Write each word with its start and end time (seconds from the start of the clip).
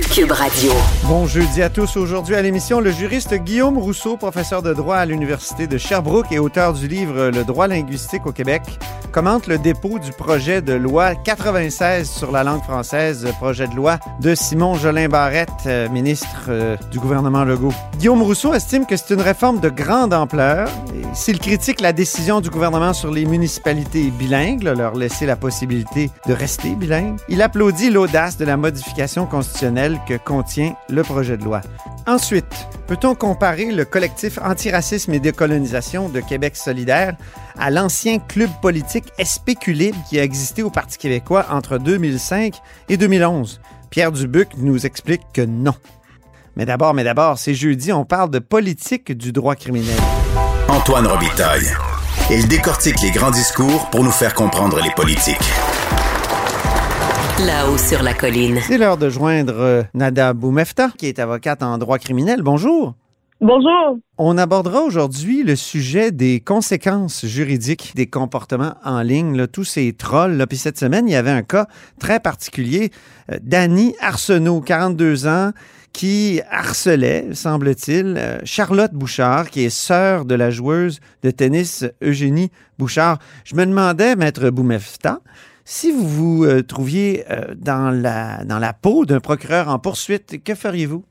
Cube 0.00 0.32
Radio. 0.32 0.72
Bon 1.04 1.26
jeudi 1.26 1.60
à 1.60 1.68
tous. 1.68 1.98
Aujourd'hui 1.98 2.34
à 2.34 2.40
l'émission, 2.40 2.80
le 2.80 2.90
juriste 2.90 3.34
Guillaume 3.34 3.76
Rousseau, 3.76 4.16
professeur 4.16 4.62
de 4.62 4.72
droit 4.72 4.96
à 4.96 5.04
l'Université 5.04 5.66
de 5.66 5.76
Sherbrooke 5.76 6.32
et 6.32 6.38
auteur 6.38 6.72
du 6.72 6.88
livre 6.88 7.28
Le 7.28 7.44
droit 7.44 7.66
linguistique 7.66 8.24
au 8.24 8.32
Québec, 8.32 8.62
commente 9.12 9.46
le 9.48 9.58
dépôt 9.58 9.98
du 9.98 10.10
projet 10.12 10.62
de 10.62 10.72
loi 10.72 11.14
96 11.14 12.08
sur 12.08 12.32
la 12.32 12.42
langue 12.42 12.62
française, 12.62 13.28
projet 13.38 13.68
de 13.68 13.74
loi 13.74 13.98
de 14.20 14.34
Simon 14.34 14.76
Jolin 14.76 15.08
Barrette, 15.08 15.50
euh, 15.66 15.90
ministre 15.90 16.46
euh, 16.48 16.78
du 16.90 16.98
gouvernement 16.98 17.44
Legault. 17.44 17.74
Guillaume 17.98 18.22
Rousseau 18.22 18.54
estime 18.54 18.86
que 18.86 18.96
c'est 18.96 19.12
une 19.12 19.20
réforme 19.20 19.60
de 19.60 19.68
grande 19.68 20.14
ampleur. 20.14 20.70
S'il 21.12 21.38
critique 21.38 21.82
la 21.82 21.92
décision 21.92 22.40
du 22.40 22.48
gouvernement 22.48 22.94
sur 22.94 23.10
les 23.10 23.26
municipalités 23.26 24.10
bilingues, 24.10 24.62
leur 24.62 24.94
laisser 24.94 25.26
la 25.26 25.36
possibilité 25.36 26.10
de 26.26 26.32
rester 26.32 26.70
bilingues, 26.70 27.18
il 27.28 27.42
applaudit 27.42 27.90
l'audace 27.90 28.38
de 28.38 28.46
la 28.46 28.56
modification 28.56 29.26
constitutionnelle 29.26 29.81
que 30.06 30.16
contient 30.16 30.74
le 30.88 31.02
projet 31.02 31.36
de 31.36 31.44
loi. 31.44 31.60
Ensuite, 32.06 32.68
peut-on 32.86 33.14
comparer 33.14 33.72
le 33.72 33.84
collectif 33.84 34.38
Antiracisme 34.42 35.12
et 35.14 35.20
décolonisation 35.20 36.08
de 36.08 36.20
Québec 36.20 36.56
solidaire 36.56 37.16
à 37.58 37.70
l'ancien 37.70 38.18
club 38.18 38.50
politique 38.60 39.12
Espéculibre 39.18 39.98
qui 40.08 40.18
a 40.18 40.24
existé 40.24 40.62
au 40.62 40.70
Parti 40.70 40.98
québécois 40.98 41.46
entre 41.50 41.78
2005 41.78 42.54
et 42.88 42.96
2011? 42.96 43.60
Pierre 43.90 44.12
Dubuc 44.12 44.48
nous 44.56 44.86
explique 44.86 45.22
que 45.32 45.42
non. 45.42 45.74
Mais 46.56 46.64
d'abord, 46.64 46.94
mais 46.94 47.04
d'abord, 47.04 47.38
c'est 47.38 47.54
jeudi, 47.54 47.92
on 47.92 48.04
parle 48.04 48.30
de 48.30 48.38
politique 48.38 49.12
du 49.12 49.32
droit 49.32 49.54
criminel. 49.54 49.98
Antoine 50.68 51.06
Robitaille. 51.06 51.68
Il 52.30 52.48
décortique 52.48 53.00
les 53.02 53.10
grands 53.10 53.30
discours 53.30 53.90
pour 53.90 54.04
nous 54.04 54.10
faire 54.10 54.34
comprendre 54.34 54.80
les 54.80 54.90
politiques. 54.90 55.36
Là-haut 57.40 57.78
sur 57.78 58.02
la 58.02 58.12
colline. 58.12 58.58
C'est 58.60 58.76
l'heure 58.76 58.98
de 58.98 59.08
joindre 59.08 59.54
euh, 59.58 59.82
Nada 59.94 60.34
Boumefta, 60.34 60.90
qui 60.96 61.06
est 61.06 61.18
avocate 61.18 61.62
en 61.62 61.78
droit 61.78 61.98
criminel. 61.98 62.42
Bonjour. 62.42 62.94
Bonjour. 63.40 63.98
On 64.18 64.36
abordera 64.36 64.82
aujourd'hui 64.82 65.42
le 65.42 65.56
sujet 65.56 66.12
des 66.12 66.40
conséquences 66.40 67.24
juridiques 67.24 67.92
des 67.96 68.06
comportements 68.06 68.74
en 68.84 69.00
ligne, 69.00 69.34
là, 69.36 69.46
tous 69.48 69.64
ces 69.64 69.94
trolls. 69.94 70.36
Là. 70.36 70.46
Puis 70.46 70.58
cette 70.58 70.78
semaine, 70.78 71.08
il 71.08 71.12
y 71.12 71.16
avait 71.16 71.30
un 71.30 71.42
cas 71.42 71.66
très 71.98 72.20
particulier. 72.20 72.90
Euh, 73.32 73.38
Danny 73.42 73.96
Arsenault, 74.00 74.60
42 74.60 75.26
ans, 75.26 75.52
qui 75.92 76.40
harcelait, 76.50 77.28
semble-t-il, 77.32 78.14
euh, 78.18 78.38
Charlotte 78.44 78.92
Bouchard, 78.92 79.50
qui 79.50 79.64
est 79.64 79.70
sœur 79.70 80.26
de 80.26 80.34
la 80.34 80.50
joueuse 80.50 81.00
de 81.22 81.30
tennis 81.30 81.84
Eugénie 82.02 82.50
Bouchard. 82.78 83.18
Je 83.44 83.56
me 83.56 83.64
demandais, 83.64 84.16
maître 84.16 84.50
Boumefta, 84.50 85.20
si 85.64 85.92
vous 85.92 86.06
vous 86.06 86.44
euh, 86.44 86.62
trouviez 86.62 87.24
euh, 87.30 87.54
dans, 87.56 87.90
la, 87.90 88.44
dans 88.44 88.58
la 88.58 88.72
peau 88.72 89.04
d'un 89.04 89.20
procureur 89.20 89.68
en 89.68 89.78
poursuite, 89.78 90.42
que 90.44 90.54
feriez-vous? 90.54 91.04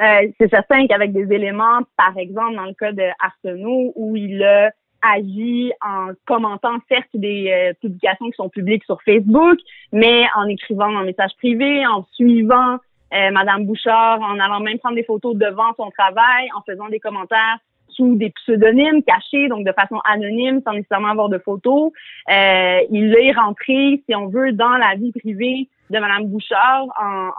Euh, 0.00 0.28
c'est 0.40 0.50
certain 0.50 0.86
qu'avec 0.86 1.12
des 1.12 1.32
éléments, 1.32 1.80
par 1.96 2.16
exemple, 2.18 2.56
dans 2.56 2.64
le 2.64 2.74
cas 2.74 2.92
de 2.92 3.04
Arsenault, 3.20 3.92
où 3.94 4.16
il 4.16 4.42
a 4.42 4.70
agi 5.02 5.70
en 5.82 6.12
commentant 6.26 6.78
certes 6.88 7.10
des 7.12 7.72
publications 7.82 8.26
qui 8.26 8.36
sont 8.36 8.48
publiques 8.48 8.84
sur 8.84 9.00
Facebook, 9.02 9.58
mais 9.92 10.24
en 10.34 10.46
écrivant 10.48 10.96
un 10.96 11.04
message 11.04 11.32
privé, 11.38 11.86
en 11.86 12.06
suivant 12.12 12.78
euh, 13.14 13.30
Madame 13.30 13.64
Bouchard, 13.64 14.20
en 14.20 14.40
allant 14.40 14.60
même 14.60 14.78
prendre 14.78 14.96
des 14.96 15.04
photos 15.04 15.36
devant 15.36 15.72
son 15.76 15.90
travail, 15.90 16.48
en 16.56 16.62
faisant 16.62 16.88
des 16.88 16.98
commentaires 16.98 17.58
sous 17.94 18.16
des 18.16 18.30
pseudonymes 18.30 19.02
cachés, 19.02 19.48
donc 19.48 19.66
de 19.66 19.72
façon 19.72 20.00
anonyme, 20.04 20.60
sans 20.64 20.72
nécessairement 20.72 21.10
avoir 21.10 21.28
de 21.28 21.38
photos. 21.38 21.92
Euh, 22.30 22.78
il 22.90 23.14
est 23.14 23.32
rentré, 23.32 24.02
si 24.06 24.14
on 24.14 24.28
veut, 24.28 24.52
dans 24.52 24.76
la 24.76 24.94
vie 24.96 25.12
privée 25.12 25.68
de 25.90 25.98
Madame 25.98 26.26
Bouchard 26.26 26.86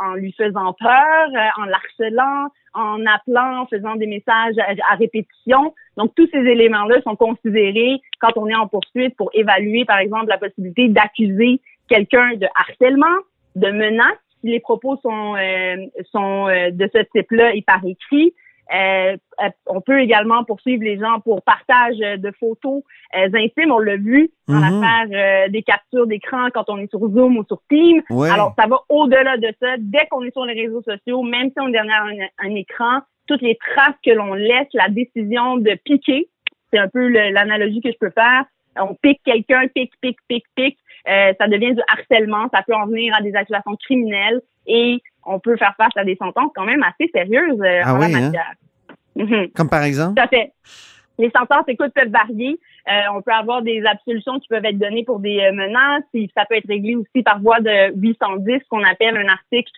en, 0.02 0.14
lui 0.16 0.32
faisant 0.34 0.74
peur, 0.74 1.28
euh, 1.36 1.62
en 1.62 1.66
l'harcelant, 1.66 2.50
en 2.74 3.06
appelant, 3.06 3.62
en 3.62 3.66
faisant 3.68 3.96
des 3.96 4.08
messages 4.08 4.58
à, 4.60 4.94
à 4.94 4.96
répétition. 4.96 5.74
Donc, 5.98 6.14
tous 6.16 6.28
ces 6.32 6.40
éléments-là 6.40 7.02
sont 7.02 7.16
considérés 7.16 8.02
quand 8.20 8.38
on 8.38 8.48
est 8.48 8.56
en 8.56 8.68
poursuite 8.68 9.16
pour 9.16 9.30
évaluer, 9.34 9.86
par 9.86 9.98
exemple, 9.98 10.28
la 10.28 10.38
possibilité 10.38 10.90
d'accuser 10.90 11.60
quelqu'un 11.88 12.36
de 12.36 12.48
harcèlement, 12.56 13.18
de 13.56 13.72
menace, 13.72 14.18
si 14.42 14.52
les 14.52 14.60
propos 14.60 14.98
sont, 14.98 15.36
euh, 15.36 15.78
sont 16.12 16.48
euh, 16.48 16.72
de 16.72 16.90
ce 16.94 17.02
type-là 17.16 17.56
et 17.56 17.62
par 17.62 17.84
écrit, 17.86 18.34
euh, 18.74 19.16
euh, 19.44 19.50
on 19.68 19.82
peut 19.82 20.00
également 20.00 20.44
poursuivre 20.44 20.84
les 20.84 20.98
gens 20.98 21.20
pour 21.24 21.42
partage 21.44 21.98
de 21.98 22.32
photos 22.40 22.84
euh, 23.16 23.30
intimes. 23.34 23.72
On 23.72 23.80
l'a 23.80 23.98
vu 23.98 24.32
dans 24.48 24.56
Mhm. 24.56 24.82
l'affaire 24.82 25.50
des 25.50 25.62
captures 25.64 26.08
d'écran 26.08 26.48
quand 26.54 26.70
on 26.70 26.78
est 26.78 26.90
sur 26.90 27.00
Zoom 27.00 27.38
ou 27.38 27.44
sur 27.48 27.60
Teams. 27.70 28.02
Ouais. 28.10 28.30
Alors, 28.30 28.54
ça 28.58 28.68
va 28.68 28.78
au-delà 28.90 29.38
de 29.38 29.52
ça. 29.62 29.76
Dès 29.78 30.06
qu'on 30.10 30.24
est 30.24 30.32
sur 30.32 30.46
les 30.46 30.60
réseaux 30.60 30.82
sociaux, 30.82 31.22
même 31.24 31.48
si 31.50 31.56
on 31.60 31.68
est 31.68 31.72
derrière 31.74 32.04
un, 32.04 32.48
un 32.48 32.56
écran, 32.56 33.00
toutes 33.28 33.42
les 33.42 33.58
traces 33.58 33.96
que 34.06 34.12
l'on 34.12 34.34
laisse, 34.34 34.68
la 34.74 34.90
décision 34.90 35.58
de 35.58 35.76
piquer, 35.84 36.30
c'est 36.72 36.80
un 36.80 36.88
peu 36.88 37.08
l'analogie 37.08 37.82
que 37.82 37.92
je 37.92 37.98
peux 38.00 38.12
faire. 38.12 38.46
On 38.80 38.96
pique 38.96 39.22
quelqu'un, 39.24 39.68
pique, 39.74 39.94
pique, 40.02 40.20
pique, 40.28 40.46
pique. 40.56 40.78
Euh, 41.08 41.34
ça 41.40 41.48
devient 41.48 41.74
du 41.74 41.82
harcèlement. 41.88 42.48
Ça 42.54 42.64
peut 42.66 42.74
en 42.74 42.88
venir 42.88 43.14
à 43.16 43.22
des 43.22 43.36
accusations 43.36 43.76
criminelles 43.76 44.42
et 44.68 45.02
on 45.26 45.40
peut 45.40 45.58
faire 45.58 45.74
face 45.78 45.96
à 45.96 46.04
des 46.04 46.16
sentences 46.16 46.52
quand 46.56 46.66
même 46.66 46.84
assez 46.84 47.10
sérieuses 47.14 47.62
euh, 47.62 47.82
Ah 47.84 47.94
en 47.94 48.00
oui, 48.00 48.12
la 48.12 48.18
hein? 48.18 48.22
matière. 48.22 48.54
Mhm. 49.16 49.50
Comme 49.56 49.70
par 49.70 49.84
exemple? 49.84 50.16
Tout 50.16 50.24
à 50.24 50.28
fait. 50.28 50.52
Les 51.18 51.30
sentences, 51.30 51.64
écoute, 51.70 51.94
peuvent 51.94 52.10
varier. 52.10 52.60
Euh, 52.90 53.02
on 53.14 53.22
peut 53.22 53.32
avoir 53.32 53.62
des 53.62 53.82
absolutions 53.86 54.38
qui 54.40 54.50
peuvent 54.50 54.66
être 54.66 54.78
données 54.78 55.06
pour 55.06 55.20
des 55.20 55.50
menaces. 55.54 56.04
Et 56.14 56.30
ça 56.36 56.44
peut 56.46 56.56
être 56.56 56.68
réglé 56.68 56.96
aussi 56.96 57.24
par 57.24 57.40
voie 57.40 57.62
de 57.62 57.94
810, 57.96 58.62
qu'on 58.70 58.84
appelle 58.84 59.16
un 59.16 59.30
article 59.30 59.72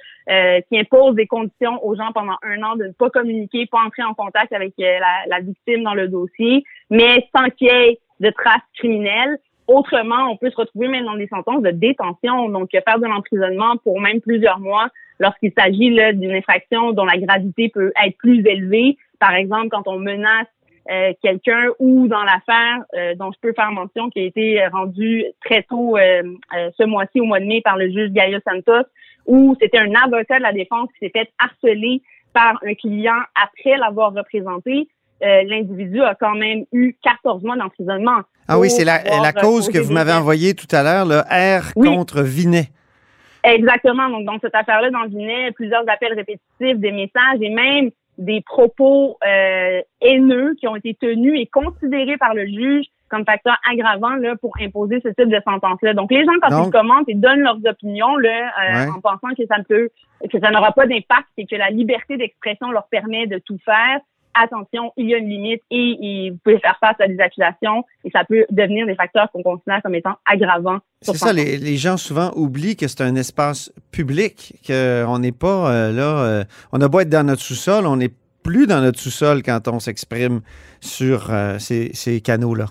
qui 0.70 0.78
impose 0.78 1.16
des 1.16 1.26
conditions 1.26 1.82
aux 1.86 1.96
gens 1.96 2.12
pendant 2.14 2.36
un 2.44 2.62
an 2.62 2.76
de 2.76 2.86
ne 2.88 2.92
pas 2.92 3.10
communiquer, 3.10 3.66
pas 3.68 3.80
entrer 3.86 4.04
en 4.04 4.14
contact 4.14 4.52
avec 4.52 4.74
la, 4.78 4.98
la 5.28 5.40
victime 5.40 5.84
dans 5.84 5.94
le 5.94 6.10
dossier, 6.10 6.66
mais 6.90 7.30
sans 7.34 7.50
qu'il 7.52 7.68
y 7.68 7.70
ait 7.70 8.00
de 8.20 8.30
traces 8.30 8.62
criminelles. 8.76 9.38
Autrement, 9.68 10.30
on 10.32 10.38
peut 10.38 10.50
se 10.50 10.56
retrouver 10.56 10.88
même 10.88 11.06
dans 11.06 11.18
des 11.18 11.28
sentences 11.28 11.62
de 11.62 11.72
détention, 11.72 12.50
donc 12.50 12.74
euh, 12.74 12.82
faire 12.88 13.00
de 13.00 13.06
l'emprisonnement 13.06 13.76
pour 13.84 14.00
même 14.00 14.22
plusieurs 14.22 14.60
mois 14.60 14.88
lorsqu'il 15.20 15.52
s'agit 15.58 15.90
d'une 15.90 16.32
infraction 16.32 16.92
dont 16.94 17.06
la 17.06 17.18
gravité 17.18 17.70
peut 17.70 17.92
être 18.04 18.18
plus 18.18 18.46
élevée. 18.46 18.98
Par 19.20 19.34
exemple, 19.34 19.70
quand 19.70 19.88
on 19.88 20.00
menace 20.00 20.48
euh, 20.90 21.14
quelqu'un 21.22 21.66
ou 21.80 22.08
dans 22.08 22.24
l'affaire 22.24 22.84
euh, 22.96 23.14
dont 23.16 23.32
je 23.32 23.40
peux 23.42 23.54
faire 23.54 23.72
mention 23.72 24.10
qui 24.10 24.20
a 24.20 24.24
été 24.24 24.62
euh, 24.62 24.70
rendue 24.70 25.26
très 25.44 25.64
tôt 25.64 25.98
euh, 25.98 26.24
euh, 26.56 26.72
ce 26.78 26.84
mois-ci 26.84 27.20
au 27.20 27.26
mois 27.26 27.42
de 27.42 27.46
mai 27.46 27.62
par 27.62 27.78
le 27.78 27.90
juge 27.90 28.12
Gaio 28.12 28.40
Santos 28.48 28.88
où 29.26 29.56
c'était 29.60 29.80
un 29.80 29.94
avocat 29.96 30.38
de 30.38 30.44
la 30.44 30.54
défense 30.54 30.88
qui 30.94 31.00
s'est 31.00 31.12
fait 31.14 31.30
harceler 31.40 32.02
par 32.32 32.58
un 32.66 32.74
client 32.76 33.20
après 33.36 33.78
l'avoir 33.78 34.14
représenté. 34.14 34.88
Euh, 35.24 35.44
L'individu 35.48 36.02
a 36.04 36.14
quand 36.16 36.36
même 36.36 36.66
eu 36.72 36.96
14 37.04 37.44
mois 37.44 37.56
d'emprisonnement. 37.58 38.22
Ah 38.48 38.60
oui, 38.60 38.70
c'est 38.70 38.86
la, 38.86 39.04
la 39.04 39.30
euh, 39.30 39.42
cause 39.42 39.68
que 39.70 39.78
vous 39.80 39.92
m'avez 39.92 40.14
envoyée 40.14 40.54
tout 40.54 40.68
à 40.72 40.84
l'heure, 40.84 41.06
le 41.06 41.20
R 41.20 41.72
Oui. 41.76 41.88
contre 41.88 42.22
Vinet. 42.22 42.68
Exactement. 43.44 44.10
Donc, 44.10 44.26
dans 44.26 44.40
cette 44.40 44.56
affaire-là, 44.56 44.90
dans 44.92 45.06
dîner, 45.06 45.52
plusieurs 45.54 45.84
appels 45.90 46.14
répétitifs, 46.14 46.78
des 46.80 46.92
messages 46.92 47.40
et 47.42 47.50
même 47.50 47.92
des 48.18 48.42
propos 48.42 49.18
euh, 49.28 49.82
haineux 50.02 50.56
qui 50.60 50.68
ont 50.68 50.76
été 50.76 50.96
tenus 51.00 51.40
et 51.40 51.46
considérés 51.46 52.18
par 52.18 52.34
le 52.34 52.46
juge 52.48 52.86
comme 53.10 53.24
facteur 53.26 53.56
aggravant 53.72 54.16
là, 54.16 54.36
pour 54.42 54.52
imposer 54.60 55.00
ce 55.02 55.08
type 55.10 55.30
de 55.30 55.40
sentence-là. 55.46 55.94
Donc, 55.94 56.12
les 56.12 56.26
gens, 56.26 56.32
quand 56.42 56.50
Donc- 56.50 56.68
ils 56.68 56.72
commentent 56.72 57.08
et 57.08 57.14
donnent 57.14 57.40
leurs 57.42 57.60
opinions 57.66 58.18
là, 58.18 58.30
euh, 58.60 58.86
Ouais. 58.86 58.90
en 58.92 59.00
pensant 59.00 59.34
que 59.38 59.46
ça 59.48 59.60
ne 59.60 59.64
peut, 59.64 59.90
que 60.30 60.40
ça 60.42 60.52
n'aura 60.52 60.74
pas 60.74 60.88
d'impact 60.88 61.28
et 61.38 61.46
que 61.46 61.56
la 61.56 61.70
liberté 61.70 62.18
d'expression 62.18 62.70
leur 62.72 62.88
permet 62.88 63.28
de 63.28 63.38
tout 63.38 63.58
faire, 63.64 64.00
attention, 64.44 64.92
il 64.98 65.10
y 65.10 65.14
a 65.14 65.18
une 65.18 65.30
limite 65.30 65.62
et, 65.72 65.98
et 66.02 66.32
vous 66.32 66.38
pouvez 66.44 66.60
faire 66.60 66.78
face 66.80 66.96
à 67.00 67.08
des 67.08 67.20
accusations 67.20 67.84
et 68.04 68.10
ça 68.12 68.24
peut 68.24 68.46
devenir 68.50 68.86
des 68.86 68.96
facteurs 68.96 69.30
qu'on 69.32 69.44
considère 69.44 69.82
comme 69.82 69.96
étant 69.96 70.16
aggravants. 70.26 70.80
C'est 71.02 71.16
ça, 71.16 71.34
les, 71.34 71.58
les 71.58 71.78
gens 71.78 71.98
souvent 71.98 72.32
oublient 72.36 72.76
que 72.76 72.88
c'est 72.88 73.02
un 73.02 73.16
espace 73.16 73.72
public, 73.92 74.54
qu'on 74.66 75.20
n'est 75.20 75.32
pas 75.32 75.72
euh, 75.72 75.92
là. 75.92 76.24
euh, 76.24 76.44
on 76.72 76.82
a 76.82 76.88
beau 76.88 77.00
être 77.02 77.10
dans 77.10 77.26
notre 77.26 77.42
sous-sol, 77.42 77.86
on 77.86 77.98
n'est 77.98 78.12
plus 78.44 78.66
dans 78.66 78.82
notre 78.82 79.00
sous-sol 79.00 79.44
quand 79.44 79.68
on 79.68 79.80
s'exprime 79.80 80.42
sur 80.80 81.32
euh, 81.32 81.60
ces, 81.60 81.92
ces 81.94 82.22
canaux-là. 82.22 82.68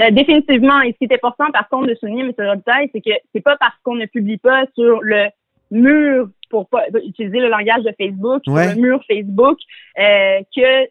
Euh, 0.00 0.10
définitivement. 0.10 0.80
Et 0.80 0.92
ce 0.92 0.98
qui 0.98 1.12
est 1.12 1.14
important, 1.14 1.50
par 1.52 1.68
contre, 1.68 1.88
de 1.88 1.94
souligner, 1.94 2.22
M. 2.22 2.32
Robitaille, 2.38 2.88
c'est 2.94 3.00
que 3.00 3.10
c'est 3.34 3.42
pas 3.42 3.56
parce 3.58 3.74
qu'on 3.82 3.96
ne 3.96 4.06
publie 4.06 4.38
pas 4.38 4.64
sur 4.74 5.00
le 5.02 5.28
mur, 5.70 6.28
pour 6.50 6.68
pas 6.68 6.84
utiliser 7.04 7.38
le 7.38 7.48
langage 7.48 7.82
de 7.84 7.92
Facebook, 7.98 8.42
Ouais. 8.46 8.68
sur 8.68 8.74
le 8.76 8.80
mur 8.82 9.00
Facebook, 9.08 9.58
euh, 9.98 10.40
que 10.54 10.88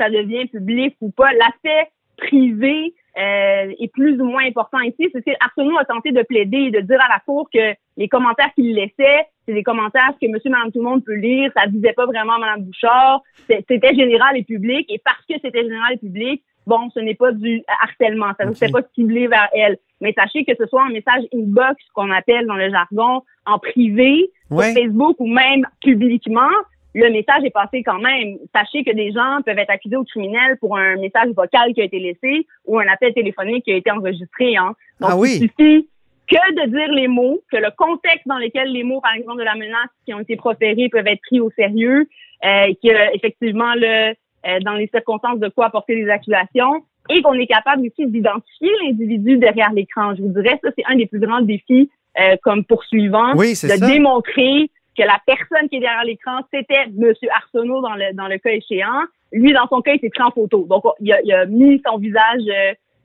ça 0.00 0.10
devient 0.10 0.46
public 0.46 0.96
ou 1.00 1.10
pas. 1.10 1.32
L'aspect 1.34 1.90
privé 2.16 2.94
euh, 3.18 3.72
est 3.78 3.92
plus 3.92 4.20
ou 4.20 4.24
moins 4.24 4.44
important 4.46 4.80
ici. 4.80 5.08
C'est 5.12 5.22
que 5.22 5.30
Arsenault 5.40 5.76
a 5.78 5.84
tenté 5.84 6.12
de 6.12 6.22
plaider 6.22 6.56
et 6.56 6.70
de 6.70 6.80
dire 6.80 6.98
à 7.00 7.08
la 7.12 7.20
Cour 7.20 7.48
que 7.52 7.74
les 7.98 8.08
commentaires 8.08 8.52
qu'il 8.54 8.74
laissait, 8.74 9.26
c'est 9.46 9.52
des 9.52 9.62
commentaires 9.62 10.14
que 10.20 10.26
monsieur, 10.28 10.50
madame, 10.50 10.72
tout 10.72 10.78
le 10.78 10.84
monde 10.84 11.04
peut 11.04 11.14
lire. 11.14 11.50
Ça 11.56 11.66
visait 11.66 11.92
pas 11.92 12.06
vraiment 12.06 12.38
madame 12.38 12.62
Bouchard. 12.62 13.22
C'était 13.48 13.94
général 13.94 14.36
et 14.38 14.44
public. 14.44 14.86
Et 14.88 14.98
parce 15.04 15.24
que 15.28 15.34
c'était 15.42 15.62
général 15.62 15.94
et 15.94 15.98
public, 15.98 16.42
bon, 16.66 16.90
ce 16.94 17.00
n'est 17.00 17.14
pas 17.14 17.32
du 17.32 17.62
harcèlement. 17.82 18.32
Ça 18.38 18.46
ne 18.46 18.54
s'est 18.54 18.70
pas 18.70 18.82
ciblé 18.94 19.26
vers 19.26 19.48
elle. 19.52 19.78
Mais 20.00 20.12
sachez 20.12 20.44
que 20.44 20.52
ce 20.58 20.66
soit 20.66 20.84
un 20.84 20.90
message 20.90 21.24
inbox 21.32 21.76
qu'on 21.94 22.10
appelle 22.10 22.46
dans 22.46 22.56
le 22.56 22.70
jargon 22.70 23.22
en 23.46 23.58
privé, 23.58 24.30
sur 24.48 24.62
Facebook 24.62 25.16
ou 25.18 25.26
même 25.26 25.66
publiquement, 25.80 26.50
le 26.94 27.10
message 27.10 27.44
est 27.44 27.50
passé 27.50 27.82
quand 27.82 27.98
même. 27.98 28.36
Sachez 28.54 28.84
que 28.84 28.92
des 28.92 29.12
gens 29.12 29.40
peuvent 29.44 29.58
être 29.58 29.70
accusés 29.70 29.96
au 29.96 30.04
criminel 30.04 30.58
pour 30.58 30.76
un 30.76 30.96
message 30.96 31.30
vocal 31.34 31.72
qui 31.74 31.80
a 31.80 31.84
été 31.84 31.98
laissé 31.98 32.46
ou 32.66 32.78
un 32.78 32.86
appel 32.86 33.14
téléphonique 33.14 33.64
qui 33.64 33.72
a 33.72 33.76
été 33.76 33.90
enregistré. 33.90 34.56
Hein. 34.56 34.74
Donc, 35.00 35.10
ah 35.12 35.16
oui. 35.16 35.30
il 35.34 35.48
suffit 35.48 35.88
que 36.28 36.54
de 36.54 36.70
dire 36.70 36.92
les 36.92 37.08
mots, 37.08 37.40
que 37.50 37.56
le 37.56 37.70
contexte 37.76 38.26
dans 38.26 38.38
lequel 38.38 38.72
les 38.72 38.84
mots, 38.84 39.00
par 39.00 39.14
exemple, 39.14 39.38
de 39.38 39.44
la 39.44 39.54
menace 39.54 39.90
qui 40.04 40.14
ont 40.14 40.20
été 40.20 40.36
proférés 40.36 40.88
peuvent 40.88 41.06
être 41.06 41.20
pris 41.26 41.40
au 41.40 41.50
sérieux, 41.50 42.08
euh, 42.44 42.66
que 42.82 43.16
effectivement, 43.16 43.74
le, 43.74 44.14
euh, 44.46 44.58
dans 44.60 44.74
les 44.74 44.88
circonstances 44.88 45.38
de 45.38 45.48
quoi 45.48 45.66
apporter 45.66 45.94
des 45.94 46.08
accusations, 46.08 46.84
et 47.10 47.22
qu'on 47.22 47.34
est 47.34 47.46
capable 47.46 47.82
aussi 47.86 48.06
d'identifier 48.06 48.70
l'individu 48.84 49.36
derrière 49.38 49.72
l'écran. 49.72 50.14
Je 50.14 50.22
vous 50.22 50.28
dirais, 50.28 50.58
ça, 50.62 50.70
c'est 50.76 50.84
un 50.86 50.96
des 50.96 51.06
plus 51.06 51.18
grands 51.18 51.40
défis 51.40 51.90
euh, 52.20 52.36
comme 52.42 52.64
poursuivant, 52.64 53.32
oui, 53.36 53.54
de 53.54 53.86
démontrer 53.86 54.70
que 54.96 55.02
la 55.02 55.18
personne 55.26 55.68
qui 55.68 55.76
est 55.76 55.80
derrière 55.80 56.04
l'écran, 56.04 56.40
c'était 56.52 56.84
M. 56.84 57.12
Arsenault 57.34 57.80
dans 57.80 57.94
le, 57.94 58.14
dans 58.14 58.28
le 58.28 58.38
cas 58.38 58.50
échéant. 58.50 59.02
Lui, 59.32 59.52
dans 59.52 59.66
son 59.68 59.80
cas, 59.80 59.94
il 59.94 60.00
s'est 60.00 60.10
pris 60.10 60.22
en 60.22 60.30
photo. 60.30 60.66
Donc, 60.68 60.84
il 61.00 61.10
a, 61.12 61.22
il 61.22 61.32
a 61.32 61.46
mis 61.46 61.80
son 61.86 61.96
visage 61.96 62.42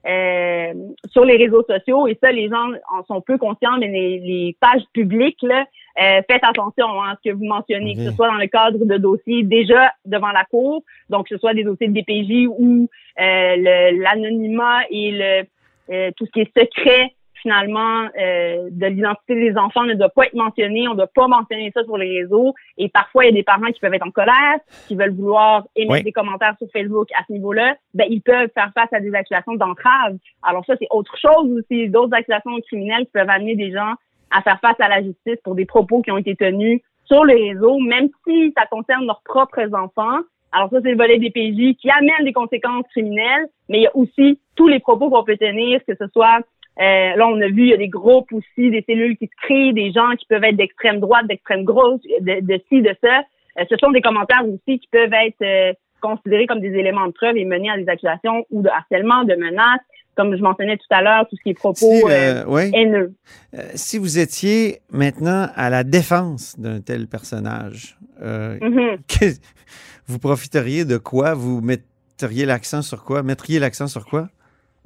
euh, 0.06 0.28
euh, 0.68 0.74
sur 1.10 1.26
les 1.26 1.38
réseaux 1.38 1.64
sociaux 1.64 2.08
et 2.08 2.18
ça, 2.22 2.32
les 2.32 2.50
gens 2.50 2.70
en 2.92 3.04
sont 3.06 3.22
peu 3.22 3.38
conscients, 3.38 3.78
mais 3.80 3.88
les, 3.88 4.20
les 4.20 4.58
pages 4.60 4.84
publiques, 4.94 5.42
là, 5.42 5.66
euh, 6.02 6.22
faites 6.30 6.44
attention 6.44 7.02
hein, 7.02 7.12
à 7.12 7.16
ce 7.16 7.30
que 7.30 7.36
vous 7.36 7.46
mentionnez, 7.46 7.96
que 7.96 8.02
ce 8.02 8.12
soit 8.12 8.28
dans 8.28 8.38
le 8.38 8.48
cadre 8.48 8.84
de 8.84 8.98
dossiers 8.98 9.44
déjà 9.44 9.92
devant 10.06 10.30
la 10.30 10.46
Cour, 10.46 10.84
donc 11.10 11.28
que 11.28 11.36
ce 11.36 11.40
soit 11.40 11.54
des 11.54 11.64
dossiers 11.64 11.88
de 11.88 11.94
DPJ 11.94 12.48
ou 12.48 12.88
euh, 13.20 13.92
l'anonymat 13.92 14.82
et 14.90 15.12
le 15.12 15.44
tout 16.18 16.26
ce 16.26 16.32
qui 16.32 16.42
est 16.42 16.52
secret 16.58 17.14
finalement 17.48 18.10
euh, 18.20 18.68
de 18.70 18.86
l'identité 18.88 19.36
des 19.36 19.58
enfants 19.58 19.84
ne 19.84 19.94
doit 19.94 20.10
pas 20.10 20.26
être 20.26 20.34
mentionné, 20.34 20.86
on 20.88 20.92
ne 20.92 20.98
doit 20.98 21.08
pas 21.08 21.28
mentionner 21.28 21.72
ça 21.74 21.84
sur 21.86 21.98
les 21.98 22.22
réseaux. 22.22 22.54
Et 22.78 22.90
parfois, 22.90 23.24
il 23.24 23.28
y 23.28 23.30
a 23.30 23.36
des 23.36 23.44
parents 23.44 23.72
qui 23.72 23.80
peuvent 23.80 23.94
être 23.94 24.06
en 24.06 24.12
colère, 24.12 24.60
qui 24.88 24.96
veulent 24.96 25.14
vouloir 25.14 25.66
émettre 25.78 26.04
des 26.04 26.12
commentaires 26.12 26.56
sur 26.58 26.68
Facebook 26.72 27.08
à 27.18 27.24
ce 27.26 27.32
niveau-là. 27.32 27.78
Ben, 27.94 28.06
ils 28.10 28.22
peuvent 28.22 28.50
faire 28.54 28.72
face 28.74 28.92
à 28.92 29.00
des 29.00 29.14
accusations 29.16 29.56
d'entrave. 29.56 30.18
Alors 30.44 30.66
ça, 30.66 30.74
c'est 30.78 30.88
autre 30.92 31.16
chose 31.18 31.50
aussi, 31.58 31.88
d'autres 31.88 32.14
accusations 32.14 32.52
criminelles 32.68 33.06
qui 33.06 33.12
peuvent 33.14 33.30
amener 33.30 33.56
des 33.56 33.72
gens 33.72 33.94
à 34.30 34.42
faire 34.42 34.60
face 34.60 34.80
à 34.80 34.90
la 34.90 35.02
justice 35.02 35.40
pour 35.44 35.56
des 35.56 35.66
propos 35.66 36.02
qui 36.02 36.12
ont 36.12 36.18
été 36.18 36.36
tenus 36.36 36.82
sur 37.06 37.24
les 37.24 37.52
réseaux, 37.52 37.80
même 37.80 38.10
si 38.28 38.54
ça 38.58 38.66
concerne 38.66 39.06
leurs 39.06 39.22
propres 39.24 39.74
enfants. 39.74 40.20
Alors 40.52 40.70
ça, 40.70 40.80
c'est 40.82 40.92
le 40.92 40.98
volet 40.98 41.18
des 41.18 41.30
PJ 41.30 41.78
qui 41.78 41.90
amène 41.90 42.26
des 42.26 42.34
conséquences 42.34 42.86
criminelles, 42.90 43.48
mais 43.70 43.80
il 43.80 43.84
y 43.84 43.88
a 43.88 43.96
aussi 43.96 44.42
tous 44.56 44.68
les 44.68 44.80
propos 44.80 45.10
qu'on 45.10 45.24
peut 45.24 45.38
tenir, 45.38 45.80
que 45.86 45.96
ce 45.96 46.08
soit 46.08 46.42
euh, 46.80 47.16
là, 47.16 47.28
on 47.28 47.42
a 47.42 47.48
vu, 47.48 47.64
il 47.64 47.70
y 47.70 47.74
a 47.74 47.78
des 47.78 47.88
groupes 47.88 48.32
aussi, 48.32 48.70
des 48.70 48.84
cellules 48.88 49.18
qui 49.18 49.26
se 49.26 49.46
créent, 49.46 49.74
des 49.74 49.92
gens 49.92 50.12
qui 50.18 50.26
peuvent 50.28 50.44
être 50.44 50.56
d'extrême 50.56 51.00
droite, 51.00 51.26
d'extrême 51.28 51.64
gauche, 51.64 52.02
de, 52.22 52.40
de 52.42 52.62
ci, 52.70 52.82
de 52.82 52.96
ça. 53.04 53.22
Euh, 53.60 53.66
ce 53.68 53.76
sont 53.78 53.92
des 53.92 54.02
commentaires 54.02 54.44
aussi 54.48 54.80
qui 54.80 54.88
peuvent 54.92 55.14
être 55.14 55.42
euh, 55.42 55.74
considérés 56.02 56.46
comme 56.46 56.60
des 56.60 56.74
éléments 56.74 57.08
de 57.08 57.14
preuve 57.14 57.36
et 57.38 57.46
mener 57.46 57.72
à 57.72 57.78
des 57.78 57.90
accusations 57.90 58.46
ou 58.52 58.62
de 58.62 58.70
harcèlement, 58.70 59.24
de 59.24 59.34
menaces, 59.34 59.82
comme 60.16 60.36
je 60.38 60.42
mentionnais 60.42 60.78
tout 60.78 60.86
à 60.92 61.02
l'heure, 61.02 61.28
tout 61.28 61.36
ce 61.36 61.42
qui 61.42 61.50
est 61.50 61.54
propos 61.56 61.76
si, 61.76 62.74
haineux. 62.74 63.14
si 63.74 63.98
vous 63.98 64.20
étiez 64.20 64.80
maintenant 64.92 65.48
à 65.56 65.72
la 65.72 65.84
défense 65.84 66.60
d'un 66.60 66.82
tel 66.82 67.08
personnage, 67.08 67.98
mm-hmm. 68.22 69.40
vous 70.08 70.20
profiteriez 70.20 70.86
de 70.86 70.98
quoi? 70.98 71.34
Vous 71.34 71.62
metteriez 71.62 72.46
l'accent 72.46 72.84
sur 72.84 73.04
quoi? 73.04 73.24
Mettriez 73.24 73.60
l'accent 73.60 73.88
sur 73.88 74.06
quoi? 74.06 74.30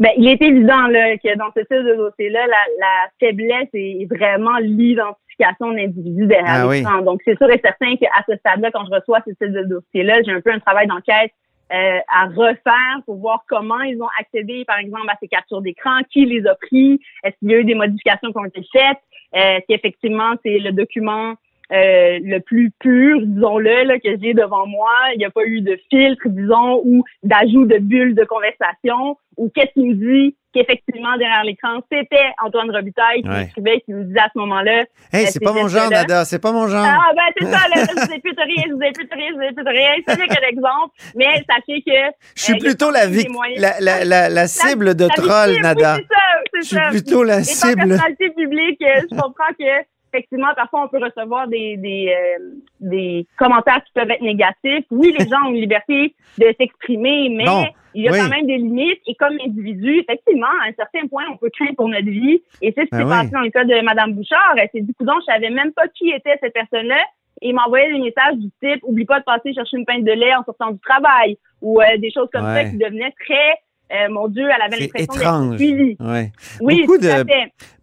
Ben, 0.01 0.09
il 0.17 0.27
est 0.27 0.41
évident 0.41 0.87
là, 0.87 1.15
que 1.17 1.37
dans 1.37 1.51
ce 1.55 1.59
type 1.59 1.85
de 1.85 1.95
dossier-là, 1.95 2.47
la, 2.47 2.57
la, 2.79 3.09
faiblesse 3.19 3.69
est 3.75 4.09
vraiment 4.09 4.57
l'identification 4.57 5.73
d'individus 5.73 6.25
derrière 6.25 6.87
ah, 6.87 7.01
Donc, 7.03 7.21
c'est 7.23 7.37
sûr 7.37 7.47
et 7.51 7.61
certain 7.63 7.95
qu'à 7.97 8.09
ce 8.27 8.35
stade-là, 8.37 8.71
quand 8.71 8.83
je 8.85 8.95
reçois 8.95 9.19
ce 9.27 9.29
type 9.29 9.53
de 9.53 9.61
dossier-là, 9.61 10.23
j'ai 10.25 10.31
un 10.31 10.41
peu 10.41 10.51
un 10.51 10.57
travail 10.57 10.87
d'enquête 10.87 11.31
euh, 11.71 11.99
à 12.11 12.25
refaire 12.25 13.03
pour 13.05 13.17
voir 13.17 13.43
comment 13.47 13.79
ils 13.81 14.01
ont 14.01 14.09
accédé, 14.19 14.65
par 14.65 14.79
exemple, 14.79 15.07
à 15.07 15.17
ces 15.21 15.27
captures 15.27 15.61
d'écran, 15.61 15.99
qui 16.11 16.25
les 16.25 16.47
a 16.47 16.55
pris, 16.55 16.99
est-ce 17.23 17.37
qu'il 17.37 17.51
y 17.51 17.53
a 17.53 17.59
eu 17.59 17.63
des 17.63 17.75
modifications 17.75 18.31
qui 18.31 18.37
ont 18.39 18.45
été 18.45 18.65
faites, 18.73 18.97
euh, 19.35 19.59
si 19.67 19.75
effectivement 19.75 20.33
c'est 20.43 20.57
le 20.57 20.71
document 20.71 21.35
euh, 21.71 22.19
le 22.21 22.39
plus 22.39 22.71
pur, 22.79 23.21
disons-le, 23.21 23.83
là, 23.83 23.97
que 23.99 24.09
j'ai 24.21 24.33
devant 24.33 24.67
moi. 24.67 24.91
Il 25.15 25.19
n'y 25.19 25.25
a 25.25 25.29
pas 25.29 25.45
eu 25.45 25.61
de 25.61 25.79
filtre, 25.89 26.27
disons, 26.27 26.81
ou 26.83 27.03
d'ajout 27.23 27.65
de 27.65 27.77
bulles 27.77 28.15
de 28.15 28.25
conversation, 28.25 29.17
ou 29.37 29.49
qu'est-ce 29.49 29.71
qu'il 29.73 29.87
me 29.87 29.93
dit 29.95 30.35
qu'effectivement, 30.53 31.15
derrière 31.17 31.43
l'écran, 31.45 31.79
c'était 31.89 32.33
Antoine 32.43 32.71
Robitaille 32.71 33.21
qui 33.21 33.41
écrivait, 33.41 33.81
qui 33.81 33.93
me 33.93 34.03
disait 34.03 34.19
à 34.19 34.29
ce 34.33 34.39
moment-là. 34.39 34.83
Hey, 35.13 35.27
c'est 35.27 35.39
pas 35.39 35.53
mon 35.53 35.67
genre, 35.67 35.89
Nada, 35.89 36.25
c'est 36.25 36.39
pas 36.39 36.51
mon 36.51 36.67
genre. 36.67 36.85
Ah, 36.85 37.11
ben, 37.15 37.21
c'est 37.39 37.45
ça, 37.45 37.67
là, 37.73 37.85
je 37.89 38.05
vous 38.05 38.13
ai 38.13 38.19
plus 38.19 38.33
de 38.33 38.41
rien, 38.41 38.63
je 38.67 38.73
vous 38.73 38.81
ai 38.81 38.91
plus 38.91 39.05
de 39.05 39.15
rien, 39.15 39.27
je 39.29 39.35
vous 39.35 39.41
ai 39.41 39.53
plus 39.53 39.63
de 39.63 39.69
rien. 39.69 39.89
C'est 40.05 40.15
bien 40.17 40.27
que 40.27 40.41
l'exemple, 40.41 40.93
mais 41.15 41.43
sachez 41.49 41.81
que. 41.81 42.15
Je 42.35 42.43
suis 42.43 42.53
euh, 42.53 42.57
plutôt 42.57 42.91
la, 42.91 43.05
la, 43.07 43.79
la, 43.79 44.03
la, 44.03 44.29
la, 44.29 44.47
cible 44.47 44.95
de 44.95 45.07
troll, 45.07 45.55
Nada. 45.61 45.97
c'est 45.97 46.07
ça, 46.07 46.21
c'est 46.53 46.75
ça. 46.75 46.81
Je 46.91 46.95
suis 46.95 47.01
plutôt 47.01 47.23
la 47.23 47.43
cible. 47.43 47.83
En 47.83 47.87
personnalité 47.87 48.29
publique, 48.31 48.81
euh, 48.81 49.01
je 49.09 49.15
comprends 49.15 49.53
que 49.57 49.85
effectivement, 50.13 50.47
parfois, 50.55 50.85
on 50.85 50.87
peut 50.87 51.03
recevoir 51.03 51.47
des, 51.47 51.77
des, 51.77 52.13
euh, 52.13 52.43
des 52.79 53.27
commentaires 53.37 53.83
qui 53.83 53.91
peuvent 53.93 54.09
être 54.09 54.21
négatifs. 54.21 54.85
Oui, 54.91 55.15
les 55.17 55.27
gens 55.27 55.43
ont 55.45 55.51
une 55.51 55.61
liberté 55.61 56.13
de 56.37 56.53
s'exprimer, 56.57 57.29
mais 57.29 57.45
il 57.93 58.03
y 58.03 58.07
a 58.07 58.11
quand 58.11 58.29
même 58.29 58.45
des 58.45 58.57
limites. 58.57 59.01
Et 59.07 59.15
comme 59.15 59.37
individu, 59.43 59.99
effectivement, 59.99 60.47
à 60.63 60.69
un 60.69 60.73
certain 60.73 61.07
point, 61.07 61.23
on 61.31 61.37
peut 61.37 61.49
craindre 61.49 61.75
pour 61.75 61.87
notre 61.87 62.09
vie. 62.09 62.41
Et 62.61 62.73
c'est 62.75 62.81
ce 62.81 62.89
qui 62.89 62.97
s'est 62.97 63.03
ben 63.03 63.09
passé 63.09 63.29
dans 63.31 63.41
le 63.41 63.49
cas 63.49 63.63
de 63.63 63.81
Mme 63.81 64.13
Bouchard. 64.13 64.55
Elle 64.57 64.69
s'est 64.71 64.81
dit, 64.81 64.93
coudon, 64.93 65.13
je 65.21 65.33
savais 65.33 65.49
même 65.49 65.71
pas 65.73 65.87
qui 65.87 66.09
était 66.09 66.37
cette 66.41 66.53
personne-là. 66.53 67.01
Et 67.41 67.49
il 67.49 67.55
m'envoyait 67.55 67.91
des 67.91 67.99
messages 67.99 68.35
du 68.35 68.49
type, 68.61 68.83
oublie 68.83 69.05
pas 69.05 69.19
de 69.19 69.25
passer 69.25 69.53
chercher 69.53 69.77
une 69.77 69.85
pinte 69.85 70.03
de 70.03 70.11
lait 70.11 70.35
en 70.35 70.43
sortant 70.43 70.71
du 70.71 70.79
travail. 70.79 71.37
Ou 71.61 71.81
euh, 71.81 71.97
des 71.97 72.11
choses 72.11 72.29
comme 72.31 72.43
ça 72.43 72.65
qui 72.65 72.77
devenaient 72.77 73.13
très 73.25 73.57
euh, 73.93 74.09
mon 74.09 74.27
Dieu, 74.27 74.43
elle 74.43 74.61
avait 74.61 74.79
l'impression 74.83 75.13
d'être 75.13 75.57
suivie. 75.57 75.97
Ouais. 75.99 76.31
Oui, 76.61 76.81
beaucoup 76.85 76.97
de, 76.97 77.25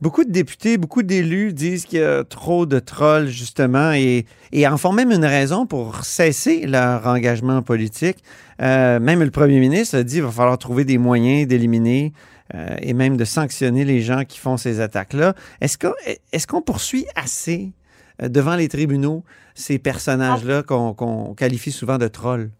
beaucoup 0.01 0.25
de 0.25 0.31
députés, 0.31 0.79
beaucoup 0.79 1.03
d'élus 1.03 1.53
disent 1.53 1.85
qu'il 1.85 2.01
y 2.01 2.03
a 2.03 2.25
trop 2.25 2.67
de 2.67 2.79
trolls, 2.79 3.29
justement, 3.29 3.93
et, 3.93 4.25
et 4.53 4.67
en 4.67 4.77
font 4.79 4.93
même 4.93 5.11
une 5.11 5.25
raison 5.25 5.67
pour 5.67 6.05
cesser 6.05 6.67
leur 6.67 7.07
engagement 7.07 7.63
politique. 7.63 8.19
Euh, 8.63 8.99
même 9.01 9.23
le 9.23 9.31
premier 9.31 9.61
ministre 9.61 9.99
a 9.99 10.03
dit 10.03 10.15
qu'il 10.15 10.23
va 10.23 10.31
falloir 10.31 10.59
trouver 10.59 10.85
des 10.85 10.99
moyens 10.99 11.47
d'éliminer 11.47 12.13
euh, 12.55 12.77
et 12.81 12.95
même 12.95 13.17
de 13.17 13.25
sanctionner 13.25 13.85
les 13.85 14.01
gens 14.01 14.25
qui 14.25 14.39
font 14.39 14.57
ces 14.57 14.81
attaques-là. 14.81 15.35
Est-ce 15.61 15.79
qu'on 15.79 15.95
est 16.07 16.47
qu'on 16.47 16.63
poursuit 16.63 17.07
assez 17.15 17.73
devant 18.21 18.57
les 18.57 18.69
tribunaux 18.69 19.23
ces 19.55 19.79
personnages-là 19.79 20.63
qu'on 20.63 21.35
qualifie 21.37 21.71
souvent 21.73 21.99
de 21.99 22.09
trolls? 22.09 22.51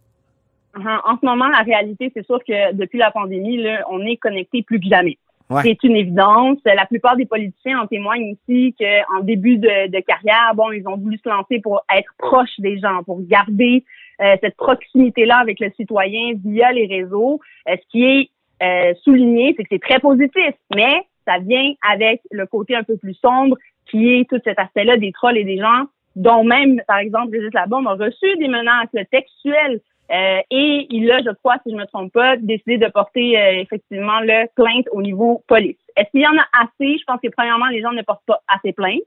En 0.75 1.17
ce 1.21 1.27
moment, 1.27 1.49
la 1.49 1.63
réalité, 1.63 2.11
c'est 2.15 2.25
sûr 2.25 2.39
que 2.45 2.73
depuis 2.73 2.99
la 2.99 3.11
pandémie, 3.11 3.57
là, 3.57 3.85
on 3.91 4.01
est 4.03 4.17
connecté 4.17 4.63
plus 4.63 4.81
que 4.81 4.89
jamais. 4.89 5.19
C'est 5.63 5.83
une 5.83 5.97
évidence. 5.97 6.59
La 6.65 6.85
plupart 6.85 7.17
des 7.17 7.25
politiciens 7.25 7.81
en 7.81 7.87
témoignent 7.87 8.35
aussi 8.35 8.75
qu'en 8.79 9.21
début 9.23 9.57
de, 9.57 10.01
carrière, 10.01 10.53
bon, 10.55 10.71
ils 10.73 10.87
ont 10.87 10.97
voulu 10.97 11.19
se 11.19 11.29
lancer 11.29 11.61
pour 11.61 11.85
être 11.95 12.13
proches 12.19 12.59
des 12.59 12.79
gens, 12.79 13.03
pour 13.05 13.21
garder 13.23 13.85
euh, 14.21 14.37
cette 14.43 14.57
proximité-là 14.57 15.39
avec 15.39 15.61
le 15.61 15.71
citoyen 15.77 16.35
via 16.45 16.71
les 16.73 16.87
réseaux. 16.87 17.41
Euh, 17.69 17.77
ce 17.77 17.89
qui 17.91 18.05
est 18.05 18.31
euh, 18.63 18.93
souligné, 19.03 19.55
c'est 19.57 19.63
que 19.63 19.69
c'est 19.71 19.83
très 19.83 20.01
positif, 20.01 20.53
mais 20.75 21.03
ça 21.27 21.39
vient 21.39 21.73
avec 21.89 22.21
le 22.31 22.47
côté 22.47 22.75
un 22.75 22.83
peu 22.83 22.97
plus 22.99 23.15
sombre, 23.15 23.57
qui 23.91 24.13
est 24.13 24.29
tout 24.29 24.41
cet 24.45 24.59
aspect-là 24.59 24.99
des 24.99 25.13
trolls 25.13 25.39
et 25.39 25.45
des 25.45 25.59
gens 25.59 25.85
dont 26.17 26.43
même, 26.43 26.83
par 26.89 26.99
exemple, 26.99 27.31
Régis 27.31 27.55
Labombe 27.55 27.87
a 27.87 27.95
reçu 27.95 28.27
des 28.39 28.49
menaces 28.49 28.89
textuelles 29.11 29.81
euh, 30.11 30.41
et 30.51 30.87
il 30.91 31.11
a, 31.11 31.19
je 31.19 31.31
crois, 31.35 31.57
si 31.65 31.71
je 31.71 31.77
me 31.77 31.85
trompe 31.85 32.13
pas, 32.13 32.37
décidé 32.37 32.79
de 32.79 32.87
porter 32.89 33.39
euh, 33.39 33.61
effectivement 33.61 34.21
le 34.21 34.47
plainte 34.55 34.87
au 34.93 35.03
niveau 35.03 35.43
police. 35.47 35.77
Est-ce 35.97 36.11
qu'il 36.11 36.23
y 36.23 36.27
en 36.27 36.39
a 36.39 36.63
assez? 36.63 36.99
Je 36.99 37.05
pense 37.05 37.21
que 37.23 37.29
premièrement, 37.29 37.67
les 37.67 37.83
gens 37.83 37.93
ne 37.93 38.03
portent 38.03 38.25
pas 38.27 38.41
assez 38.49 38.73
plainte. 38.73 39.01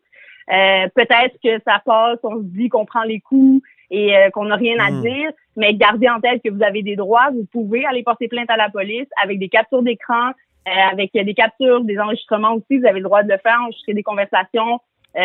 Euh, 0.51 0.88
peut-être 0.93 1.38
que 1.43 1.62
ça 1.65 1.81
passe, 1.84 2.20
on 2.24 2.38
se 2.38 2.46
dit 2.46 2.70
qu'on 2.70 2.86
prend 2.86 3.03
les 3.03 3.20
coups 3.20 3.63
et 3.89 4.13
qu'on 4.34 4.46
n'a 4.46 4.55
rien 4.55 4.79
à 4.79 4.89
hmm. 4.89 5.01
dire, 5.01 5.31
mais 5.58 5.74
gardez 5.74 6.08
en 6.08 6.22
tête 6.22 6.41
que 6.41 6.50
vous 6.50 6.63
avez 6.63 6.81
des 6.81 6.96
droits, 6.96 7.29
vous 7.34 7.46
pouvez 7.51 7.86
aller 7.86 8.03
porter 8.03 8.29
plainte 8.29 8.50
à 8.50 8.55
la 8.55 8.70
police 8.70 9.08
avec 9.22 9.38
des 9.38 9.50
captures 9.50 9.84
d'écran, 9.84 10.31
avec 10.65 11.12
des 11.12 11.34
captures, 11.34 11.81
des 11.81 12.00
enregistrements 12.00 12.53
aussi, 12.53 12.77
vous 12.77 12.86
avez 12.86 13.00
le 13.00 13.03
droit 13.03 13.22
de 13.22 13.29
le 13.29 13.38
faire, 13.39 13.60
enregistrer 13.62 13.93
des 13.93 14.01
conversations, 14.01 14.79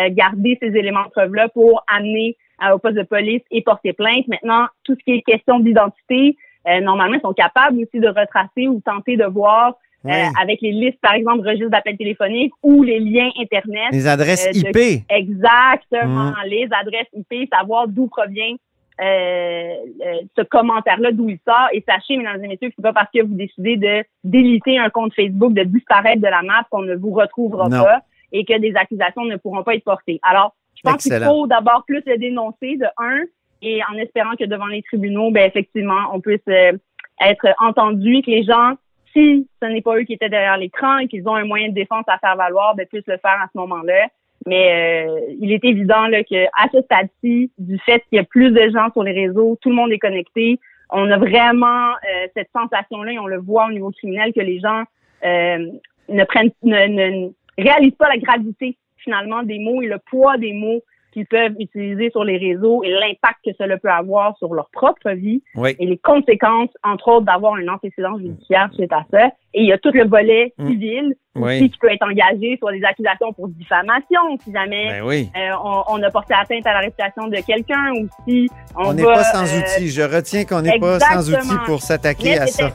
garder 0.09 0.57
ces 0.61 0.75
éléments 0.75 1.05
de 1.05 1.11
preuve-là 1.11 1.47
pour 1.47 1.85
amener 1.87 2.35
au 2.73 2.79
poste 2.79 2.95
de 2.95 3.03
police 3.03 3.41
et 3.51 3.61
porter 3.61 3.93
plainte. 3.93 4.27
Maintenant, 4.27 4.67
tout 4.83 4.95
ce 4.99 5.03
qui 5.03 5.11
est 5.17 5.21
question 5.21 5.59
d'identité, 5.59 6.35
euh, 6.67 6.79
normalement, 6.81 7.15
ils 7.15 7.21
sont 7.21 7.33
capables 7.33 7.77
aussi 7.79 7.99
de 7.99 8.07
retracer 8.07 8.67
ou 8.67 8.81
tenter 8.83 9.15
de 9.17 9.25
voir 9.25 9.75
euh, 10.05 10.09
avec 10.41 10.61
les 10.61 10.71
listes, 10.71 10.99
par 11.01 11.13
exemple, 11.13 11.45
registres 11.47 11.69
d'appels 11.69 11.97
téléphoniques 11.97 12.53
ou 12.63 12.83
les 12.83 12.99
liens 12.99 13.29
Internet. 13.41 13.89
Les 13.91 14.07
adresses 14.07 14.47
euh, 14.47 14.51
de- 14.51 14.69
IP. 14.69 15.03
Exactement, 15.09 16.31
Mm. 16.31 16.35
les 16.47 16.67
adresses 16.71 17.07
IP, 17.13 17.49
savoir 17.53 17.87
d'où 17.87 18.07
provient 18.07 18.55
euh, 18.99 19.03
euh, 19.03 20.13
ce 20.35 20.41
commentaire-là, 20.41 21.11
d'où 21.11 21.29
il 21.29 21.37
sort. 21.47 21.67
Et 21.71 21.83
sachez, 21.87 22.17
mesdames 22.17 22.43
et 22.43 22.47
messieurs, 22.47 22.69
que 22.69 22.73
c'est 22.75 22.81
pas 22.81 22.93
parce 22.93 23.11
que 23.13 23.21
vous 23.21 23.35
décidez 23.35 23.77
de 23.77 24.03
déliter 24.23 24.79
un 24.79 24.89
compte 24.89 25.13
Facebook, 25.13 25.53
de 25.53 25.63
disparaître 25.63 26.19
de 26.21 26.27
la 26.27 26.41
map 26.41 26.65
qu'on 26.71 26.81
ne 26.81 26.95
vous 26.95 27.11
retrouvera 27.11 27.69
Non. 27.69 27.83
pas 27.83 27.99
et 28.31 28.43
que 28.43 28.57
des 28.57 28.73
accusations 28.75 29.23
ne 29.25 29.35
pourront 29.35 29.61
pas 29.63 29.75
être 29.75 29.83
portées. 29.83 30.19
Alors, 30.23 30.55
je 30.77 30.89
pense 30.89 31.03
qu'il 31.03 31.23
faut 31.23 31.47
d'abord 31.47 31.83
plus 31.85 32.03
le 32.05 32.17
dénoncer, 32.17 32.77
de 32.77 32.85
un, 32.97 33.23
et 33.61 33.81
en 33.91 33.97
espérant 33.97 34.35
que 34.35 34.45
devant 34.45 34.67
les 34.67 34.83
tribunaux, 34.83 35.31
ben 35.31 35.47
effectivement, 35.47 36.09
on 36.13 36.21
puisse 36.21 36.39
euh, 36.47 36.73
être 37.19 37.47
entendu, 37.59 38.21
que 38.21 38.29
les 38.29 38.43
gens, 38.43 38.73
si 39.13 39.47
ce 39.61 39.67
n'est 39.67 39.81
pas 39.81 39.97
eux 39.97 40.03
qui 40.03 40.13
étaient 40.13 40.29
derrière 40.29 40.57
l'écran 40.57 40.99
et 40.99 41.07
qu'ils 41.07 41.27
ont 41.27 41.35
un 41.35 41.45
moyen 41.45 41.69
de 41.69 41.73
défense 41.73 42.05
à 42.07 42.19
faire 42.19 42.35
valoir, 42.35 42.75
ben 42.75 42.85
puissent 42.85 43.07
le 43.07 43.17
faire 43.17 43.39
à 43.41 43.47
ce 43.51 43.57
moment-là. 43.57 44.07
Mais 44.45 45.07
euh, 45.07 45.19
il 45.39 45.51
est 45.51 45.63
évident 45.65 46.07
là, 46.07 46.23
que 46.23 46.45
à 46.45 46.69
ce 46.71 46.81
stade-ci, 46.81 47.51
du 47.57 47.79
fait 47.79 48.03
qu'il 48.07 48.17
y 48.17 48.19
a 48.19 48.23
plus 48.23 48.51
de 48.51 48.69
gens 48.69 48.91
sur 48.93 49.03
les 49.03 49.13
réseaux, 49.13 49.57
tout 49.61 49.69
le 49.69 49.75
monde 49.75 49.91
est 49.91 49.99
connecté, 49.99 50.59
on 50.91 51.09
a 51.09 51.17
vraiment 51.17 51.89
euh, 51.91 52.27
cette 52.35 52.49
sensation-là, 52.53 53.13
et 53.13 53.19
on 53.19 53.25
le 53.25 53.39
voit 53.39 53.65
au 53.65 53.71
niveau 53.71 53.91
criminel, 53.91 54.31
que 54.33 54.39
les 54.39 54.59
gens 54.59 54.83
euh, 55.25 55.71
ne 56.07 56.23
prennent, 56.23 56.51
ne, 56.63 56.85
ne 56.85 57.29
réalisent 57.57 57.95
pas 57.95 58.09
la 58.09 58.17
gravité 58.17 58.77
finalement 59.03 59.43
des 59.43 59.59
mots 59.59 59.81
et 59.81 59.87
le 59.87 59.99
poids 60.09 60.37
des 60.37 60.53
mots 60.53 60.81
qu'ils 61.13 61.25
peuvent 61.25 61.53
utiliser 61.57 62.11
sur 62.11 62.23
les 62.25 62.37
réseaux 62.37 62.83
et 62.83 62.89
l'impact 62.91 63.37
que 63.45 63.51
cela 63.57 63.77
peut 63.77 63.89
avoir 63.89 64.37
sur 64.37 64.53
leur 64.53 64.69
propre 64.71 65.09
vie 65.11 65.41
Oui. 65.55 65.73
et 65.79 65.85
les 65.85 65.97
conséquences, 65.97 66.69
entre 66.83 67.07
autres, 67.07 67.25
d'avoir 67.25 67.53
un 67.55 67.67
antécédent 67.69 68.17
judiciaire 68.19 68.69
suite 68.73 68.91
à 68.91 69.03
ça. 69.09 69.27
Et 69.53 69.61
il 69.61 69.65
y 69.67 69.71
a 69.73 69.77
tout 69.77 69.89
le 69.93 70.05
volet 70.05 70.53
Mm. 70.57 70.67
civil 70.67 71.15
Oui. 71.35 71.55
aussi 71.55 71.69
qui 71.71 71.77
peut 71.79 71.91
être 71.91 72.03
engagé 72.03 72.57
sur 72.57 72.69
des 72.71 72.83
accusations 72.83 73.31
pour 73.33 73.47
diffamation, 73.47 74.19
si 74.43 74.51
jamais 74.51 74.89
Ben 74.99 75.05
oui. 75.05 75.29
euh, 75.35 75.55
on, 75.63 75.83
on 75.87 76.03
a 76.03 76.11
porté 76.11 76.33
atteinte 76.39 76.67
à 76.67 76.73
la 76.73 76.79
réputation 76.79 77.27
de 77.27 77.37
quelqu'un 77.37 77.93
ou 77.93 78.07
si 78.27 78.49
on, 78.75 78.89
On 78.89 78.93
n'est 78.93 79.03
pas 79.03 79.23
sans 79.23 79.45
euh, 79.55 79.59
outils. 79.59 79.87
Je 79.89 80.01
retiens 80.01 80.43
qu'on 80.45 80.61
n'est 80.61 80.77
pas 80.77 80.99
sans 80.99 81.33
outils 81.33 81.57
pour 81.65 81.81
s'attaquer 81.81 82.37
à 82.37 82.47
ça. 82.47 82.69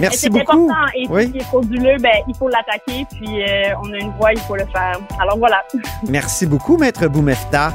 Merci 0.00 0.18
c'est 0.18 0.30
beaucoup. 0.30 0.64
important. 0.70 0.74
Et 0.94 1.06
Oui. 1.08 1.32
est 1.34 1.42
frauduleux, 1.44 1.96
ben, 2.00 2.12
il 2.28 2.34
faut 2.34 2.48
l'attaquer, 2.48 3.06
puis 3.12 3.42
euh, 3.42 3.74
on 3.82 3.92
a 3.92 3.96
une 3.98 4.12
voix, 4.12 4.32
il 4.32 4.40
faut 4.40 4.56
le 4.56 4.66
faire. 4.66 4.98
Alors 5.20 5.38
voilà. 5.38 5.62
Merci 6.08 6.46
beaucoup, 6.46 6.76
Maître 6.76 7.06
Boumefta. 7.08 7.72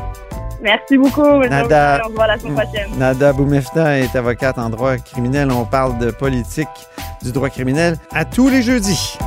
Merci 0.61 0.97
beaucoup. 0.97 1.39
Nada. 1.43 2.01
On 2.05 2.09
se 2.09 2.13
voit 2.13 2.27
la 2.27 2.39
semaine 2.39 2.55
prochaine. 2.55 2.89
Nada 2.97 3.33
Boumefta 3.33 3.99
est 3.99 4.15
avocate 4.15 4.57
en 4.57 4.69
droit 4.69 4.97
criminel. 4.97 5.51
On 5.51 5.65
parle 5.65 5.97
de 5.99 6.09
politique 6.11 6.67
du 7.21 7.31
droit 7.31 7.49
criminel 7.49 7.97
à 8.13 8.25
tous 8.25 8.49
les 8.49 8.61
jeudis. 8.61 9.17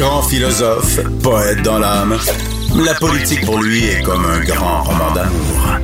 Grand 0.00 0.22
philosophe, 0.22 0.98
poète 1.22 1.60
dans 1.62 1.78
l'âme, 1.78 2.16
la 2.82 2.94
politique 2.94 3.44
pour 3.44 3.60
lui 3.60 3.84
est 3.84 4.02
comme 4.02 4.24
un 4.24 4.40
grand 4.40 4.82
roman 4.82 5.12
d'amour. 5.12 5.76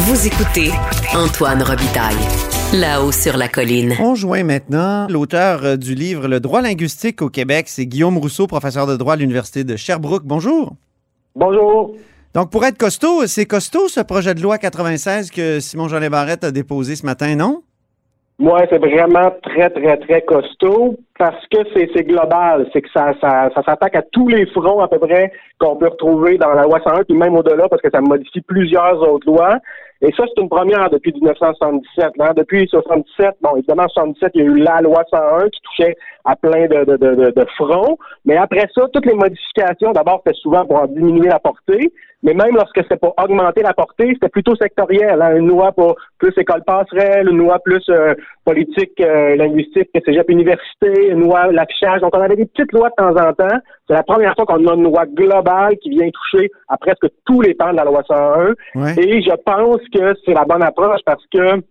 Vous 0.00 0.26
écoutez 0.26 0.70
Antoine 1.14 1.62
Robitaille, 1.62 2.14
là-haut 2.74 3.10
sur 3.10 3.38
la 3.38 3.48
colline. 3.48 3.94
On 3.98 4.14
joint 4.14 4.44
maintenant 4.44 5.06
l'auteur 5.08 5.64
euh, 5.64 5.76
du 5.76 5.94
livre 5.94 6.28
Le 6.28 6.40
droit 6.40 6.60
linguistique 6.60 7.22
au 7.22 7.30
Québec. 7.30 7.68
C'est 7.68 7.86
Guillaume 7.86 8.18
Rousseau, 8.18 8.46
professeur 8.46 8.86
de 8.86 8.94
droit 8.96 9.14
à 9.14 9.16
l'Université 9.16 9.64
de 9.64 9.76
Sherbrooke. 9.76 10.24
Bonjour. 10.26 10.74
Bonjour. 11.34 11.96
Donc, 12.34 12.50
pour 12.50 12.66
être 12.66 12.76
costaud, 12.76 13.26
c'est 13.26 13.46
costaud 13.46 13.88
ce 13.88 14.00
projet 14.00 14.34
de 14.34 14.42
loi 14.42 14.58
96 14.58 15.30
que 15.30 15.58
Simon-Jean 15.60 16.06
Barrette 16.10 16.44
a 16.44 16.50
déposé 16.50 16.96
ce 16.96 17.06
matin, 17.06 17.34
non? 17.34 17.62
Moi, 18.38 18.60
c'est 18.68 18.76
vraiment 18.76 19.32
très, 19.42 19.70
très, 19.70 19.96
très 19.96 20.20
costaud 20.20 20.98
parce 21.18 21.46
que 21.48 21.58
c'est 21.74 22.04
global. 22.04 22.68
C'est 22.72 22.82
que 22.82 22.90
ça, 22.94 23.12
ça, 23.20 23.50
ça 23.54 23.62
s'attaque 23.62 23.96
à 23.96 24.02
tous 24.02 24.28
les 24.28 24.46
fronts 24.46 24.80
à 24.80 24.88
peu 24.88 24.98
près 24.98 25.32
qu'on 25.58 25.76
peut 25.76 25.88
retrouver 25.88 26.36
dans 26.38 26.50
la 26.50 26.64
loi 26.64 26.80
101, 26.84 27.04
puis 27.04 27.16
même 27.16 27.36
au-delà 27.36 27.68
parce 27.68 27.82
que 27.82 27.90
ça 27.90 28.00
modifie 28.00 28.40
plusieurs 28.42 29.00
autres 29.02 29.26
lois. 29.26 29.58
Et 30.02 30.12
ça, 30.12 30.24
c'est 30.26 30.42
une 30.42 30.50
première 30.50 30.90
depuis 30.90 31.12
1977. 31.12 32.10
Hein. 32.20 32.32
Depuis 32.36 32.68
77, 32.68 33.36
bon, 33.40 33.56
évidemment, 33.56 33.84
en 33.84 33.88
77, 33.88 34.32
il 34.34 34.40
y 34.40 34.44
a 34.44 34.46
eu 34.46 34.58
la 34.58 34.80
loi 34.82 35.02
101 35.10 35.48
qui 35.48 35.60
touchait 35.62 35.96
à 36.26 36.36
plein 36.36 36.66
de, 36.66 36.84
de, 36.84 36.96
de, 36.96 37.14
de, 37.14 37.30
de 37.30 37.46
fronts. 37.56 37.96
Mais 38.26 38.36
après 38.36 38.66
ça, 38.74 38.82
toutes 38.92 39.06
les 39.06 39.14
modifications, 39.14 39.92
d'abord, 39.92 40.22
c'était 40.24 40.36
souvent 40.36 40.66
pour 40.66 40.82
en 40.82 40.86
diminuer 40.86 41.28
la 41.28 41.38
portée. 41.38 41.92
Mais 42.22 42.34
même 42.34 42.54
lorsque 42.54 42.82
c'était 42.82 42.96
pour 42.96 43.14
augmenter 43.22 43.62
la 43.62 43.74
portée, 43.74 44.10
c'était 44.14 44.28
plutôt 44.28 44.56
sectoriel. 44.56 45.20
Hein. 45.20 45.36
Une 45.36 45.48
loi 45.48 45.72
pour 45.72 45.96
plus 46.18 46.32
école 46.36 46.64
passerelle, 46.64 47.28
une 47.28 47.38
loi 47.38 47.58
plus 47.58 47.84
euh, 47.90 48.14
politique 48.44 48.98
euh, 49.00 49.36
linguistique, 49.36 49.90
cégep 50.04 50.28
université, 50.30 51.08
une 51.10 51.20
loi 51.20 51.52
l'affichage. 51.52 52.00
Donc, 52.00 52.16
on 52.16 52.20
avait 52.20 52.36
des 52.36 52.46
petites 52.46 52.72
lois 52.72 52.88
de 52.88 52.94
temps 52.96 53.16
en 53.16 53.32
temps. 53.32 53.58
C'est 53.86 53.94
la 53.94 54.02
première 54.02 54.34
fois 54.34 54.46
qu'on 54.46 54.66
a 54.66 54.74
une 54.74 54.84
loi 54.84 55.04
globale 55.06 55.76
qui 55.82 55.90
vient 55.90 56.08
toucher 56.10 56.50
à 56.68 56.76
presque 56.78 57.06
tous 57.26 57.42
les 57.42 57.54
pans 57.54 57.70
de 57.70 57.76
la 57.76 57.84
loi 57.84 58.02
101. 58.08 58.54
Ouais. 58.74 58.94
Et 58.98 59.22
je 59.22 59.34
pense 59.44 59.80
que 59.94 60.14
c'est 60.24 60.34
la 60.34 60.44
bonne 60.44 60.62
approche 60.62 61.00
parce 61.04 61.24
que 61.32 61.62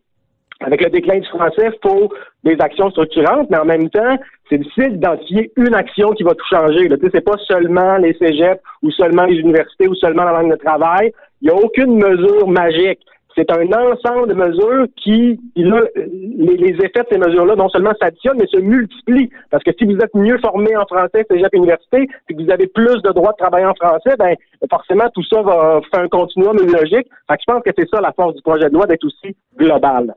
avec 0.61 0.81
le 0.81 0.89
déclin 0.89 1.19
du 1.19 1.27
français, 1.27 1.69
il 1.71 1.89
faut 1.89 2.09
des 2.43 2.55
actions 2.59 2.89
structurantes, 2.89 3.49
mais 3.49 3.57
en 3.57 3.65
même 3.65 3.89
temps, 3.89 4.17
c'est 4.49 4.57
difficile 4.57 4.93
d'identifier 4.93 5.51
une 5.57 5.73
action 5.73 6.11
qui 6.11 6.23
va 6.23 6.31
tout 6.31 6.45
changer. 6.49 6.87
sais, 6.87 7.09
c'est 7.13 7.25
pas 7.25 7.37
seulement 7.47 7.97
les 7.97 8.13
cégeps 8.13 8.61
ou 8.81 8.91
seulement 8.91 9.25
les 9.25 9.37
universités 9.37 9.87
ou 9.87 9.95
seulement 9.95 10.23
la 10.23 10.41
langue 10.41 10.51
de 10.51 10.57
travail. 10.57 11.11
Il 11.41 11.49
n'y 11.49 11.53
a 11.53 11.57
aucune 11.57 11.95
mesure 11.95 12.47
magique. 12.47 12.99
C'est 13.37 13.51
un 13.51 13.67
ensemble 13.67 14.29
de 14.29 14.33
mesures 14.33 14.87
qui, 14.95 15.37
là, 15.57 15.81
les, 15.97 16.69
effets 16.69 17.03
de 17.03 17.07
ces 17.11 17.17
mesures-là, 17.17 17.57
non 17.57 17.67
seulement 17.67 17.91
s'additionnent, 18.01 18.37
mais 18.37 18.47
se 18.47 18.59
multiplient. 18.59 19.29
Parce 19.51 19.61
que 19.61 19.71
si 19.77 19.83
vous 19.83 19.97
êtes 19.97 20.15
mieux 20.15 20.37
formé 20.37 20.73
en 20.77 20.85
français, 20.85 21.25
cégep 21.29 21.53
université, 21.53 22.07
que 22.29 22.33
vous 22.33 22.49
avez 22.49 22.67
plus 22.67 23.01
de 23.01 23.11
droits 23.11 23.33
de 23.33 23.37
travailler 23.37 23.65
en 23.65 23.75
français, 23.75 24.15
ben 24.17 24.35
forcément, 24.69 25.09
tout 25.13 25.23
ça 25.25 25.41
va 25.41 25.81
faire 25.93 26.03
un 26.03 26.07
continuum, 26.07 26.55
logique. 26.55 27.09
Fait 27.29 27.35
que 27.35 27.41
je 27.45 27.53
pense 27.53 27.63
que 27.63 27.71
c'est 27.77 27.89
ça 27.89 27.99
la 27.99 28.13
force 28.13 28.35
du 28.35 28.41
projet 28.41 28.69
de 28.69 28.73
loi 28.73 28.85
d'être 28.85 29.03
aussi 29.03 29.35
global. 29.57 30.15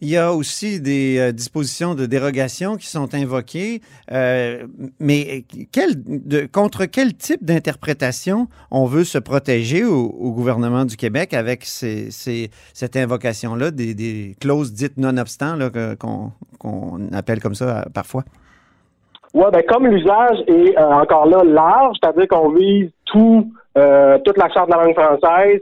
Il 0.00 0.08
y 0.08 0.16
a 0.16 0.32
aussi 0.32 0.80
des 0.80 1.18
euh, 1.18 1.32
dispositions 1.32 1.94
de 1.94 2.06
dérogation 2.06 2.76
qui 2.76 2.86
sont 2.86 3.14
invoquées, 3.14 3.80
euh, 4.12 4.66
mais 4.98 5.44
contre 6.52 6.86
quel 6.86 7.14
type 7.14 7.44
d'interprétation 7.44 8.48
on 8.70 8.86
veut 8.86 9.04
se 9.04 9.18
protéger 9.18 9.84
au, 9.84 10.32
gouvernement 10.32 10.84
du 10.84 10.96
Québec 10.96 11.34
avec 11.34 11.64
cette 11.64 12.96
invocation-là, 12.96 13.70
des, 13.70 14.36
clauses 14.40 14.72
dites 14.72 14.96
non-obstant 14.96 15.58
qu'on 15.98 17.12
appelle 17.12 17.40
comme 17.40 17.54
ça 17.54 17.78
euh, 17.78 17.82
parfois? 17.92 18.24
Oui, 19.34 19.44
ben 19.52 19.62
comme 19.68 19.86
l'usage 19.86 20.38
est 20.48 20.76
encore 20.76 21.26
là 21.26 21.44
large, 21.44 21.96
c'est-à-dire 22.02 22.26
qu'on 22.26 22.50
vise 22.50 22.90
tout, 23.04 23.52
toute 23.74 24.36
la 24.38 24.48
charte 24.48 24.68
de 24.68 24.74
la 24.74 24.84
langue 24.84 24.94
française, 24.94 25.60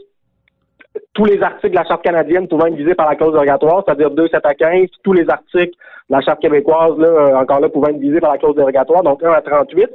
tous 1.15 1.25
les 1.25 1.43
articles 1.43 1.71
de 1.71 1.77
la 1.77 1.85
Charte 1.85 2.03
canadienne 2.03 2.49
pouvant 2.49 2.67
être 2.67 2.75
visés 2.75 2.95
par 2.95 3.09
la 3.09 3.17
clause 3.17 3.33
dérogatoire, 3.33 3.83
c'est-à-dire 3.85 4.11
2, 4.11 4.29
7 4.29 4.41
à 4.45 4.55
15, 4.55 4.89
tous 5.03 5.13
les 5.13 5.29
articles 5.29 5.75
de 6.09 6.15
la 6.15 6.21
Charte 6.21 6.41
québécoise, 6.41 6.97
là, 6.99 7.09
euh, 7.09 7.37
encore 7.37 7.61
là, 7.61 7.69
pouvant 7.69 7.89
être 7.89 7.99
visés 7.99 8.21
par 8.21 8.33
la 8.33 8.39
clause 8.39 8.57
dérogatoire, 8.57 9.03
donc 9.03 9.23
1 9.23 9.31
à 9.31 9.41
38. 9.41 9.89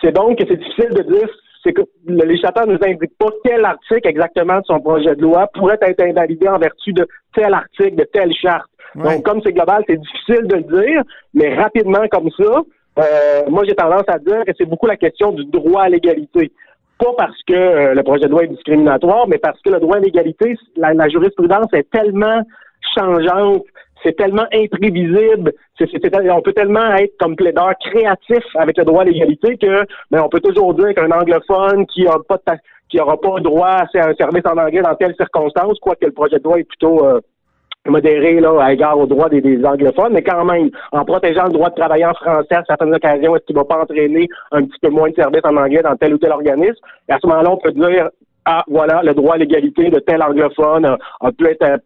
C'est 0.00 0.12
donc 0.12 0.38
que 0.38 0.44
c'est 0.48 0.56
difficile 0.56 0.90
de 0.90 1.02
dire, 1.02 1.28
c'est 1.62 1.72
que 1.72 1.82
le 2.06 2.24
législateur 2.24 2.66
ne 2.66 2.72
nous 2.72 2.84
indique 2.84 3.16
pas 3.18 3.28
quel 3.44 3.64
article 3.64 4.08
exactement 4.08 4.58
de 4.58 4.64
son 4.64 4.80
projet 4.80 5.14
de 5.14 5.22
loi 5.22 5.48
pourrait 5.54 5.78
être 5.80 6.02
invalidé 6.02 6.48
en 6.48 6.58
vertu 6.58 6.92
de 6.92 7.06
tel 7.34 7.52
article, 7.52 7.96
de 7.96 8.04
telle 8.04 8.32
charte. 8.34 8.68
Donc, 8.94 9.22
comme 9.22 9.40
c'est 9.42 9.52
global, 9.52 9.84
c'est 9.88 9.96
difficile 9.96 10.46
de 10.48 10.56
le 10.56 10.84
dire, 10.84 11.02
mais 11.32 11.54
rapidement 11.54 12.06
comme 12.10 12.30
ça, 12.36 12.62
euh, 12.98 13.42
moi 13.48 13.64
j'ai 13.66 13.74
tendance 13.74 14.04
à 14.06 14.18
dire 14.18 14.44
que 14.44 14.52
c'est 14.58 14.66
beaucoup 14.66 14.86
la 14.86 14.96
question 14.96 15.32
du 15.32 15.46
droit 15.46 15.84
à 15.84 15.88
l'égalité 15.88 16.52
pas 17.02 17.14
parce 17.16 17.42
que 17.46 17.54
euh, 17.54 17.94
le 17.94 18.02
projet 18.02 18.26
de 18.26 18.30
loi 18.30 18.44
est 18.44 18.48
discriminatoire, 18.48 19.26
mais 19.28 19.38
parce 19.38 19.60
que 19.62 19.70
le 19.70 19.80
droit 19.80 19.96
à 19.96 20.00
l'égalité, 20.00 20.56
la, 20.76 21.08
jurisprudence 21.08 21.66
est 21.72 21.90
tellement 21.90 22.42
changeante, 22.96 23.64
c'est 24.02 24.16
tellement 24.16 24.46
imprévisible, 24.52 25.52
on 25.80 26.42
peut 26.42 26.52
tellement 26.52 26.94
être 26.96 27.14
comme 27.18 27.36
plaideur 27.36 27.72
créatif 27.80 28.44
avec 28.56 28.76
le 28.78 28.84
droit 28.84 29.02
à 29.02 29.04
l'égalité 29.04 29.56
que 29.56 29.84
ben, 30.10 30.22
on 30.24 30.28
peut 30.28 30.40
toujours 30.40 30.74
dire 30.74 30.94
qu'un 30.94 31.10
anglophone 31.10 31.86
qui 31.86 32.06
a 32.06 32.16
pas 32.28 32.36
de, 32.36 33.00
aura 33.00 33.20
pas 33.20 33.40
droit 33.40 33.68
à 33.68 33.84
un 33.94 34.14
service 34.14 34.44
en 34.44 34.58
anglais 34.58 34.82
dans 34.82 34.94
telle 34.96 35.14
circonstance, 35.16 35.78
quoique 35.80 36.04
le 36.04 36.12
projet 36.12 36.38
de 36.38 36.44
loi 36.44 36.58
est 36.58 36.64
plutôt 36.64 37.04
euh, 37.04 37.20
modéré 37.86 38.40
là, 38.40 38.52
à 38.60 38.72
égard 38.72 38.98
aux 38.98 39.06
droits 39.06 39.28
des, 39.28 39.40
des, 39.40 39.64
anglophones, 39.64 40.12
mais 40.12 40.22
quand 40.22 40.44
même, 40.44 40.70
en 40.92 41.04
protégeant 41.04 41.46
le 41.46 41.52
droit 41.52 41.70
de 41.70 41.74
travailler 41.74 42.06
en 42.06 42.14
français 42.14 42.54
à 42.54 42.64
certaines 42.66 42.94
occasions, 42.94 43.34
est-ce 43.34 43.44
qu'il 43.44 43.56
ne 43.56 43.60
va 43.60 43.66
pas 43.66 43.82
entraîner 43.82 44.28
un 44.52 44.62
petit 44.64 44.78
peu 44.80 44.90
moins 44.90 45.10
de 45.10 45.14
services 45.14 45.44
en 45.44 45.56
anglais 45.56 45.82
dans 45.82 45.96
tel 45.96 46.14
ou 46.14 46.18
tel 46.18 46.32
organisme? 46.32 46.76
Et 47.08 47.12
à 47.12 47.18
ce 47.20 47.26
moment-là, 47.26 47.50
on 47.50 47.56
peut 47.56 47.72
dire, 47.72 48.08
ah, 48.44 48.64
voilà, 48.68 49.02
le 49.02 49.14
droit 49.14 49.34
à 49.34 49.38
l'égalité 49.38 49.90
de 49.90 49.98
tel 49.98 50.22
anglophone 50.22 50.84
a, 50.84 50.98
a 51.20 51.32
pu 51.32 51.46
être 51.46 51.80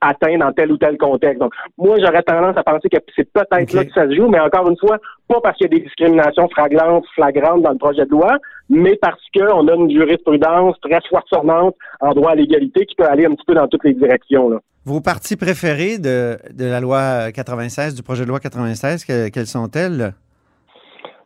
atteint 0.00 0.36
dans 0.38 0.52
tel 0.52 0.72
ou 0.72 0.76
tel 0.76 0.96
contexte. 0.98 1.38
Donc, 1.38 1.52
moi, 1.78 1.96
j'aurais 2.00 2.22
tendance 2.22 2.56
à 2.56 2.62
penser 2.62 2.88
que 2.88 2.98
c'est 3.14 3.30
peut-être 3.32 3.72
là 3.72 3.84
que 3.84 3.92
ça 3.92 4.08
se 4.08 4.14
joue, 4.14 4.28
mais 4.28 4.40
encore 4.40 4.68
une 4.68 4.76
fois, 4.76 4.98
pas 5.28 5.40
parce 5.40 5.56
qu'il 5.56 5.70
y 5.70 5.74
a 5.74 5.78
des 5.78 5.84
discriminations 5.84 6.48
flagrantes, 6.48 7.04
flagrantes 7.14 7.62
dans 7.62 7.72
le 7.72 7.78
projet 7.78 8.04
de 8.04 8.10
loi, 8.10 8.38
mais 8.72 8.96
parce 8.96 9.20
qu'on 9.36 9.68
a 9.68 9.74
une 9.74 9.90
jurisprudence 9.90 10.76
très 10.80 11.00
soissonnante 11.02 11.76
en 12.00 12.12
droit 12.14 12.30
à 12.32 12.34
l'égalité 12.34 12.86
qui 12.86 12.94
peut 12.94 13.06
aller 13.06 13.26
un 13.26 13.34
petit 13.34 13.44
peu 13.46 13.54
dans 13.54 13.68
toutes 13.68 13.84
les 13.84 13.92
directions. 13.92 14.48
Là. 14.48 14.60
Vos 14.86 15.00
parties 15.00 15.36
préférées 15.36 15.98
de, 15.98 16.38
de 16.52 16.64
la 16.64 16.80
loi 16.80 17.30
96, 17.32 17.94
du 17.94 18.02
projet 18.02 18.24
de 18.24 18.28
loi 18.28 18.40
96, 18.40 19.04
quelles 19.04 19.46
sont-elles? 19.46 20.14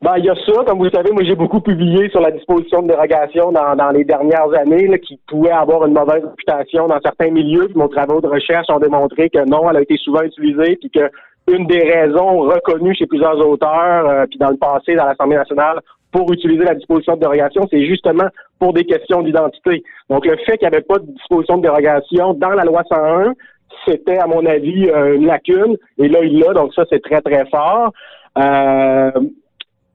Ben, 0.03 0.19
il 0.19 0.25
y 0.27 0.29
a 0.29 0.35
ça. 0.35 0.63
Comme 0.67 0.79
vous 0.79 0.85
le 0.85 0.91
savez, 0.91 1.11
moi, 1.11 1.23
j'ai 1.25 1.35
beaucoup 1.35 1.61
publié 1.61 2.11
sur 2.11 2.21
la 2.21 2.31
disposition 2.31 2.83
de 2.83 2.89
dérogation 2.89 3.53
dans, 3.53 3.75
dans 3.77 3.91
les 3.91 4.05
dernières 4.05 4.53
années, 4.59 4.89
là, 4.89 4.99
qui 4.99 5.19
pouvait 5.27 5.51
avoir 5.51 5.87
une 5.87 5.95
mauvaise 5.95 6.23
réputation 6.23 6.87
dans 6.87 7.01
certains 7.01 7.31
milieux. 7.31 7.67
Puis 7.69 7.79
mon 7.79 7.89
travaux 7.89 8.21
de 8.21 8.27
recherche 8.27 8.67
ont 8.69 8.79
démontré 8.79 9.31
que 9.31 9.49
non, 9.49 9.71
elle 9.71 9.79
a 9.79 9.83
été 9.83 9.97
souvent 9.97 10.23
utilisée, 10.23 10.77
puis 10.77 10.91
que 10.91 11.11
une 11.49 11.67
des 11.67 11.83
raisons 11.83 12.41
reconnues 12.41 12.95
chez 12.95 13.07
plusieurs 13.07 13.39
auteurs, 13.47 14.09
euh, 14.09 14.27
puis 14.27 14.39
dans 14.39 14.51
le 14.51 14.57
passé, 14.57 14.95
dans 14.95 15.07
l'Assemblée 15.07 15.37
nationale, 15.37 15.81
pour 16.13 16.33
utiliser 16.33 16.65
la 16.65 16.75
disposition 16.75 17.15
de 17.15 17.21
dérogation, 17.21 17.67
c'est 17.71 17.85
justement 17.85 18.29
pour 18.59 18.73
des 18.73 18.85
questions 18.85 19.23
d'identité. 19.23 19.83
Donc, 20.09 20.25
le 20.25 20.37
fait 20.39 20.57
qu'il 20.57 20.69
n'y 20.69 20.75
avait 20.75 20.85
pas 20.85 20.99
de 20.99 21.07
disposition 21.07 21.59
de 21.59 21.63
dérogation 21.63 22.35
dans 22.35 22.51
la 22.51 22.65
loi 22.65 22.83
101, 22.89 23.35
c'était, 23.87 24.19
à 24.19 24.27
mon 24.27 24.45
avis, 24.47 24.89
euh, 24.89 25.17
une 25.17 25.27
lacune. 25.27 25.77
Et 25.99 26.09
là, 26.09 26.21
il 26.23 26.39
l'a, 26.39 26.53
donc 26.55 26.75
ça, 26.75 26.85
c'est 26.91 27.03
très, 27.03 27.21
très 27.21 27.45
fort. 27.47 27.93
Euh, 28.39 29.11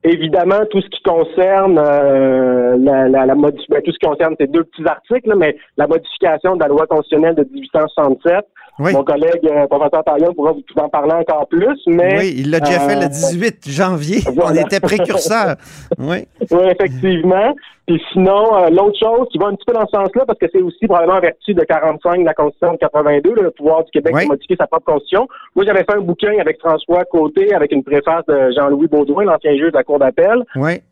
Évidemment, 0.04 0.60
tout 0.70 0.80
ce 0.80 0.88
qui 0.88 1.00
concerne 1.02 1.78
euh, 1.78 2.76
la, 2.76 3.08
la, 3.08 3.24
la 3.26 3.34
ben, 3.36 3.52
tout 3.52 3.92
ce 3.92 3.98
qui 3.98 4.06
concerne 4.06 4.34
ces 4.40 4.48
deux 4.48 4.64
petits 4.64 4.84
articles, 4.84 5.32
mais 5.36 5.56
la 5.76 5.86
modification 5.86 6.56
de 6.56 6.60
la 6.60 6.68
loi 6.68 6.86
constitutionnelle 6.88 7.36
de 7.36 7.44
1867. 7.44 8.44
Mon 8.78 9.04
collègue 9.04 9.44
euh, 9.44 9.66
professeur 9.68 10.02
Taillon 10.02 10.34
pourra 10.34 10.52
vous 10.52 10.62
en 10.76 10.88
parler 10.88 11.12
encore 11.12 11.46
plus, 11.46 11.78
mais 11.86 12.18
oui, 12.18 12.34
il 12.38 12.50
l'a 12.50 12.58
déjà 12.58 12.80
fait 12.80 13.00
le 13.00 13.08
18 13.08 13.46
euh, 13.46 13.70
janvier. 13.70 14.20
On 14.42 14.54
était 14.54 14.80
précurseurs. 14.80 15.56
oui. 15.98 16.26
Oui, 16.50 16.62
effectivement. 16.70 17.54
Puis 17.92 18.02
sinon, 18.10 18.56
euh, 18.56 18.70
l'autre 18.70 18.98
chose 18.98 19.28
qui 19.30 19.36
va 19.36 19.48
un 19.48 19.54
petit 19.54 19.66
peu 19.66 19.74
dans 19.74 19.86
ce 19.86 19.94
sens-là, 19.94 20.24
parce 20.26 20.38
que 20.38 20.46
c'est 20.50 20.62
aussi 20.62 20.86
probablement 20.86 21.18
en 21.18 21.20
vertu 21.20 21.52
de 21.52 21.60
45 21.62 22.20
de 22.20 22.24
la 22.24 22.32
Constitution 22.32 22.72
de 22.72 22.78
82, 22.78 23.34
le 23.34 23.50
pouvoir 23.50 23.84
du 23.84 23.90
Québec 23.90 24.14
de 24.14 24.28
modifier 24.28 24.56
sa 24.58 24.66
propre 24.66 24.86
Constitution. 24.86 25.28
Moi, 25.54 25.66
j'avais 25.66 25.84
fait 25.84 25.94
un 25.94 26.00
bouquin 26.00 26.32
avec 26.40 26.58
François 26.58 27.04
Côté, 27.04 27.52
avec 27.52 27.70
une 27.70 27.84
préface 27.84 28.24
de 28.26 28.50
Jean-Louis 28.56 28.86
Baudouin, 28.86 29.24
l'ancien 29.24 29.54
juge 29.56 29.72
de 29.72 29.76
la 29.76 29.84
Cour 29.84 29.98
d'appel, 29.98 30.42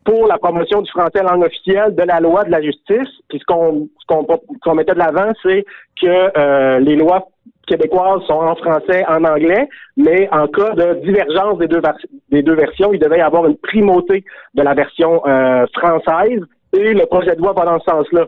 pour 0.03 0.27
la 0.27 0.37
promotion 0.37 0.83
du 0.83 0.91
français 0.91 1.23
langue 1.23 1.43
officielle 1.43 1.95
de 1.95 2.03
la 2.03 2.19
loi 2.19 2.43
de 2.43 2.51
la 2.51 2.61
justice. 2.61 3.09
Puis 3.29 3.39
ce 3.39 3.45
qu'on 3.45 4.75
mettait 4.75 4.93
de 4.93 4.99
l'avant, 4.99 5.31
c'est 5.41 5.65
que 5.99 6.37
euh, 6.37 6.79
les 6.81 6.97
lois 6.97 7.29
québécoises 7.65 8.21
sont 8.27 8.33
en 8.33 8.55
français, 8.57 9.03
en 9.07 9.23
anglais, 9.23 9.67
mais 9.97 10.29
en 10.31 10.45
cas 10.47 10.75
de 10.75 10.99
divergence 11.03 11.57
des 11.57 11.67
deux, 11.67 11.81
des 12.29 12.43
deux 12.43 12.55
versions, 12.55 12.93
il 12.93 12.99
devait 12.99 13.17
y 13.17 13.21
avoir 13.21 13.47
une 13.47 13.57
primauté 13.57 14.23
de 14.53 14.61
la 14.61 14.75
version 14.75 15.25
euh, 15.25 15.65
française 15.73 16.41
et 16.73 16.93
le 16.93 17.05
projet 17.05 17.35
de 17.35 17.41
loi 17.41 17.53
va 17.53 17.65
dans 17.65 17.79
ce 17.79 17.85
sens-là. 17.85 18.25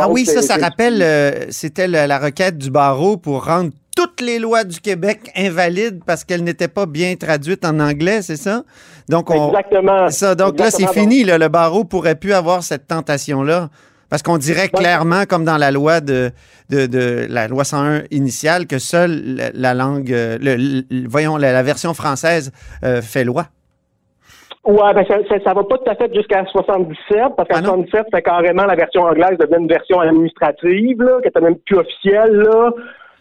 ah 0.00 0.08
oui, 0.08 0.24
ça, 0.24 0.42
ça 0.42 0.56
rappelle, 0.56 1.02
euh, 1.02 1.46
c'était 1.50 1.88
la, 1.88 2.18
requête 2.18 2.58
du 2.58 2.70
barreau 2.70 3.16
pour 3.16 3.44
rendre 3.44 3.70
toutes 3.96 4.20
les 4.20 4.38
lois 4.38 4.64
du 4.64 4.80
Québec 4.80 5.30
invalides 5.36 6.02
parce 6.06 6.24
qu'elles 6.24 6.44
n'étaient 6.44 6.68
pas 6.68 6.86
bien 6.86 7.16
traduites 7.16 7.64
en 7.64 7.80
anglais, 7.80 8.22
c'est 8.22 8.36
ça? 8.36 8.62
Donc, 9.08 9.30
on, 9.30 9.48
Exactement. 9.48 10.08
Ça, 10.10 10.34
donc 10.34 10.58
là, 10.58 10.70
c'est 10.70 10.86
fini. 10.88 11.24
le 11.24 11.48
barreau 11.48 11.84
pourrait 11.84 12.14
plus 12.14 12.32
avoir 12.32 12.62
cette 12.62 12.86
tentation-là. 12.86 13.68
Parce 14.08 14.22
qu'on 14.22 14.38
dirait 14.38 14.68
clairement, 14.68 15.24
comme 15.26 15.44
dans 15.44 15.58
la 15.58 15.70
loi 15.70 16.00
de, 16.00 16.32
de, 16.70 17.26
la 17.28 17.46
loi 17.46 17.64
101 17.64 18.04
initiale, 18.10 18.66
que 18.66 18.78
seule 18.78 19.50
la, 19.54 19.74
langue, 19.74 20.12
euh, 20.12 20.38
le, 20.40 21.06
voyons, 21.06 21.36
la, 21.36 21.62
version 21.62 21.92
française 21.92 22.50
euh, 22.84 23.02
fait 23.02 23.24
loi. 23.24 23.48
Ouais, 24.68 24.92
ben 24.92 25.02
ça, 25.08 25.16
ça, 25.42 25.54
va 25.54 25.64
pas 25.64 25.78
tout 25.78 25.90
à 25.90 25.94
fait 25.94 26.14
jusqu'à 26.14 26.44
77, 26.44 27.36
parce 27.38 27.48
qu'à 27.48 27.62
77, 27.62 28.04
c'est 28.12 28.20
carrément 28.20 28.66
la 28.66 28.74
version 28.74 29.00
anglaise 29.00 29.38
devient 29.38 29.62
une 29.62 29.66
version 29.66 29.98
administrative, 29.98 31.00
là, 31.00 31.22
qui 31.22 31.28
était 31.28 31.40
même 31.40 31.56
plus 31.56 31.78
officielle, 31.78 32.32
là. 32.32 32.72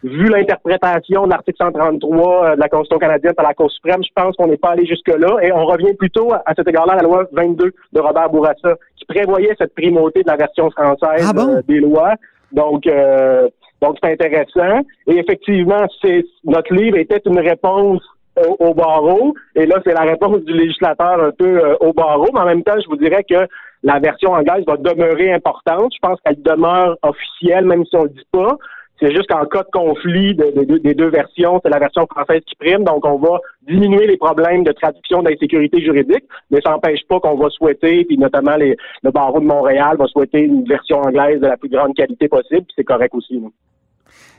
Vu 0.03 0.27
l'interprétation 0.27 1.23
de 1.23 1.29
l'article 1.29 1.57
133 1.57 2.45
euh, 2.45 2.55
de 2.55 2.59
la 2.59 2.67
Constitution 2.67 2.99
canadienne 2.99 3.33
par 3.33 3.47
la 3.47 3.53
Cour 3.53 3.71
suprême, 3.71 4.03
je 4.03 4.09
pense 4.13 4.35
qu'on 4.35 4.47
n'est 4.47 4.57
pas 4.57 4.71
allé 4.71 4.85
jusque-là. 4.85 5.37
Et 5.41 5.53
on 5.53 5.65
revient 5.65 5.93
plutôt 5.93 6.33
à, 6.33 6.43
cet 6.53 6.67
égard-là 6.67 6.93
à 6.93 6.95
la 6.97 7.03
loi 7.03 7.23
22 7.31 7.73
de 7.93 7.99
Robert 7.99 8.29
Bourassa, 8.29 8.75
qui 8.97 9.05
prévoyait 9.05 9.55
cette 9.57 9.73
primauté 9.73 10.23
de 10.23 10.27
la 10.27 10.35
version 10.35 10.69
française 10.71 11.31
ah 11.33 11.39
euh, 11.39 11.61
des 11.65 11.79
lois. 11.79 12.15
Donc, 12.51 12.85
euh, 12.87 13.47
donc 13.81 13.97
c'est 14.03 14.11
intéressant. 14.11 14.81
Et 15.07 15.17
effectivement, 15.17 15.87
c'est 16.01 16.25
notre 16.43 16.73
livre 16.73 16.97
était 16.97 17.21
une 17.25 17.39
réponse 17.39 18.01
au, 18.59 18.73
barreau. 18.73 19.33
Et 19.55 19.65
là, 19.65 19.79
c'est 19.83 19.93
la 19.93 20.01
réponse 20.01 20.43
du 20.43 20.53
législateur 20.53 21.23
un 21.23 21.31
peu 21.31 21.59
euh, 21.59 21.75
au 21.81 21.93
barreau. 21.93 22.27
Mais 22.33 22.39
en 22.39 22.45
même 22.45 22.63
temps, 22.63 22.79
je 22.79 22.87
vous 22.87 22.97
dirais 22.97 23.23
que 23.23 23.47
la 23.83 23.99
version 23.99 24.31
anglaise 24.31 24.65
va 24.65 24.77
demeurer 24.77 25.33
importante. 25.33 25.91
Je 25.93 25.99
pense 26.01 26.19
qu'elle 26.21 26.41
demeure 26.41 26.97
officielle, 27.03 27.65
même 27.65 27.85
si 27.85 27.95
on 27.95 28.03
le 28.03 28.09
dit 28.09 28.27
pas. 28.31 28.57
C'est 28.99 29.11
juste 29.11 29.27
qu'en 29.27 29.45
cas 29.45 29.61
de 29.61 29.69
conflit 29.71 30.33
des 30.33 30.95
deux 30.95 31.09
versions, 31.09 31.61
c'est 31.63 31.69
la 31.69 31.77
version 31.77 32.07
française 32.07 32.41
qui 32.47 32.55
prime. 32.55 32.83
Donc, 32.83 33.05
on 33.05 33.17
va 33.17 33.39
diminuer 33.67 34.07
les 34.07 34.17
problèmes 34.17 34.63
de 34.63 34.71
traduction 34.71 35.21
d'insécurité 35.21 35.81
juridique, 35.81 36.23
mais 36.49 36.59
ça 36.61 36.71
n'empêche 36.71 37.05
pas 37.07 37.19
qu'on 37.19 37.35
va 37.35 37.49
souhaiter, 37.49 38.05
puis 38.05 38.17
notamment 38.17 38.55
les, 38.55 38.75
le 39.03 39.11
barreau 39.11 39.39
de 39.39 39.45
Montréal 39.45 39.97
va 39.99 40.07
souhaiter 40.07 40.39
une 40.39 40.63
version 40.63 40.99
anglaise 40.99 41.39
de 41.39 41.45
la 41.45 41.57
plus 41.57 41.69
grande 41.69 41.93
qualité 41.95 42.27
possible, 42.27 42.63
puis 42.63 42.73
c'est 42.75 42.83
correct 42.83 43.13
aussi. 43.13 43.39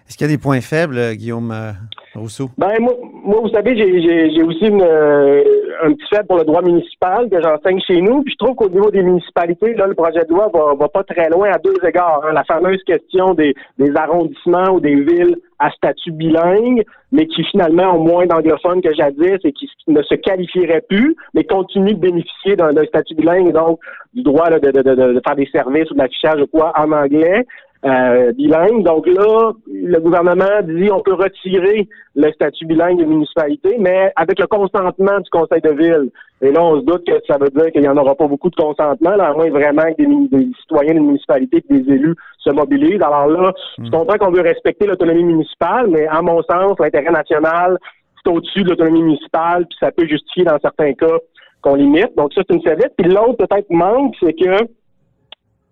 Est-ce 0.08 0.16
qu'il 0.16 0.26
y 0.26 0.30
a 0.30 0.34
des 0.34 0.40
points 0.40 0.62
faibles, 0.62 0.98
Guillaume 1.16 1.52
euh, 1.52 1.72
Rousseau? 2.14 2.48
Ben, 2.56 2.72
moi, 2.80 2.94
moi, 3.24 3.40
vous 3.42 3.50
savez, 3.50 3.76
j'ai 3.76 4.42
aussi 4.42 4.66
une, 4.66 4.80
euh, 4.80 5.44
un 5.82 5.92
petit 5.92 6.08
faible 6.08 6.26
pour 6.26 6.38
le 6.38 6.44
droit 6.44 6.62
municipal 6.62 7.28
que 7.28 7.42
j'enseigne 7.42 7.78
chez 7.86 8.00
nous. 8.00 8.22
Puis 8.22 8.32
je 8.32 8.42
trouve 8.42 8.56
qu'au 8.56 8.70
niveau 8.70 8.90
des 8.90 9.02
municipalités, 9.02 9.74
là, 9.74 9.86
le 9.86 9.94
projet 9.94 10.24
de 10.24 10.30
loi 10.30 10.48
va, 10.52 10.74
va 10.74 10.88
pas 10.88 11.04
très 11.04 11.28
loin 11.28 11.50
à 11.50 11.58
deux 11.58 11.76
égards. 11.86 12.22
Hein. 12.24 12.32
La 12.32 12.44
fameuse 12.44 12.82
question 12.84 13.34
des, 13.34 13.54
des 13.78 13.94
arrondissements 13.96 14.70
ou 14.70 14.80
des 14.80 14.94
villes 14.94 15.36
à 15.58 15.70
statut 15.72 16.12
bilingue, 16.12 16.84
mais 17.12 17.26
qui 17.26 17.44
finalement 17.44 17.96
ont 17.96 18.02
moins 18.02 18.26
d'anglophones 18.26 18.80
que 18.80 18.94
jadis 18.94 19.38
et 19.44 19.52
qui 19.52 19.68
ne 19.88 20.02
se 20.02 20.14
qualifieraient 20.14 20.84
plus, 20.88 21.16
mais 21.34 21.44
continuent 21.44 21.94
de 21.94 22.00
bénéficier 22.00 22.56
d'un 22.56 22.72
statut 22.86 23.14
bilingue, 23.14 23.52
donc 23.52 23.80
du 24.14 24.22
droit 24.22 24.48
de, 24.50 24.58
de, 24.58 24.70
de, 24.70 24.94
de, 24.94 25.20
faire 25.26 25.36
des 25.36 25.48
services 25.52 25.90
ou 25.90 25.94
de 25.94 25.98
l'affichage 25.98 26.40
ou 26.40 26.46
quoi 26.46 26.72
en 26.76 26.92
anglais 26.92 27.44
euh, 27.84 28.32
bilingue. 28.32 28.82
Donc 28.82 29.06
là, 29.06 29.52
le 29.66 30.00
gouvernement 30.00 30.62
dit 30.64 30.90
on 30.90 31.00
peut 31.00 31.14
retirer 31.14 31.88
le 32.16 32.32
statut 32.32 32.66
bilingue 32.66 32.98
des 32.98 33.06
municipalités, 33.06 33.76
mais 33.78 34.12
avec 34.16 34.40
le 34.40 34.46
consentement 34.48 35.20
du 35.20 35.30
conseil 35.30 35.60
de 35.60 35.70
ville. 35.70 36.10
Et 36.42 36.50
là, 36.50 36.62
on 36.62 36.80
se 36.80 36.84
doute 36.84 37.06
que 37.06 37.20
ça 37.28 37.38
veut 37.38 37.50
dire 37.50 37.70
qu'il 37.70 37.82
n'y 37.82 37.88
en 37.88 37.96
aura 37.96 38.16
pas 38.16 38.26
beaucoup 38.26 38.50
de 38.50 38.56
consentement, 38.56 39.14
là, 39.14 39.28
à 39.28 39.32
moins 39.32 39.50
vraiment 39.50 39.92
que 39.96 40.02
des, 40.36 40.48
citoyens 40.60 40.94
des 40.94 41.00
municipalités 41.00 41.62
et 41.70 41.78
des 41.78 41.92
élus 41.92 42.16
se 42.38 42.50
mobilisent. 42.50 43.02
Alors 43.02 43.28
là, 43.28 43.52
je 43.78 43.84
hmm. 43.84 43.90
comprends 43.90 44.18
qu'on 44.18 44.32
veut 44.32 44.42
respecter 44.42 44.86
l'autonomie 44.86 45.24
municipale, 45.24 45.86
mais 45.88 46.06
à 46.08 46.20
mon 46.20 46.42
sens, 46.42 46.76
l'intérêt 46.80 47.10
national, 47.10 47.78
c'est 48.24 48.32
au-dessus 48.32 48.64
de 48.64 48.70
l'autonomie 48.70 49.02
municipale, 49.02 49.66
puis 49.66 49.78
ça 49.80 49.92
peut 49.92 50.06
justifier 50.06 50.44
dans 50.44 50.58
certains 50.60 50.94
cas 50.94 51.18
qu'on 51.62 51.76
limite. 51.76 52.16
Donc 52.16 52.32
ça, 52.34 52.42
c'est 52.48 52.56
une 52.56 52.62
serviette. 52.62 52.94
Puis 52.96 53.08
l'autre 53.08 53.46
peut-être 53.46 53.70
manque, 53.70 54.14
c'est 54.20 54.32
que 54.32 54.64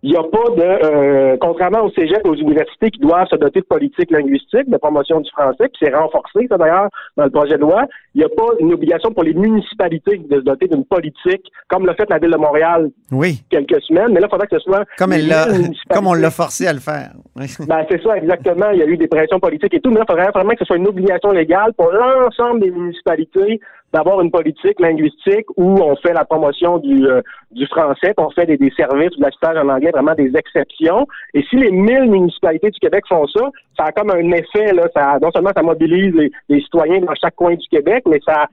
il 0.06 0.12
n'y 0.12 0.16
a 0.16 0.22
pas 0.22 0.50
de, 0.56 0.84
euh, 0.84 1.36
contrairement 1.40 1.82
au 1.82 1.90
cégep 1.90 2.24
aux 2.28 2.36
universités 2.36 2.92
qui 2.92 3.00
doivent 3.00 3.26
se 3.28 3.34
doter 3.34 3.58
de 3.58 3.64
politique 3.64 4.12
linguistique, 4.12 4.70
de 4.70 4.76
promotion 4.76 5.18
du 5.18 5.28
français, 5.30 5.66
puis 5.66 5.78
c'est 5.82 5.92
renforcé, 5.92 6.46
ça 6.48 6.56
d'ailleurs, 6.56 6.88
dans 7.16 7.24
le 7.24 7.30
projet 7.30 7.56
de 7.56 7.62
loi, 7.62 7.82
il 8.14 8.18
n'y 8.18 8.24
a 8.24 8.28
pas 8.28 8.46
une 8.60 8.72
obligation 8.72 9.10
pour 9.10 9.24
les 9.24 9.34
municipalités 9.34 10.18
de 10.18 10.36
se 10.36 10.44
doter 10.44 10.68
d'une 10.68 10.84
politique, 10.84 11.50
comme 11.66 11.86
l'a 11.86 11.94
fait 11.94 12.08
la 12.08 12.18
Ville 12.18 12.30
de 12.30 12.36
Montréal 12.36 12.88
oui. 13.10 13.42
quelques 13.50 13.82
semaines, 13.82 14.12
mais 14.12 14.20
là, 14.20 14.28
il 14.28 14.30
faudrait 14.30 14.46
que 14.46 14.56
ce 14.56 14.62
soit... 14.62 14.84
Comme, 14.96 15.12
elle 15.12 15.34
comme 15.90 16.06
on 16.06 16.14
l'a 16.14 16.30
forcé 16.30 16.68
à 16.68 16.72
le 16.72 16.78
faire. 16.78 17.10
ben, 17.34 17.84
c'est 17.90 18.00
ça, 18.00 18.16
exactement. 18.16 18.70
Il 18.70 18.78
y 18.78 18.82
a 18.82 18.86
eu 18.86 18.96
des 18.96 19.08
pressions 19.08 19.40
politiques 19.40 19.74
et 19.74 19.80
tout, 19.80 19.90
mais 19.90 19.98
là, 19.98 20.04
il 20.08 20.12
faudrait 20.12 20.30
vraiment 20.30 20.52
que 20.52 20.60
ce 20.60 20.66
soit 20.66 20.76
une 20.76 20.86
obligation 20.86 21.32
légale 21.32 21.72
pour 21.72 21.90
l'ensemble 21.90 22.60
des 22.60 22.70
municipalités 22.70 23.58
d'avoir 23.92 24.20
une 24.20 24.30
politique 24.30 24.80
linguistique 24.80 25.46
où 25.56 25.80
on 25.80 25.96
fait 25.96 26.12
la 26.12 26.24
promotion 26.24 26.78
du, 26.78 27.06
euh, 27.06 27.22
du 27.52 27.66
français, 27.66 28.14
qu'on 28.16 28.30
fait 28.30 28.46
des, 28.46 28.56
des 28.56 28.70
services 28.76 29.14
ou 29.16 29.18
de 29.18 29.22
l'assistage 29.22 29.56
en 29.56 29.68
anglais, 29.68 29.90
vraiment 29.90 30.14
des 30.14 30.36
exceptions. 30.36 31.06
Et 31.34 31.42
si 31.48 31.56
les 31.56 31.70
1000 31.70 32.10
municipalités 32.10 32.70
du 32.70 32.78
Québec 32.78 33.04
font 33.08 33.26
ça, 33.28 33.50
ça 33.76 33.84
a 33.84 33.92
comme 33.92 34.10
un 34.10 34.30
effet, 34.32 34.72
là, 34.72 34.88
ça, 34.94 35.18
non 35.22 35.30
seulement 35.30 35.52
ça 35.54 35.62
mobilise 35.62 36.14
les, 36.14 36.30
les 36.48 36.60
citoyens 36.60 37.00
dans 37.00 37.14
chaque 37.14 37.36
coin 37.36 37.54
du 37.54 37.68
Québec, 37.68 38.04
mais 38.06 38.20
ça 38.24 38.46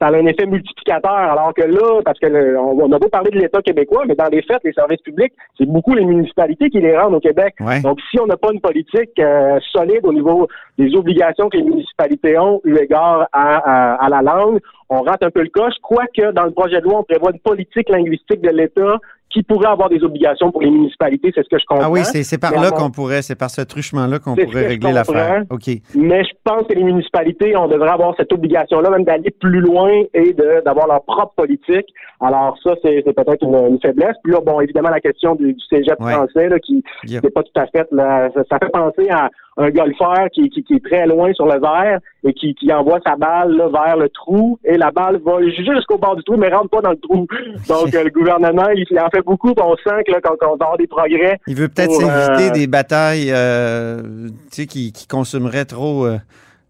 ça 0.00 0.06
a 0.08 0.14
un 0.14 0.26
effet 0.26 0.46
multiplicateur. 0.46 1.12
Alors 1.12 1.52
que 1.54 1.62
là, 1.62 2.00
parce 2.04 2.18
que 2.18 2.56
on, 2.56 2.92
a 2.92 2.98
beau 2.98 3.08
parler 3.08 3.30
de 3.30 3.38
l'État 3.38 3.60
québécois, 3.62 4.04
mais 4.06 4.14
dans 4.14 4.28
les 4.30 4.42
faits, 4.42 4.60
les 4.64 4.72
services 4.72 5.00
publics, 5.02 5.32
c'est 5.56 5.66
beaucoup 5.66 5.94
les 5.94 6.04
municipalités 6.04 6.70
qui 6.70 6.80
les 6.80 6.96
rendent 6.96 7.14
au 7.14 7.20
Québec. 7.20 7.54
Donc, 7.82 7.98
si 8.10 8.20
on 8.20 8.26
n'a 8.26 8.36
pas 8.36 8.52
une 8.52 8.60
politique 8.60 9.18
euh, 9.18 9.58
solide 9.72 10.00
au 10.04 10.12
niveau 10.12 10.48
des 10.78 10.94
obligations 10.94 11.48
que 11.48 11.56
les 11.56 11.64
municipalités 11.64 12.38
ont 12.38 12.60
eu 12.64 12.76
égard 12.76 13.28
à, 13.32 14.04
à, 14.04 14.08
la 14.08 14.22
langue, 14.22 14.60
on 14.88 15.02
rate 15.02 15.22
un 15.22 15.30
peu 15.30 15.42
le 15.42 15.50
coche, 15.50 15.74
quoique 15.82 16.32
dans 16.32 16.44
le 16.44 16.52
projet 16.52 16.80
de 16.80 16.84
loi, 16.84 17.00
on 17.00 17.02
prévoit 17.02 17.32
une 17.32 17.40
politique 17.40 17.88
linguistique 17.88 18.40
de 18.40 18.50
l'État 18.50 18.98
qui 19.30 19.42
pourrait 19.42 19.68
avoir 19.68 19.88
des 19.90 20.02
obligations 20.02 20.50
pour 20.50 20.62
les 20.62 20.70
municipalités, 20.70 21.30
c'est 21.34 21.42
ce 21.42 21.48
que 21.48 21.58
je 21.58 21.64
comprends. 21.66 21.84
Ah 21.86 21.90
oui, 21.90 22.00
c'est 22.04 22.38
par 22.40 22.52
là 22.52 22.70
qu'on 22.70 22.90
pourrait, 22.90 23.22
c'est 23.22 23.34
par 23.38 23.50
ce 23.50 23.60
truchement-là 23.60 24.18
qu'on 24.18 24.34
pourrait 24.34 24.66
régler 24.66 24.92
l'affaire. 24.92 25.44
OK. 25.50 25.68
Mais 25.94 26.24
je 26.24 26.30
pense 26.44 26.66
que 26.66 26.74
les 26.74 26.82
municipalités, 26.84 27.54
on 27.56 27.68
devrait 27.68 27.90
avoir 27.90 28.14
cette 28.16 28.32
obligation-là, 28.32 28.90
même 28.90 29.04
d'aller 29.04 29.30
plus 29.38 29.60
loin 29.60 29.90
et 30.14 30.34
d'avoir 30.64 30.86
leur 30.86 31.02
propre 31.04 31.34
politique. 31.36 31.86
Alors 32.20 32.56
ça, 32.64 32.74
c'est 32.82 33.02
peut-être 33.02 33.42
une, 33.42 33.54
une 33.54 33.80
faiblesse. 33.80 34.16
Puis 34.24 34.32
là, 34.32 34.40
bon, 34.40 34.60
évidemment, 34.60 34.90
la 34.90 35.00
question 35.00 35.34
du, 35.34 35.52
du 35.52 35.64
cégep 35.70 35.98
Ouais. 36.00 36.12
français, 36.12 36.48
là, 36.48 36.58
qui 36.58 36.82
c'est 37.06 37.32
pas 37.34 37.42
tout 37.42 37.60
à 37.60 37.66
fait, 37.66 37.86
là, 37.92 38.28
ça, 38.34 38.42
ça 38.50 38.58
fait 38.58 38.70
penser 38.70 39.08
à 39.10 39.28
un 39.58 39.70
golfeur 39.70 40.28
qui, 40.32 40.48
qui, 40.50 40.62
qui 40.62 40.74
est 40.74 40.84
très 40.84 41.06
loin 41.06 41.32
sur 41.32 41.46
le 41.46 41.60
verre 41.60 41.98
et 42.24 42.32
qui, 42.32 42.54
qui 42.54 42.72
envoie 42.72 43.00
sa 43.04 43.16
balle 43.16 43.56
là, 43.56 43.68
vers 43.68 43.96
le 43.96 44.08
trou 44.08 44.58
et 44.64 44.76
la 44.76 44.92
balle 44.92 45.20
va 45.24 45.42
jusqu'au 45.50 45.98
bord 45.98 46.16
du 46.16 46.22
trou, 46.22 46.36
mais 46.36 46.48
rentre 46.48 46.70
pas 46.70 46.80
dans 46.80 46.90
le 46.90 46.98
trou. 46.98 47.26
Donc, 47.68 47.94
euh, 47.94 48.04
le 48.04 48.10
gouvernement, 48.10 48.68
il, 48.74 48.84
il 48.88 49.00
en 49.00 49.10
fait 49.10 49.22
beaucoup, 49.22 49.52
on 49.60 49.76
sent 49.76 50.04
que 50.06 50.12
là, 50.12 50.20
qu'on 50.20 50.46
va 50.46 50.52
avoir 50.52 50.76
des 50.76 50.86
progrès, 50.86 51.40
Il 51.46 51.56
veut 51.56 51.68
peut-être 51.68 51.88
pour, 51.88 52.00
s'éviter 52.00 52.50
euh, 52.50 52.52
des 52.52 52.66
batailles 52.66 53.30
euh, 53.32 54.28
qui, 54.50 54.92
qui 54.92 55.06
consumeraient 55.08 55.64
trop, 55.64 56.06
euh, 56.06 56.18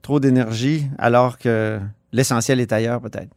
trop 0.02 0.18
d'énergie, 0.18 0.86
alors 0.98 1.38
que 1.38 1.78
l'essentiel 2.12 2.60
est 2.60 2.72
ailleurs, 2.72 3.00
peut-être. 3.00 3.28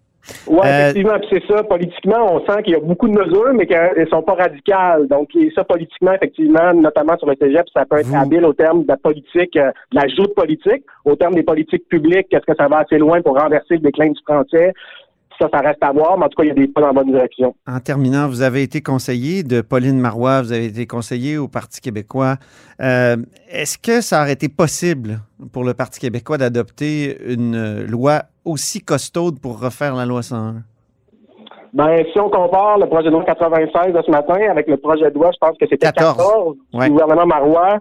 Oui, 0.48 0.60
Euh, 0.64 0.90
effectivement, 0.90 1.18
c'est 1.30 1.44
ça. 1.48 1.64
Politiquement, 1.64 2.36
on 2.36 2.40
sent 2.46 2.64
qu'il 2.64 2.74
y 2.74 2.76
a 2.76 2.80
beaucoup 2.80 3.08
de 3.08 3.14
mesures, 3.14 3.54
mais 3.54 3.66
qu'elles 3.66 4.08
sont 4.10 4.22
pas 4.22 4.34
radicales. 4.36 5.08
Donc, 5.08 5.36
et 5.36 5.52
ça, 5.56 5.64
politiquement, 5.64 6.14
effectivement, 6.14 6.74
notamment 6.74 7.18
sur 7.18 7.28
le 7.28 7.36
cégep, 7.42 7.66
ça 7.74 7.86
peut 7.86 7.98
être 7.98 8.08
Vous- 8.08 8.16
habile 8.18 8.46
au 8.46 8.54
terme 8.54 8.84
de 8.84 8.88
la 8.88 8.98
politique, 8.98 9.56
euh, 9.58 9.72
de 9.92 9.96
la 10.00 10.08
joute 10.08 10.34
politique, 10.36 10.84
au 11.06 11.16
terme 11.16 11.34
des 11.36 11.44
politiques 11.44 11.88
publiques, 11.90 12.28
est-ce 12.32 12.46
que 12.46 12.56
ça 12.58 12.68
va 12.68 12.80
assez 12.80 12.98
loin 12.98 13.22
pour 13.22 13.38
renverser 13.40 13.76
le 13.76 13.80
déclin 13.80 14.10
du 14.10 14.20
français? 14.28 14.74
Ça, 15.40 15.50
ça 15.52 15.60
reste 15.62 15.82
à 15.84 15.92
voir, 15.92 16.20
mais 16.20 16.26
en 16.26 16.30
tout 16.30 16.36
cas, 16.38 16.44
il 16.44 16.50
y 16.50 16.52
a 16.52 16.54
des 16.54 16.68
pas 16.68 16.82
dans 16.82 16.88
la 16.88 16.94
bonne 16.94 17.12
direction. 17.12 17.56
En 17.68 17.80
terminant, 17.80 18.28
vous 18.28 18.44
avez 18.44 18.62
été 18.62 18.82
conseiller 18.82 19.42
de 19.42 19.62
Pauline 19.62 20.00
Marois, 20.00 20.44
vous 20.44 20.52
avez 20.52 20.66
été 20.66 20.86
conseiller 20.86 21.40
au 21.40 21.48
Parti 21.48 21.82
québécois. 21.82 22.36
Euh, 22.80 23.18
Est-ce 23.50 23.80
que 23.80 24.02
ça 24.02 24.22
aurait 24.22 24.34
été 24.34 24.50
possible 24.50 25.20
pour 25.52 25.64
le 25.64 25.74
Parti 25.74 26.00
québécois 26.00 26.38
d'adopter 26.38 27.18
une 27.28 27.84
loi 27.90 28.22
aussi 28.45 28.82
costaude 28.82 29.39
pour 29.39 29.60
refaire 29.60 29.95
la 29.95 30.06
loi 30.06 30.21
101? 30.23 30.63
Ben, 31.73 32.04
si 32.12 32.19
on 32.19 32.30
compare 32.30 32.77
le 32.80 32.88
projet 32.88 33.06
de 33.08 33.12
loi 33.12 33.23
96 33.23 33.93
de 33.93 34.01
ce 34.06 34.12
matin 34.12 34.36
avec 34.49 34.67
le 34.67 34.75
projet 34.77 35.10
de 35.10 35.15
loi, 35.15 35.32
je 35.32 35.38
pense 35.39 35.58
que 35.58 35.65
c'était 35.69 35.91
14. 35.91 36.17
14, 36.17 36.56
Ouais. 36.73 36.86
du 36.88 36.91
gouvernement 36.91 37.25
Marois. 37.25 37.77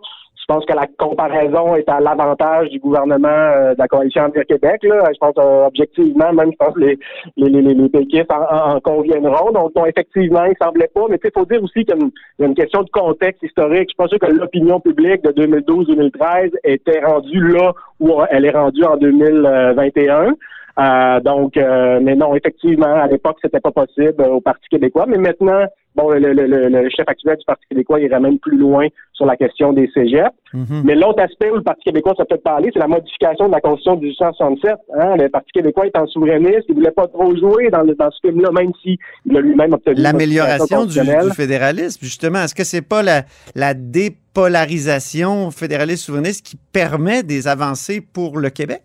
Je 0.50 0.54
pense 0.56 0.66
que 0.66 0.74
la 0.74 0.88
comparaison 0.98 1.76
est 1.76 1.88
à 1.88 2.00
l'avantage 2.00 2.70
du 2.70 2.80
gouvernement 2.80 3.28
euh, 3.28 3.72
de 3.74 3.78
la 3.78 3.86
coalition 3.86 4.24
Envers 4.24 4.44
Québec. 4.46 4.80
Là. 4.82 5.04
Je 5.12 5.18
pense 5.20 5.34
euh, 5.38 5.66
objectivement, 5.68 6.32
même 6.32 6.50
je 6.50 6.56
pense 6.56 6.74
que 6.74 6.80
les, 6.80 6.98
les, 7.36 7.50
les, 7.50 7.62
les, 7.72 7.88
péquistes 7.88 8.32
en, 8.32 8.42
en- 8.52 8.74
en 8.74 8.80
conviendront. 8.80 9.52
Donc, 9.52 9.72
bon, 9.74 9.84
effectivement, 9.86 10.42
il 10.46 10.56
semblait 10.60 10.90
pas. 10.92 11.02
Mais 11.08 11.18
sais, 11.28 11.32
faut 11.32 11.44
dire 11.46 11.62
aussi 11.62 11.84
qu'il 11.84 11.90
y 11.90 11.92
a 11.92 11.96
une- 12.02 12.10
il 12.40 12.54
question 12.54 12.82
de 12.82 12.90
contexte 12.90 13.44
historique. 13.44 13.90
Je 13.90 13.94
sûr 14.08 14.18
que 14.18 14.26
l'opinion 14.26 14.80
publique 14.80 15.22
de 15.22 15.30
2012-2013 15.30 16.50
était 16.64 17.04
rendue 17.04 17.46
là 17.52 17.72
où 18.00 18.10
elle 18.28 18.44
est 18.44 18.50
rendue 18.50 18.82
en 18.82 18.96
2021. 18.96 20.34
Euh, 20.80 21.20
donc, 21.20 21.56
euh, 21.56 22.00
mais 22.02 22.16
non, 22.16 22.34
effectivement, 22.34 22.92
à 22.94 23.06
l'époque, 23.06 23.36
c'était 23.40 23.60
pas 23.60 23.70
possible 23.70 24.20
euh, 24.20 24.30
au 24.30 24.40
Parti 24.40 24.68
québécois. 24.68 25.04
Mais 25.06 25.18
maintenant, 25.18 25.64
bon, 25.96 26.10
le, 26.10 26.32
le, 26.32 26.46
le, 26.68 26.90
chef 26.90 27.08
actuel 27.08 27.36
du 27.36 27.44
Parti 27.44 27.64
québécois 27.68 28.00
irait 28.00 28.20
même 28.20 28.38
plus 28.38 28.56
loin 28.56 28.86
sur 29.12 29.26
la 29.26 29.36
question 29.36 29.72
des 29.72 29.90
cégeps. 29.92 30.30
Mhm. 30.54 30.82
Mais 30.84 30.94
l'autre 30.94 31.22
aspect 31.22 31.50
où 31.50 31.56
le 31.56 31.62
Parti 31.62 31.84
québécois 31.84 32.14
s'est 32.16 32.24
peut-être 32.24 32.42
parlé, 32.42 32.70
c'est 32.72 32.78
la 32.78 32.88
modification 32.88 33.48
de 33.48 33.52
la 33.52 33.60
Constitution 33.60 33.96
de 33.96 34.02
1867. 34.02 34.74
Hein? 34.98 35.16
Le 35.16 35.28
Parti 35.28 35.50
québécois 35.52 35.86
est 35.86 35.96
en 35.96 36.06
souverainiste, 36.06 36.64
il 36.68 36.74
voulait 36.74 36.90
pas 36.90 37.06
trop 37.06 37.34
jouer 37.36 37.70
dans, 37.70 37.82
le, 37.82 37.94
dans 37.94 38.10
ce 38.10 38.28
film-là, 38.28 38.50
même 38.52 38.72
s'il 38.82 38.98
a 39.36 39.40
lui-même 39.40 39.72
obtenu 39.72 39.96
L'amélioration 40.00 40.84
du, 40.86 41.00
du 41.00 41.30
fédéralisme, 41.34 42.00
justement, 42.02 42.44
est-ce 42.44 42.54
que 42.54 42.64
c'est 42.64 42.86
pas 42.86 43.02
la, 43.02 43.22
la 43.54 43.74
dépolarisation 43.74 45.50
fédéraliste 45.50 46.04
souverainiste 46.04 46.46
qui 46.46 46.56
permet 46.72 47.22
des 47.22 47.48
avancées 47.48 48.00
pour 48.00 48.38
le 48.38 48.50
Québec? 48.50 48.82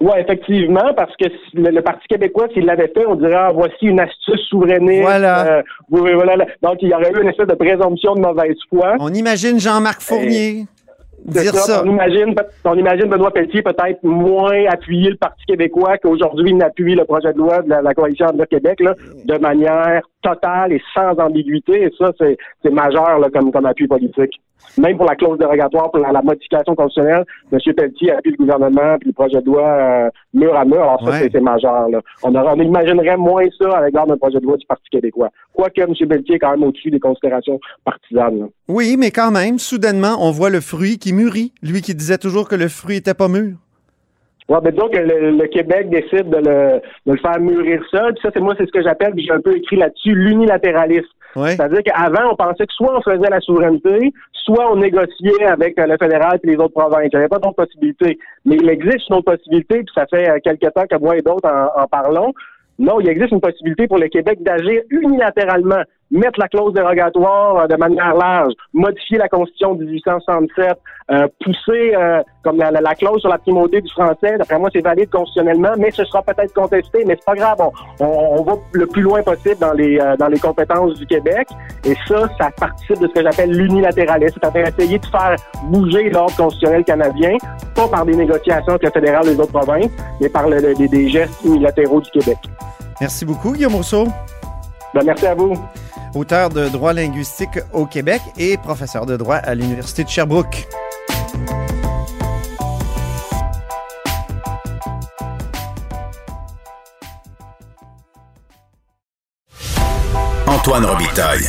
Oui, 0.00 0.12
effectivement, 0.18 0.92
parce 0.94 1.14
que 1.16 1.24
le, 1.54 1.70
le 1.70 1.82
Parti 1.82 2.06
québécois, 2.08 2.48
s'il 2.52 2.66
l'avait 2.66 2.88
fait, 2.88 3.06
on 3.06 3.14
dirait 3.14 3.34
ah, 3.34 3.50
voici 3.54 3.86
une 3.86 4.00
astuce 4.00 4.40
souverainiste. 4.48 5.02
Voilà. 5.02 5.58
Euh, 5.58 5.62
voilà. 5.88 6.44
Donc, 6.62 6.76
il 6.82 6.88
y 6.88 6.94
aurait 6.94 7.10
eu 7.12 7.22
une 7.22 7.28
espèce 7.28 7.46
de 7.46 7.54
présomption 7.54 8.14
de 8.14 8.20
mauvaise 8.20 8.56
foi. 8.68 8.96
On 9.00 9.12
imagine 9.14 9.58
Jean-Marc 9.58 10.02
Fournier 10.02 10.66
dire 11.24 11.54
ça. 11.54 11.60
ça. 11.60 11.82
On 11.84 11.90
imagine, 11.90 12.34
on 12.64 12.74
imagine 12.74 13.06
Benoît 13.06 13.30
Pelletier 13.30 13.62
peut-être 13.62 14.02
moins 14.02 14.64
appuyer 14.68 15.10
le 15.10 15.16
Parti 15.16 15.44
québécois 15.46 15.98
qu'aujourd'hui 15.98 16.50
il 16.50 16.56
n'appuie 16.56 16.94
le 16.94 17.04
projet 17.04 17.32
de 17.32 17.38
loi 17.38 17.62
de 17.62 17.70
la, 17.70 17.82
la 17.82 17.94
coalition 17.94 18.26
de 18.32 18.44
Québec 18.44 18.80
là, 18.80 18.94
de 19.24 19.38
manière 19.38 20.02
totale 20.22 20.72
et 20.72 20.82
sans 20.94 21.18
ambiguïté. 21.18 21.82
Et 21.84 21.90
ça, 21.98 22.12
c'est 22.18 22.36
c'est 22.62 22.70
majeur 22.70 23.18
là, 23.18 23.28
comme, 23.32 23.50
comme 23.50 23.66
appui 23.66 23.88
politique. 23.88 24.40
Même 24.78 24.96
pour 24.98 25.06
la 25.06 25.14
clause 25.16 25.38
dérogatoire, 25.38 25.90
pour 25.90 26.00
la, 26.00 26.12
la 26.12 26.20
modification 26.22 26.74
constitutionnelle, 26.74 27.24
M. 27.50 27.58
Pelletier 27.74 28.12
appuie 28.12 28.32
le 28.32 28.36
gouvernement 28.36 28.98
puis 29.00 29.08
le 29.08 29.12
projet 29.14 29.40
de 29.40 29.46
loi 29.46 29.62
euh, 29.62 30.10
mur 30.34 30.54
à 30.54 30.64
mur. 30.66 30.82
Alors 30.82 31.00
ça, 31.02 31.10
Ouais. 31.10 31.28
c'est- 31.32 31.40
majeur. 31.40 31.88
Là. 31.88 32.00
On, 32.22 32.34
aurait- 32.34 32.52
on 32.56 32.60
imaginerait 32.60 33.16
moins 33.16 33.44
ça 33.58 33.70
avec 33.78 33.94
l'ordre 33.94 34.10
d'un 34.12 34.18
projet 34.18 34.38
de 34.38 34.44
loi 34.44 34.56
du 34.56 34.66
Parti 34.66 34.84
québécois. 34.90 35.30
Quoique 35.54 35.80
M. 35.80 35.94
Pelletier 36.08 36.34
est 36.34 36.38
quand 36.38 36.50
même 36.50 36.64
au-dessus 36.64 36.90
des 36.90 37.00
considérations 37.00 37.58
partisanes. 37.84 38.38
là. 38.40 38.46
Oui, 38.68 38.96
mais 38.98 39.10
quand 39.10 39.30
même, 39.30 39.58
soudainement, 39.58 40.16
on 40.20 40.30
voit 40.30 40.50
le 40.50 40.60
fruit 40.60 40.98
qui 40.98 41.12
mûrit. 41.14 41.52
Lui 41.62 41.80
qui 41.80 41.94
disait 41.94 42.18
toujours 42.18 42.46
que 42.48 42.56
le 42.56 42.68
fruit 42.68 42.96
était 42.96 43.14
pas 43.14 43.28
mûr. 43.28 43.54
Ouais, 44.48 44.58
ben 44.62 44.70
disons 44.72 44.88
que 44.88 44.98
le, 44.98 45.30
le 45.32 45.46
Québec 45.48 45.88
décide 45.90 46.28
de 46.30 46.36
le, 46.36 46.80
de 47.06 47.12
le 47.12 47.18
faire 47.18 47.40
mûrir 47.40 47.82
seul. 47.90 48.12
Puis 48.14 48.22
ça, 48.22 48.30
c'est 48.32 48.40
moi, 48.40 48.54
c'est 48.58 48.66
ce 48.66 48.70
que 48.72 48.82
j'appelle, 48.82 49.12
puis 49.12 49.24
j'ai 49.24 49.32
un 49.32 49.40
peu 49.40 49.56
écrit 49.56 49.76
là-dessus, 49.76 50.14
l'unilatéralisme. 50.14 51.06
C'est-à-dire 51.34 51.82
qu'avant, 51.84 52.30
on 52.32 52.36
pensait 52.36 52.64
que 52.66 52.72
soit 52.72 52.96
on 52.96 53.02
faisait 53.02 53.28
la 53.28 53.40
souveraineté, 53.40 54.12
soit 54.46 54.72
on 54.72 54.76
négociait 54.76 55.44
avec 55.44 55.78
euh, 55.78 55.86
le 55.86 55.96
fédéral 55.98 56.38
et 56.42 56.46
les 56.46 56.56
autres 56.56 56.72
provinces. 56.72 57.08
Il 57.12 57.16
n'y 57.16 57.18
avait 57.18 57.28
pas 57.28 57.38
d'autres 57.38 57.64
possibilités. 57.64 58.18
Mais 58.44 58.56
il 58.56 58.68
existe 58.68 59.08
une 59.10 59.16
autre 59.16 59.32
possibilité, 59.32 59.78
puis 59.78 59.94
ça 59.94 60.06
fait 60.06 60.30
euh, 60.30 60.38
quelque 60.42 60.68
temps 60.68 60.86
que 60.88 60.98
moi 60.98 61.16
et 61.16 61.22
d'autres 61.22 61.48
en, 61.48 61.82
en 61.82 61.86
parlons. 61.86 62.32
Non, 62.78 63.00
il 63.00 63.08
existe 63.08 63.32
une 63.32 63.40
possibilité 63.40 63.86
pour 63.86 63.98
le 63.98 64.08
Québec 64.08 64.42
d'agir 64.42 64.82
unilatéralement, 64.90 65.82
mettre 66.10 66.38
la 66.38 66.48
clause 66.48 66.72
dérogatoire 66.72 67.56
euh, 67.58 67.66
de 67.66 67.76
manière 67.76 68.14
large, 68.14 68.52
modifier 68.72 69.18
la 69.18 69.28
Constitution 69.28 69.74
de 69.74 69.84
1867, 69.84 70.78
euh, 71.10 71.28
pousser 71.44 71.94
euh, 71.94 72.22
comme 72.42 72.58
la, 72.58 72.70
la- 72.70 72.80
la 72.80 72.94
clause 72.94 73.20
sur 73.20 73.28
la 73.28 73.38
primauté 73.38 73.80
du 73.80 73.90
français. 73.90 74.36
D'après 74.38 74.58
moi, 74.58 74.70
c'est 74.72 74.80
valide 74.82 75.10
constitutionnellement, 75.10 75.72
mais 75.78 75.90
ce 75.90 76.04
sera 76.04 76.22
peut-être 76.22 76.52
contesté, 76.54 77.04
mais 77.06 77.16
c'est 77.18 77.24
pas 77.24 77.34
grave. 77.34 77.56
On, 77.60 78.04
on- 78.04 78.40
on 78.40 78.42
va 78.44 78.52
le 78.72 78.86
plus 78.86 79.02
loin 79.02 79.22
possible 79.22 79.58
dans 79.60 79.72
les 79.72 79.98
euh, 79.98 80.16
dans 80.16 80.28
les 80.28 80.38
compétences 80.38 80.94
du 80.94 81.06
Québec. 81.06 81.48
Et 81.84 81.94
ça, 82.08 82.28
ça 82.38 82.50
participe 82.56 82.98
de 83.00 83.08
ce 83.08 83.12
que 83.12 83.22
j'appelle 83.22 83.50
l'unilatéralisme, 83.50 84.38
c'est-à-dire 84.40 84.66
essayer 84.68 84.98
de 84.98 85.06
faire 85.06 85.36
bouger 85.64 86.10
l'ordre 86.10 86.34
constitutionnel 86.36 86.84
canadien, 86.84 87.36
pas 87.74 87.88
par 87.88 88.04
des 88.04 88.14
négociations 88.16 88.70
avec 88.74 88.82
le 88.84 88.90
fédéral 88.90 89.26
et 89.26 89.30
les 89.30 89.40
autres 89.40 89.52
provinces, 89.52 89.90
mais 90.20 90.28
par 90.28 90.48
le- 90.48 90.58
le- 90.60 90.74
des- 90.74 90.88
des 90.88 91.08
gestes 91.08 91.44
unilatéraux 91.44 92.00
du 92.00 92.10
Québec. 92.10 92.38
Merci 93.00 93.24
beaucoup, 93.24 93.52
Guillaume 93.52 93.74
Rousseau, 93.74 94.06
Ben, 94.94 95.02
merci 95.04 95.26
à 95.26 95.34
vous. 95.34 95.52
Auteur 96.16 96.48
de 96.50 96.68
droit 96.68 96.92
linguistique 96.92 97.58
au 97.72 97.86
Québec 97.86 98.20
et 98.36 98.56
professeur 98.56 99.06
de 99.06 99.16
droit 99.16 99.36
à 99.36 99.54
l'Université 99.54 100.04
de 100.04 100.08
Sherbrooke. 100.08 100.66
Antoine 110.46 110.84
Robitaille. 110.84 111.46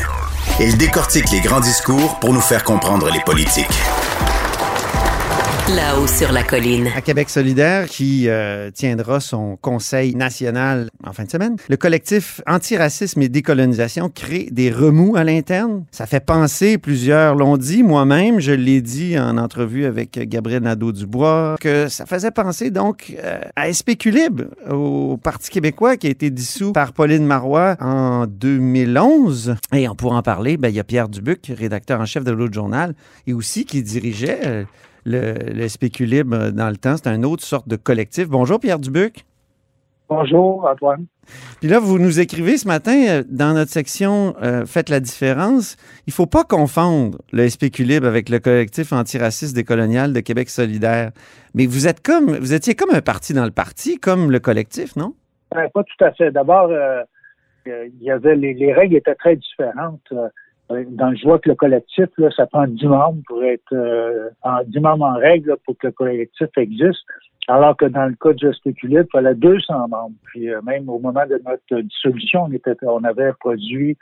Il 0.59 0.77
décortique 0.77 1.31
les 1.31 1.39
grands 1.39 1.59
discours 1.59 2.19
pour 2.19 2.33
nous 2.33 2.41
faire 2.41 2.63
comprendre 2.63 3.09
les 3.11 3.21
politiques. 3.21 3.65
Là-haut 5.75 6.07
sur 6.07 6.31
la 6.31 6.43
colline. 6.43 6.87
À 6.95 7.01
Québec 7.01 7.29
solidaire, 7.29 7.87
qui 7.87 8.29
euh, 8.29 8.71
tiendra 8.71 9.19
son 9.19 9.57
conseil 9.57 10.15
national 10.15 10.89
en 11.05 11.11
fin 11.11 11.25
de 11.25 11.29
semaine, 11.29 11.57
le 11.67 11.75
collectif 11.75 12.39
Antiracisme 12.47 13.21
et 13.21 13.27
Décolonisation 13.27 14.07
crée 14.07 14.47
des 14.49 14.71
remous 14.71 15.17
à 15.17 15.25
l'interne. 15.25 15.83
Ça 15.91 16.05
fait 16.05 16.25
penser, 16.25 16.77
plusieurs 16.77 17.35
l'ont 17.35 17.57
dit, 17.57 17.83
moi-même, 17.83 18.39
je 18.39 18.53
l'ai 18.53 18.79
dit 18.79 19.19
en 19.19 19.37
entrevue 19.37 19.83
avec 19.83 20.17
Gabriel 20.29 20.63
Nadeau-Dubois, 20.63 21.57
que 21.59 21.89
ça 21.89 22.05
faisait 22.05 22.31
penser 22.31 22.71
donc 22.71 23.13
euh, 23.21 23.41
à 23.57 23.67
Espéculibre, 23.67 24.45
au 24.71 25.17
Parti 25.17 25.49
québécois 25.49 25.97
qui 25.97 26.07
a 26.07 26.11
été 26.11 26.29
dissous 26.29 26.71
par 26.71 26.93
Pauline 26.93 27.25
Marois 27.25 27.75
en 27.81 28.25
2011. 28.25 29.55
Et 29.73 29.89
on 29.89 29.95
pourra 29.95 30.15
en 30.15 30.23
parler, 30.23 30.55
ben, 30.55 30.69
il 30.69 30.75
y 30.75 30.79
a 30.79 30.85
Pierre 30.85 31.09
Dubuc, 31.09 31.51
rédacteur 31.53 31.99
en 31.99 32.05
chef 32.05 32.23
de 32.23 32.31
l'autre 32.31 32.53
journal, 32.53 32.95
et 33.27 33.33
aussi 33.33 33.65
qui 33.65 33.83
dirigeait... 33.83 34.39
euh, 34.45 34.63
le, 35.07 35.33
le 35.53 35.67
Spéculibre 35.67 36.51
dans 36.51 36.69
le 36.69 36.77
temps. 36.77 36.95
C'est 36.97 37.07
une 37.07 37.25
autre 37.25 37.43
sorte 37.43 37.67
de 37.67 37.77
collectif. 37.77 38.27
Bonjour, 38.27 38.59
Pierre 38.59 38.79
Dubuc. 38.79 39.25
Bonjour, 40.09 40.65
Antoine. 40.65 41.05
Puis 41.59 41.67
là, 41.67 41.79
vous 41.79 41.99
nous 41.99 42.21
écrivez 42.21 42.57
ce 42.57 42.65
matin 42.67 42.95
euh, 43.09 43.23
dans 43.29 43.53
notre 43.53 43.71
section 43.71 44.35
euh, 44.41 44.65
Faites 44.65 44.89
la 44.89 45.01
différence. 45.01 45.75
Il 46.07 46.13
faut 46.13 46.25
pas 46.25 46.45
confondre 46.45 47.17
le 47.33 47.49
Spéculibre 47.49 48.07
avec 48.07 48.29
le 48.29 48.39
collectif 48.39 48.93
antiraciste 48.93 49.53
décolonial 49.53 50.13
de 50.13 50.19
Québec 50.21 50.49
solidaire. 50.49 51.11
Mais 51.55 51.65
vous 51.65 51.87
êtes 51.87 52.01
comme, 52.01 52.37
vous 52.37 52.53
étiez 52.53 52.75
comme 52.75 52.95
un 52.95 53.01
parti 53.01 53.33
dans 53.33 53.43
le 53.43 53.51
parti, 53.51 53.97
comme 53.97 54.31
le 54.31 54.39
collectif, 54.39 54.95
non? 54.95 55.13
Ben, 55.53 55.67
pas 55.73 55.83
tout 55.83 56.05
à 56.05 56.11
fait. 56.13 56.31
D'abord, 56.31 56.69
euh, 56.69 57.03
il 57.65 58.01
y 58.01 58.11
avait 58.11 58.35
les, 58.35 58.53
les 58.53 58.71
règles 58.73 58.95
étaient 58.95 59.15
très 59.15 59.35
différentes. 59.35 60.13
Euh, 60.71 60.83
dans 60.89 61.13
je 61.15 61.23
vois 61.23 61.39
que 61.39 61.49
le 61.49 61.55
collectif, 61.55 62.07
là, 62.17 62.29
ça 62.35 62.45
prend 62.45 62.67
10 62.67 62.85
membres 62.85 63.21
pour 63.27 63.43
être 63.43 63.73
euh, 63.73 64.29
en 64.43 64.63
10 64.65 64.79
membres 64.79 65.05
en 65.05 65.15
règle 65.15 65.49
là, 65.49 65.55
pour 65.65 65.77
que 65.77 65.87
le 65.87 65.93
collectif 65.93 66.47
existe. 66.57 67.05
Alors 67.47 67.77
que 67.77 67.85
dans 67.85 68.05
le 68.05 68.15
cas 68.15 68.33
de 68.33 68.51
spéculé, 68.51 69.01
il 69.05 69.11
fallait 69.11 69.35
200 69.35 69.87
membres. 69.87 70.15
Puis 70.25 70.49
euh, 70.49 70.61
même 70.63 70.89
au 70.89 70.99
moment 70.99 71.25
de 71.25 71.41
notre 71.45 71.81
dissolution, 71.81 72.43
on, 72.43 72.51
était, 72.51 72.75
on 72.83 73.03
avait 73.05 73.31
produit 73.39 73.97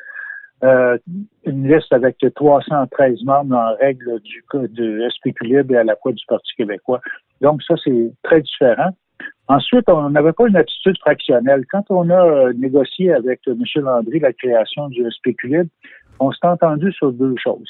euh, 0.64 0.98
une 1.46 1.72
liste 1.72 1.94
avec 1.94 2.18
313 2.36 3.24
membres 3.24 3.56
en 3.56 3.76
règle 3.76 4.20
du 4.22 4.44
de 4.54 5.10
spéculé 5.10 5.62
et 5.70 5.78
à 5.78 5.84
la 5.84 5.96
fois 5.98 6.12
du 6.12 6.24
Parti 6.28 6.56
québécois. 6.56 7.02
Donc 7.42 7.62
ça, 7.62 7.76
c'est 7.84 8.12
très 8.24 8.42
différent. 8.42 8.90
Ensuite, 9.48 9.88
on 9.90 10.10
n'avait 10.10 10.34
pas 10.34 10.48
une 10.48 10.56
attitude 10.56 10.98
fractionnelle. 11.00 11.66
Quand 11.70 11.84
on 11.90 12.10
a 12.10 12.26
euh, 12.26 12.54
négocié 12.54 13.14
avec 13.14 13.42
M. 13.48 13.62
Landry 13.76 14.20
la 14.20 14.34
création 14.34 14.88
du 14.90 15.04
spéculé, 15.12 15.64
on 16.20 16.32
s'est 16.32 16.48
entendu 16.48 16.92
sur 16.92 17.12
deux 17.12 17.36
choses. 17.42 17.70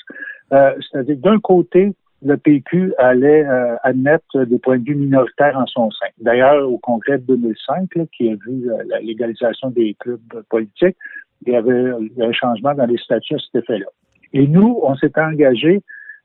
Euh, 0.54 0.74
c'est-à-dire, 0.80 1.18
d'un 1.18 1.40
côté, 1.40 1.94
le 2.24 2.38
PQ 2.38 2.94
allait 2.98 3.46
euh, 3.46 3.76
admettre 3.84 4.46
des 4.46 4.58
points 4.60 4.80
de 4.80 4.86
vue 4.86 4.96
minoritaires 4.96 5.58
en 5.58 5.66
son 5.68 5.92
sein. 5.92 6.08
D'ailleurs, 6.20 6.70
au 6.70 6.78
congrès 6.78 7.18
de 7.18 7.24
2005, 7.36 7.90
qui 8.16 8.30
a 8.30 8.36
vu 8.36 8.70
la 8.88 9.00
légalisation 9.00 9.70
des 9.70 9.96
clubs 10.00 10.44
politiques, 10.50 10.98
il 11.46 11.54
y 11.54 11.56
avait 11.56 11.92
un 12.20 12.32
changement 12.32 12.74
dans 12.74 12.86
les 12.86 12.98
statuts 12.98 13.36
à 13.36 13.38
cet 13.40 13.64
effet-là. 13.64 13.88
Et 14.34 14.48
nous, 14.48 14.80
on 14.84 14.96
s'était 14.96 15.22
engagé 15.22 15.82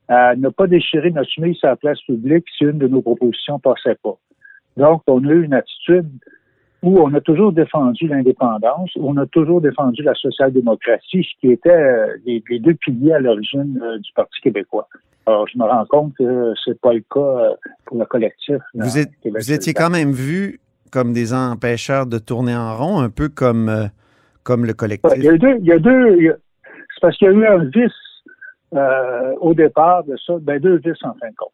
à 0.08 0.34
ne 0.34 0.48
pas 0.48 0.66
déchirer 0.66 1.10
notre 1.10 1.30
chemise 1.30 1.56
sur 1.56 1.68
la 1.68 1.76
place 1.76 2.00
publique 2.02 2.44
si 2.56 2.64
une 2.64 2.78
de 2.78 2.88
nos 2.88 3.02
propositions 3.02 3.58
passait 3.58 3.96
pas. 4.02 4.16
Donc, 4.76 5.02
on 5.06 5.24
a 5.24 5.30
eu 5.30 5.44
une 5.44 5.54
attitude 5.54 6.08
où 6.82 6.98
on 6.98 7.12
a 7.14 7.20
toujours 7.20 7.52
défendu 7.52 8.06
l'indépendance, 8.08 8.90
où 8.96 9.10
on 9.10 9.16
a 9.18 9.26
toujours 9.26 9.60
défendu 9.60 10.02
la 10.02 10.14
social-démocratie, 10.14 11.24
ce 11.24 11.40
qui 11.40 11.52
était 11.52 11.70
euh, 11.70 12.16
les, 12.24 12.42
deux 12.58 12.74
piliers 12.74 13.12
à 13.12 13.18
l'origine 13.18 13.80
euh, 13.82 13.98
du 13.98 14.12
Parti 14.14 14.40
québécois. 14.40 14.88
Alors, 15.26 15.46
je 15.46 15.58
me 15.58 15.64
rends 15.64 15.84
compte 15.84 16.14
que 16.18 16.54
c'est 16.64 16.80
pas 16.80 16.94
le 16.94 17.00
cas 17.00 17.20
euh, 17.20 17.50
pour 17.84 17.98
le 17.98 18.06
collectif. 18.06 18.56
Vous, 18.74 18.88
vous 19.24 19.52
étiez 19.52 19.74
quand 19.74 19.90
même 19.90 20.12
vu 20.12 20.60
comme 20.90 21.12
des 21.12 21.34
empêcheurs 21.34 22.06
de 22.06 22.18
tourner 22.18 22.56
en 22.56 22.76
rond, 22.76 23.00
un 23.00 23.10
peu 23.10 23.28
comme, 23.28 23.90
comme 24.42 24.64
le 24.64 24.72
collectif. 24.72 25.12
il 25.16 25.24
y 25.24 25.28
a 25.28 25.36
deux, 25.36 25.56
il 25.60 25.66
y 25.66 25.72
a 25.72 25.78
deux 25.78 26.36
c'est 26.94 27.00
parce 27.00 27.16
qu'il 27.16 27.28
y 27.28 27.30
a 27.30 27.34
eu 27.34 27.46
un 27.46 27.64
vice 27.64 27.92
au 29.40 29.54
départ 29.54 30.04
de 30.04 30.16
ça, 30.16 30.34
ben 30.40 30.60
deux 30.60 30.76
vices 30.78 31.02
en 31.04 31.14
fin 31.14 31.28
de 31.28 31.36
compte. 31.36 31.52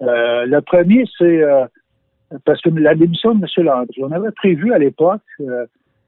le 0.00 0.60
premier, 0.60 1.04
c'est 1.18 1.42
parce 2.44 2.60
que 2.60 2.70
la 2.70 2.94
démission 2.94 3.34
de 3.34 3.44
M. 3.44 3.64
Landry, 3.64 4.04
on 4.04 4.12
avait 4.12 4.30
prévu 4.32 4.72
à 4.72 4.78
l'époque, 4.78 5.22
euh, 5.40 5.66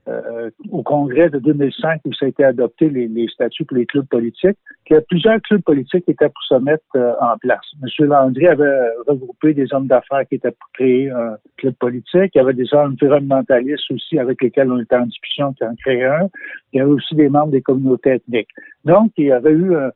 euh, 0.09 0.51
au 0.71 0.83
congrès 0.83 1.29
de 1.29 1.39
2005 1.39 2.01
où 2.05 2.13
ça 2.15 2.27
a 2.27 2.29
été 2.29 2.43
adopté, 2.43 2.89
les, 2.89 3.29
statuts 3.29 3.65
pour 3.65 3.77
les 3.77 3.87
clubs 3.87 4.07
politiques, 4.07 4.57
qu'il 4.85 4.95
y 4.95 4.99
a 4.99 5.03
plusieurs 5.03 5.41
clubs 5.43 5.63
politiques 5.63 6.05
qui 6.05 6.11
étaient 6.11 6.29
pour 6.29 6.43
se 6.49 6.55
mettre 6.55 6.85
euh, 6.97 7.13
en 7.21 7.37
place. 7.39 7.65
M. 7.83 8.07
Landry 8.07 8.49
avait 8.49 8.89
regroupé 9.07 9.55
des 9.55 9.73
hommes 9.73 9.87
d'affaires 9.87 10.27
qui 10.29 10.37
étaient 10.37 10.51
pour 10.51 10.71
créer 10.73 11.11
un 11.11 11.37
club 11.59 11.75
politique. 11.75 12.33
Il 12.35 12.39
y 12.39 12.41
avait 12.41 12.55
des 12.55 12.73
environnementalistes 12.75 13.91
aussi 13.91 14.19
avec 14.19 14.43
lesquels 14.43 14.73
on 14.73 14.81
était 14.81 14.97
en 14.97 15.07
discussion 15.07 15.53
qui 15.53 15.65
en 15.65 15.75
créaient 15.77 16.05
un. 16.05 16.29
Il 16.73 16.79
y 16.79 16.81
avait 16.81 16.91
aussi 16.91 17.15
des 17.15 17.29
membres 17.29 17.53
des 17.53 17.63
communautés 17.63 18.15
ethniques. 18.15 18.51
Donc, 18.85 19.13
il 19.17 19.27
y 19.27 19.33
avait 19.33 19.53
eu 19.53 19.75
euh, 19.75 19.91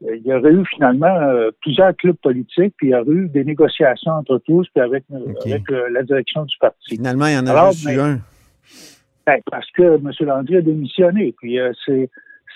il 0.00 0.22
y 0.24 0.32
aurait 0.32 0.52
eu 0.52 0.64
finalement 0.66 1.06
euh, 1.06 1.50
plusieurs 1.60 1.94
clubs 1.96 2.16
politiques, 2.16 2.74
puis 2.76 2.88
il 2.88 2.90
y 2.90 2.94
aurait 2.94 3.10
eu 3.10 3.28
des 3.28 3.44
négociations 3.44 4.12
entre 4.12 4.38
tous, 4.38 4.66
puis 4.74 4.82
avec, 4.82 5.04
euh, 5.12 5.88
la 5.90 6.02
direction 6.02 6.44
du 6.44 6.56
parti. 6.58 6.96
Finalement, 6.96 7.26
il 7.26 7.34
y 7.34 7.38
en 7.38 7.46
a 7.46 7.70
juste 7.70 7.90
eu 7.90 7.98
un. 7.98 8.20
Ben, 9.26 9.40
parce 9.50 9.70
que 9.72 9.96
M. 9.96 10.10
Landry 10.20 10.56
a 10.56 10.62
démissionné. 10.62 11.34
Puis 11.38 11.58
c'est 11.84 12.08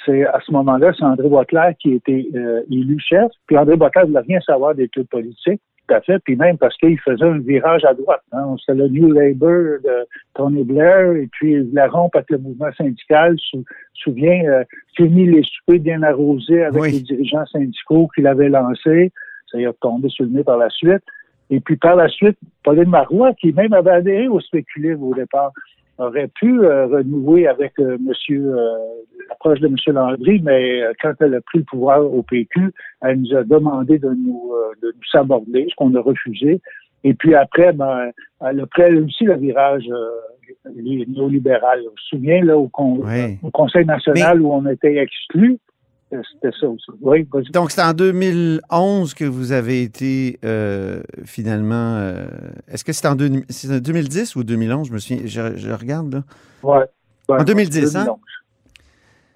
c'est 0.05 0.27
à 0.27 0.41
ce 0.45 0.51
moment-là, 0.53 0.93
c'est 0.99 1.05
André 1.05 1.29
Boisclair 1.29 1.75
qui 1.79 1.93
a 1.93 1.95
été 1.95 2.29
élu 2.71 2.99
chef. 2.99 3.31
Puis 3.47 3.57
André 3.57 3.77
Boisclair 3.77 4.05
ne 4.07 4.11
voulait 4.11 4.25
rien 4.27 4.41
savoir 4.41 4.75
des 4.75 4.89
clubs 4.89 5.07
politiques 5.07 5.61
à 5.93 6.01
fait, 6.01 6.19
puis 6.21 6.37
même 6.37 6.59
parce 6.59 6.77
qu'il 6.77 6.99
faisait 7.01 7.25
un 7.25 7.39
virage 7.39 7.85
à 7.85 7.95
droite. 7.95 8.23
Hein. 8.33 8.57
C'était 8.61 8.79
le 8.79 8.89
New 8.89 9.13
Labour 9.13 9.79
de 9.85 10.07
Tony 10.35 10.65
Blair, 10.65 11.13
et 11.13 11.29
puis 11.33 11.53
il 11.53 11.69
voulait 11.69 11.87
rompre 11.87 12.17
avec 12.17 12.31
le 12.31 12.39
mouvement 12.39 12.73
syndical. 12.77 13.37
Sou, 13.39 13.65
souviens, 13.95 14.45
euh, 14.47 14.65
fini 14.97 15.27
les 15.27 15.43
soupers 15.43 15.81
bien 15.81 16.03
arrosés 16.03 16.65
avec 16.65 16.93
les 16.93 17.01
dirigeants 17.01 17.47
syndicaux 17.47 18.09
qu'il 18.15 18.27
avait 18.27 18.49
lancés. 18.49 19.13
Ça 19.51 19.59
y 19.59 19.65
est 19.65 19.81
tombé 19.81 20.09
sur 20.09 20.25
le 20.25 20.31
nez 20.31 20.45
par 20.45 20.59
la 20.59 20.71
suite. 20.71 21.03
Et 21.51 21.61
puis 21.61 21.77
par 21.77 21.97
la 21.97 22.09
suite, 22.09 22.39
Pauline 22.65 22.89
Marois, 22.89 23.35
qui 23.35 23.53
même 23.53 23.75
avait 23.75 23.91
adhéré 23.91 24.29
au 24.29 24.41
spéculisme 24.41 25.03
au 25.03 25.15
départ, 25.15 25.53
aurait 26.07 26.29
pu 26.29 26.61
euh, 26.61 26.87
renouer 26.87 27.47
avec 27.47 27.73
euh, 27.79 27.97
monsieur 28.01 28.55
euh, 28.57 28.77
l'approche 29.29 29.61
de 29.61 29.69
M. 29.69 29.77
Landry, 29.89 30.41
mais 30.43 30.83
quand 31.01 31.15
elle 31.21 31.35
a 31.35 31.41
pris 31.41 31.59
le 31.59 31.65
pouvoir 31.65 32.03
au 32.03 32.23
PQ, 32.23 32.73
elle 33.03 33.21
nous 33.21 33.37
a 33.37 33.45
demandé 33.45 33.99
de 33.99 34.09
nous, 34.09 34.53
de 34.83 34.89
nous 34.89 35.09
saborder, 35.11 35.67
ce 35.71 35.75
qu'on 35.77 35.95
a 35.95 36.01
refusé. 36.01 36.61
Et 37.05 37.15
puis 37.15 37.35
après, 37.35 37.73
ben, 37.73 38.11
elle 38.41 38.61
a 38.61 38.67
pris 38.67 38.95
aussi 38.99 39.25
le 39.25 39.37
virage 39.37 39.89
néolibéral. 40.75 41.81
Je 41.81 41.89
me 41.89 42.19
souviens 42.21 42.45
là, 42.45 42.59
au, 42.59 42.71
au 43.43 43.51
Conseil 43.53 43.87
national 43.87 44.43
où 44.43 44.53
on 44.53 44.67
était 44.67 44.97
exclus, 44.97 45.59
c'était 46.33 46.55
ça 46.59 46.69
aussi. 46.69 46.91
Oui, 47.01 47.27
Donc, 47.53 47.71
c'est 47.71 47.83
en 47.83 47.93
2011 47.93 49.15
que 49.15 49.25
vous 49.25 49.53
avez 49.53 49.83
été 49.83 50.39
euh, 50.45 51.03
finalement. 51.25 51.97
Euh, 51.97 52.27
est-ce 52.69 52.85
que 52.85 52.93
c'est 52.93 53.07
en, 53.07 53.15
2010 53.15 54.37
ou 54.37 54.45
2011 54.45 54.89
Je 54.89 54.93
me 54.93 54.99
souviens. 54.99 55.23
Je, 55.25 55.73
regarde 55.73 56.13
là. 56.13 56.23
Oui. 56.63 56.79
Ouais, 57.29 57.41
en 57.41 57.45
2010, 57.45 57.97
hein? 57.97 58.07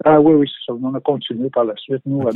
Ah 0.05 0.21
oui, 0.21 0.33
oui, 0.33 0.49
ça. 0.65 0.73
On 0.73 0.93
a 0.93 0.99
continué 0.99 1.49
par 1.49 1.65
la 1.65 1.75
suite, 1.75 2.01
nous, 2.05 2.21
à 2.27 2.31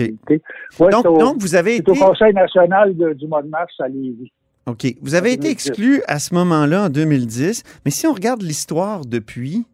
donc, 0.90 1.04
donc, 1.04 1.38
vous 1.40 1.56
avez 1.56 1.76
été. 1.78 1.92
au 1.92 1.96
Conseil 1.96 2.34
national 2.34 2.96
du 3.16 3.28
mois 3.28 3.44
de 3.44 3.50
mars 3.50 3.74
à 3.80 3.88
Lévis. 3.88 4.32
OK. 4.66 4.88
Vous 5.02 5.16
avez 5.16 5.34
été 5.34 5.50
exclu 5.50 6.02
à 6.08 6.20
ce 6.20 6.34
moment-là, 6.34 6.86
en 6.86 6.90
2010. 6.90 7.64
Mais 7.86 7.92
si 7.92 8.08
on 8.08 8.14
regarde 8.14 8.42
l'histoire 8.42 9.06
depuis, 9.06 9.66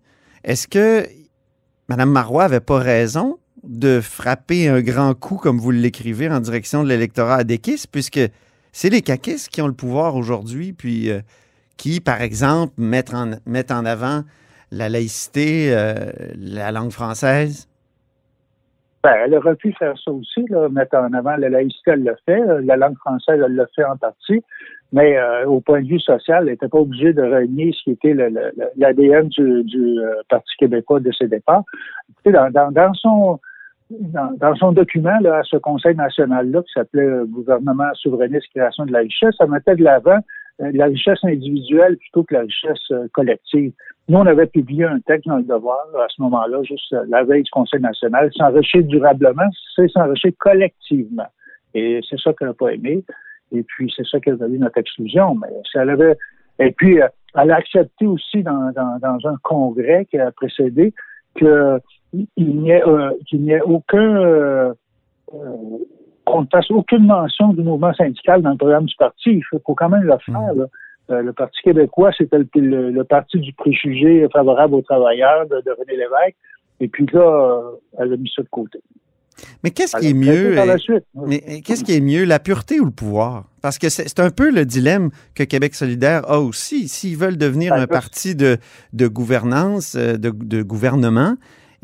est-ce 0.44 0.68
que 0.68 1.06
Mme 1.90 2.10
Marois 2.10 2.44
n'avait 2.44 2.60
pas 2.60 2.80
raison 2.80 3.38
de 3.64 4.00
frapper 4.02 4.68
un 4.70 4.82
grand 4.82 5.14
coup, 5.14 5.38
comme 5.38 5.58
vous 5.58 5.72
l'écrivez, 5.72 6.30
en 6.30 6.40
direction 6.40 6.84
de 6.84 6.90
l'électorat 6.90 7.38
à 7.38 7.44
puisque 7.92 8.20
c'est 8.72 8.90
les 8.90 9.02
caquistes 9.02 9.50
qui 9.50 9.62
ont 9.62 9.68
le 9.68 9.74
pouvoir 9.74 10.16
aujourd'hui, 10.16 10.74
puis 10.74 11.10
euh, 11.10 11.20
qui, 11.78 12.00
par 12.00 12.22
exemple, 12.22 12.74
mettent 12.78 13.14
en, 13.14 13.32
en 13.34 13.86
avant 13.86 14.22
la 14.72 14.90
laïcité, 14.90 15.74
euh, 15.76 16.12
la 16.36 16.72
langue 16.72 16.92
française? 16.92 17.68
Ben, 19.04 19.14
elle 19.26 19.36
aurait 19.36 19.56
pu 19.56 19.74
faire 19.74 19.98
ça 20.04 20.12
aussi, 20.12 20.46
mettre 20.72 20.96
en 20.98 21.14
avant 21.14 21.38
la 21.38 21.50
laïcité, 21.50 21.92
elle 21.92 22.04
l'a 22.04 22.16
fait. 22.26 22.42
La 22.64 22.76
langue 22.76 22.98
française, 22.98 23.42
elle 23.46 23.56
l'a 23.56 23.68
fait 23.76 23.86
en 23.86 23.96
partie. 23.96 24.44
Mais 24.94 25.18
euh, 25.18 25.46
au 25.46 25.60
point 25.60 25.82
de 25.82 25.88
vue 25.88 26.00
social, 26.00 26.44
elle 26.44 26.52
n'était 26.52 26.68
pas 26.68 26.80
obligée 26.80 27.14
de 27.14 27.22
renier 27.22 27.74
ce 27.74 27.84
qui 27.84 27.92
était 27.92 28.14
l'ADN 28.78 29.28
du, 29.28 30.00
Parti 30.30 30.56
québécois 30.58 31.00
de 31.00 31.12
ses 31.12 31.28
départs. 31.28 31.64
Dans, 32.26 32.72
dans, 32.72 32.94
son 32.94 33.40
dans, 33.90 34.56
son 34.56 34.72
document 34.72 35.18
là, 35.22 35.38
à 35.38 35.44
ce 35.44 35.58
Conseil 35.58 35.96
national-là, 35.96 36.62
qui 36.64 36.72
s'appelait 36.74 37.04
euh, 37.04 37.26
Gouvernement 37.26 37.94
souverainiste, 37.96 38.48
création 38.54 38.86
de 38.86 38.92
la 38.92 39.00
richesse, 39.00 39.36
ça 39.38 39.48
mettait 39.48 39.76
de 39.76 39.84
l'avant 39.84 40.20
euh, 40.62 40.72
la 40.74 40.86
richesse 40.86 41.24
individuelle 41.24 41.98
plutôt 41.98 42.24
que 42.24 42.34
la 42.34 42.42
richesse 42.42 42.92
euh, 42.92 43.08
collective. 43.14 43.72
Nous, 44.10 44.18
on 44.18 44.26
avait 44.26 44.48
publié 44.48 44.86
un 44.86 45.00
texte 45.00 45.28
dans 45.28 45.38
le 45.38 45.44
devoir 45.44 45.86
à 45.96 46.08
ce 46.10 46.22
moment-là, 46.22 46.64
juste 46.64 46.96
la 47.08 47.24
veille 47.24 47.44
du 47.44 47.52
Conseil 47.52 47.82
national. 47.82 48.30
S'enrichir 48.34 48.84
durablement, 48.84 49.50
c'est 49.76 49.90
s'enrichir 49.90 50.32
collectivement. 50.40 51.28
Et 51.74 52.00
c'est 52.10 52.20
ça 52.20 52.34
qu'elle 52.34 52.50
n'a 52.50 52.54
pas 52.54 52.74
aimé. 52.74 53.04
Et 53.52 53.64
puis, 53.64 53.94
c'est 53.96 54.06
ça 54.08 54.20
qu'elle 54.20 54.42
a 54.42 54.48
eu 54.48 54.58
notre 54.58 54.78
exclusion. 54.78 55.36
Mais 55.36 55.48
elle 55.76 55.90
avait. 55.90 56.18
Et 56.60 56.72
puis, 56.72 57.00
elle 57.36 57.52
a 57.52 57.56
accepté 57.56 58.08
aussi 58.08 58.44
dans, 58.44 58.72
dans, 58.72 58.98
dans 59.00 59.30
un 59.30 59.36
congrès 59.44 60.06
qui 60.06 60.18
a 60.18 60.32
précédé 60.32 60.94
n'y 61.44 62.72
ait, 62.72 62.84
euh, 62.86 63.12
qu'il 63.28 63.42
n'y 63.42 63.52
ait 63.52 63.62
aucun 63.62 63.98
euh, 63.98 64.74
euh, 65.34 65.56
qu'on 66.26 66.42
ne 66.42 66.48
fasse 66.52 66.70
aucune 66.72 67.06
mention 67.06 67.54
du 67.54 67.64
mouvement 67.64 67.94
syndical 67.94 68.42
dans 68.42 68.52
le 68.52 68.58
programme 68.58 68.86
du 68.86 68.96
parti. 68.96 69.32
Il 69.32 69.44
faut, 69.44 69.60
quand 69.60 69.90
même 69.90 70.04
le 70.04 70.18
faire. 70.26 70.54
Mmh. 70.54 70.68
le 71.10 71.34
Parti 71.34 71.62
québécois, 71.62 72.12
c'était 72.18 72.40
le, 72.56 73.04
parti 73.04 73.40
du 73.40 73.54
préjugé 73.54 74.28
favorable 74.34 74.76
aux 74.76 74.82
travailleurs 74.82 75.48
de, 75.48 75.56
René 75.56 75.94
Lévesque. 75.94 76.36
Et 76.80 76.88
puis 76.90 77.06
là, 77.14 77.62
elle 77.98 78.14
a 78.14 78.18
mis 78.18 78.32
ça 78.36 78.44
de 78.44 78.50
côté. 78.50 78.80
Mais 79.64 79.72
qu'est-ce 79.72 79.96
qui 79.98 80.08
est 80.08 80.14
mieux? 80.14 80.56
Mais 81.28 81.62
qu'est-ce 81.62 81.84
qui 81.84 81.94
est 81.94 82.02
mieux, 82.02 82.24
la 82.24 82.40
pureté 82.40 82.80
ou 82.80 82.86
le 82.86 82.92
pouvoir? 82.92 83.46
Parce 83.62 83.78
que 83.78 83.90
c'est 83.90 84.20
un 84.20 84.30
peu 84.30 84.52
le 84.52 84.66
dilemme 84.66 85.10
que 85.36 85.44
Québec 85.44 85.76
solidaire 85.76 86.30
a 86.30 86.40
aussi. 86.40 86.88
S'ils 86.88 87.18
veulent 87.18 87.38
devenir 87.38 87.74
un 87.74 87.88
parti 87.88 88.36
de, 88.36 88.58
de 88.94 89.08
gouvernance, 89.08 89.96
de, 89.96 90.18
de 90.18 90.62
gouvernement, 90.62 91.36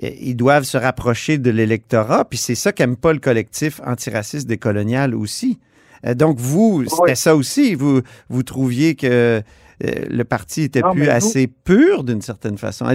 ils 0.02 0.36
doivent 0.36 0.64
se 0.64 0.78
rapprocher 0.78 1.38
de 1.38 1.52
l'électorat, 1.52 2.26
puis 2.26 2.38
c'est 2.38 2.56
ça 2.56 2.72
qu'aime 2.72 2.96
pas 2.96 3.14
le 3.14 3.20
collectif 3.20 3.80
antiraciste 3.86 4.48
décolonial 4.48 5.14
aussi. 5.14 5.60
Euh, 6.06 6.16
donc, 6.16 6.40
vous, 6.40 6.86
c'était 6.86 7.16
ça 7.16 7.36
aussi. 7.36 7.76
Vous, 7.76 8.02
vous 8.30 8.44
trouviez 8.44 8.96
que 8.96 9.08
euh, 9.08 9.42
le 9.82 10.24
parti 10.24 10.64
était 10.64 10.82
plus 10.82 11.10
assez 11.10 11.48
pur 11.48 12.04
d'une 12.04 12.22
certaine 12.22 12.58
façon. 12.58 12.86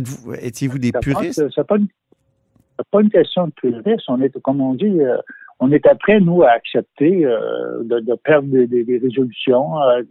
Étiez-vous 0.41 0.79
des 0.79 0.93
puristes? 0.93 1.43
C'est 1.55 1.67
pas, 1.67 1.77
pas 2.91 3.01
une 3.01 3.11
question 3.11 3.47
de 3.47 3.53
puriste. 3.53 4.05
On 4.09 4.21
est, 4.21 4.39
comme 4.41 4.61
on 4.61 4.75
dit, 4.75 5.01
euh, 5.01 5.17
on 5.61 5.73
était 5.73 5.95
prêt, 5.95 6.21
nous, 6.21 6.43
à 6.43 6.51
accepter 6.51 7.25
euh, 7.25 7.83
de, 7.85 8.01
de, 8.01 8.15
perdre 8.15 8.49
des, 8.49 8.67
des, 8.67 8.99
résolutions 8.99 9.81
euh, 9.83 10.03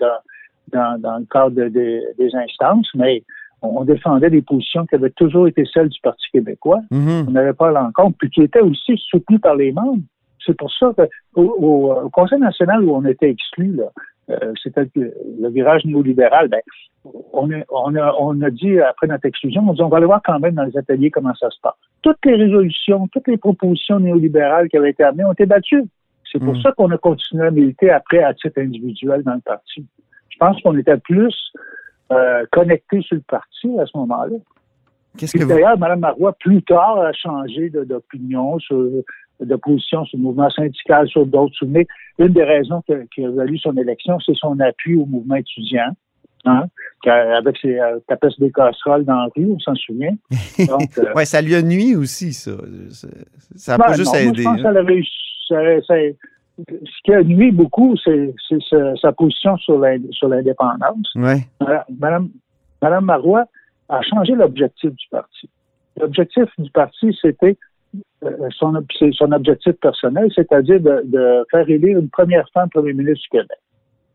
dans, 0.71 0.99
dans, 1.01 1.17
le 1.17 1.25
cadre 1.25 1.67
des 1.69 2.35
instances, 2.35 2.89
mais 2.95 3.23
on 3.61 3.83
défendait 3.83 4.29
des 4.29 4.41
positions 4.41 4.85
qui 4.85 4.95
avaient 4.95 5.11
toujours 5.11 5.47
été 5.47 5.63
celles 5.71 5.89
du 5.89 5.99
Parti 6.01 6.27
québécois. 6.31 6.81
Mhm. 6.91 7.25
On 7.27 7.31
n'avait 7.31 7.53
pas 7.53 7.71
l'encontre, 7.71 8.17
puis 8.19 8.29
qui 8.29 8.41
étaient 8.41 8.61
aussi 8.61 8.97
soutenues 9.09 9.39
par 9.39 9.55
les 9.55 9.71
membres. 9.71 10.03
C'est 10.45 10.55
pour 10.55 10.71
ça 10.71 10.93
qu'au 11.33 11.41
au, 11.41 12.09
Conseil 12.09 12.39
national 12.39 12.83
où 12.83 12.95
on 12.95 13.05
était 13.05 13.29
exclu, 13.29 13.73
là, 13.73 13.85
euh, 14.29 14.53
c'était 14.61 14.87
le, 14.95 15.49
virage 15.49 15.85
néolibéral, 15.85 16.49
ben, 16.49 16.59
on, 17.33 17.49
a, 17.51 17.63
on, 17.69 17.95
a, 17.95 18.13
on 18.19 18.41
a 18.41 18.49
dit 18.49 18.79
après 18.79 19.07
notre 19.07 19.25
exclusion, 19.25 19.63
on 19.67 19.73
dit 19.73 19.81
on 19.81 19.87
va 19.87 19.97
aller 19.97 20.05
voir 20.05 20.21
quand 20.25 20.39
même 20.39 20.55
dans 20.55 20.63
les 20.63 20.77
ateliers 20.77 21.09
comment 21.11 21.33
ça 21.35 21.49
se 21.49 21.59
passe. 21.61 21.75
Toutes 22.01 22.23
les 22.25 22.35
résolutions, 22.35 23.07
toutes 23.07 23.27
les 23.27 23.37
propositions 23.37 23.99
néolibérales 23.99 24.67
qui 24.69 24.77
avaient 24.77 24.89
été 24.91 25.03
amenées 25.03 25.23
ont 25.25 25.31
été 25.33 25.45
battues. 25.45 25.83
C'est 26.29 26.39
pour 26.39 26.55
Mhm. 26.55 26.61
ça 26.61 26.71
qu'on 26.73 26.91
a 26.91 26.97
continué 26.97 27.47
à 27.47 27.51
militer 27.51 27.89
après 27.89 28.21
à 28.21 28.33
titre 28.33 28.59
individuel 28.59 29.23
dans 29.23 29.35
le 29.35 29.39
parti. 29.39 29.85
Je 30.29 30.37
pense 30.37 30.61
qu'on 30.61 30.77
était 30.77 30.97
plus 30.97 31.33
euh, 32.11 32.45
connecté 32.51 33.01
sur 33.01 33.15
le 33.15 33.21
parti 33.21 33.67
à 33.79 33.85
ce 33.85 33.97
moment-là. 33.97 34.35
Qu'est-ce 35.17 35.37
que 35.37 35.43
vous... 35.43 35.49
D'ailleurs, 35.49 35.77
Mme 35.79 35.99
Marois, 35.99 36.33
plus 36.39 36.61
tard, 36.63 36.99
a 36.99 37.11
changé 37.11 37.69
d'opinion, 37.69 38.59
sur- 38.59 38.89
de 39.39 39.55
position 39.55 40.05
sur 40.05 40.17
le 40.17 40.23
mouvement 40.23 40.49
syndical, 40.49 41.07
sur 41.07 41.25
d'autres. 41.25 41.53
Souvenez, 41.55 41.87
une 42.19 42.29
des 42.29 42.43
raisons 42.43 42.81
que- 42.87 43.05
qui 43.13 43.23
a 43.25 43.29
valu 43.29 43.57
son 43.59 43.75
élection, 43.77 44.19
c'est 44.19 44.35
son 44.35 44.59
appui 44.59 44.95
au 44.95 45.05
mouvement 45.05 45.35
étudiant. 45.35 45.91
Hein, 46.45 46.63
avec 47.05 47.57
ses 47.61 47.77
euh, 47.77 47.99
tapes 48.07 48.25
des 48.39 48.51
casseroles 48.51 49.03
dans 49.03 49.15
la 49.15 49.27
rue, 49.35 49.51
on 49.51 49.59
s'en 49.59 49.75
souvient. 49.75 50.15
Donc, 50.69 50.97
euh, 50.97 51.11
ouais, 51.13 51.25
ça 51.25 51.41
lui 51.41 51.55
a 51.55 51.61
nuit 51.61 51.93
aussi, 51.95 52.31
ça. 52.31 52.51
Ça- 53.55 53.73
n'a 53.73 53.77
ben 53.77 53.83
pas 53.85 53.93
juste 53.93 54.13
non, 54.13 54.19
moi, 54.21 54.21
aidé. 54.21 54.37
Je 54.37 54.43
pense 54.43 54.59
hein. 54.59 54.63
ça- 55.49 55.81
ça- 55.87 56.63
ce 56.67 57.01
qui 57.03 57.13
a 57.13 57.21
nuit 57.23 57.51
beaucoup, 57.51 57.95
c'est 57.97 58.33
sa, 59.01 59.11
position 59.11 59.57
sur 59.57 59.77
l'in- 59.79 59.99
sur 60.11 60.29
l'indépendance. 60.29 61.11
Ouais. 61.15 61.45
Madame, 61.99 62.29
Madame 62.81 63.05
Marois 63.05 63.45
a 63.89 64.01
changé 64.03 64.33
l'objectif 64.33 64.91
du 64.91 65.07
parti. 65.11 65.49
L'objectif 65.99 66.45
du 66.57 66.69
parti, 66.71 67.17
c'était 67.21 67.57
son, 68.51 68.73
c'est 68.97 69.11
son 69.13 69.31
objectif 69.31 69.73
personnel, 69.73 70.29
c'est-à-dire 70.35 70.79
de, 70.81 71.01
de 71.05 71.45
faire 71.51 71.69
élire 71.69 71.99
une 71.99 72.09
première 72.09 72.47
femme 72.53 72.69
premier 72.69 72.93
ministre 72.93 73.21
du 73.23 73.29
Québec, 73.29 73.59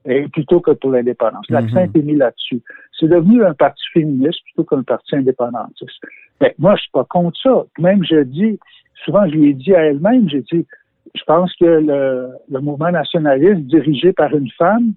et 0.07 0.29
plutôt 0.29 0.61
que 0.61 0.73
pour 0.73 0.91
l'indépendance. 0.91 1.47
L'accent 1.51 1.81
Mhm. 1.81 1.87
était 1.87 2.03
mis 2.03 2.17
là-dessus. 2.17 2.61
C'est 2.99 3.09
devenu 3.09 3.45
un 3.45 3.55
parti 3.55 3.83
féministe 3.93 4.41
plutôt 4.45 4.65
qu'un 4.65 4.83
parti 4.83 5.17
indépendantiste. 5.17 6.01
Mais 6.41 6.55
moi, 6.59 6.75
je 6.77 6.83
suis 6.83 6.91
pas 6.93 7.05
contre 7.05 7.39
ça. 7.41 7.65
Même 7.79 8.05
je 8.05 8.23
dis, 8.23 8.59
souvent 9.05 9.27
je 9.27 9.33
lui 9.33 9.51
ai 9.51 9.55
dit 9.55 9.75
à 9.75 9.85
elle-même, 9.87 10.29
j'ai 10.29 10.43
dit, 10.43 10.67
je 11.15 11.23
pense 11.25 11.55
que 11.57 11.65
le, 11.65 12.29
le 12.51 12.61
mouvement 12.61 12.91
nationaliste 12.91 13.61
dirigé 13.67 14.13
par 14.13 14.35
une 14.35 14.51
femme, 14.59 14.93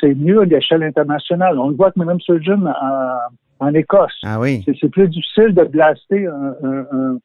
c'est 0.00 0.14
mieux 0.14 0.40
à 0.40 0.44
l'échelle 0.44 0.82
internationale. 0.82 1.58
On 1.58 1.68
le 1.68 1.76
voit 1.76 1.90
que 1.92 1.98
Mme 1.98 2.20
Surgeon 2.20 2.64
en, 2.66 3.66
en 3.66 3.74
Écosse. 3.74 4.18
Ah 4.24 4.38
oui. 4.40 4.62
C'est- 4.64 4.76
C'est 4.80 4.88
plus 4.90 5.08
difficile 5.08 5.54
de 5.54 5.64
blaster 5.64 6.26
un, 6.26 6.54
un- 6.62 6.86
un- 6.92 7.18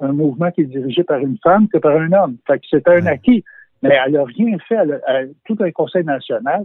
un 0.00 0.12
mouvement 0.12 0.50
qui 0.50 0.62
est 0.62 0.64
dirigé 0.66 1.04
par 1.04 1.18
une 1.18 1.38
femme 1.42 1.68
que 1.68 1.78
par 1.78 1.96
un 1.96 2.12
homme. 2.12 2.36
Fait 2.46 2.58
que 2.58 2.64
c'est 2.70 2.86
un 2.88 3.06
acquis. 3.06 3.44
Mais 3.82 3.96
elle 4.06 4.12
n'a 4.12 4.24
rien 4.24 4.56
fait. 4.68 4.74
Elle 4.76 4.92
a- 4.92 5.00
elle- 5.20 5.32
tout 5.46 5.56
un 5.60 5.70
conseil 5.70 6.04
national, 6.04 6.64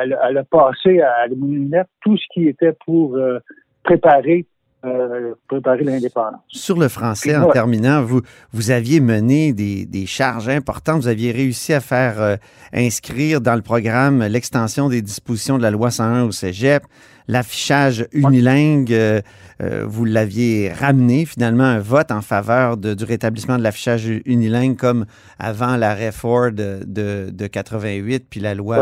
elle, 0.00 0.18
elle 0.28 0.38
a 0.38 0.44
passé 0.44 1.00
à 1.00 1.26
la 1.26 1.34
lunette 1.34 1.88
tout 2.00 2.16
ce 2.16 2.24
qui 2.32 2.46
était 2.48 2.72
pour 2.86 3.16
euh, 3.16 3.38
préparer, 3.82 4.46
euh, 4.84 5.34
préparer 5.48 5.82
l'indépendance. 5.84 6.40
Sur 6.48 6.78
le 6.78 6.88
français, 6.88 7.36
en 7.36 7.50
terminant, 7.50 8.02
vous, 8.02 8.22
vous 8.52 8.70
aviez 8.70 9.00
mené 9.00 9.52
des, 9.52 9.84
des 9.84 10.06
charges 10.06 10.48
importantes. 10.48 11.00
Vous 11.02 11.08
aviez 11.08 11.32
réussi 11.32 11.74
à 11.74 11.80
faire 11.80 12.20
euh, 12.20 12.36
inscrire 12.72 13.40
dans 13.40 13.56
le 13.56 13.62
programme 13.62 14.22
l'extension 14.24 14.88
des 14.88 15.02
dispositions 15.02 15.58
de 15.58 15.62
la 15.62 15.70
loi 15.70 15.90
101 15.90 16.24
au 16.24 16.30
cégep, 16.30 16.82
l'affichage 17.28 18.06
unilingue. 18.12 18.92
euh, 18.92 19.20
euh, 19.60 19.84
vous 19.88 20.04
l'aviez 20.04 20.72
ramené 20.72 21.26
finalement 21.26 21.64
un 21.64 21.80
vote 21.80 22.12
en 22.12 22.22
faveur 22.22 22.76
de- 22.76 22.94
du 22.94 23.02
rétablissement 23.04 23.58
de 23.58 23.62
l'affichage 23.64 24.06
unilingue 24.24 24.76
comme 24.76 25.04
avant 25.38 25.76
l'arrêt 25.76 26.12
Ford 26.12 26.52
de, 26.52 26.80
de, 26.86 27.30
de 27.32 27.46
88 27.48 28.24
puis 28.30 28.38
la 28.38 28.54
loi 28.54 28.78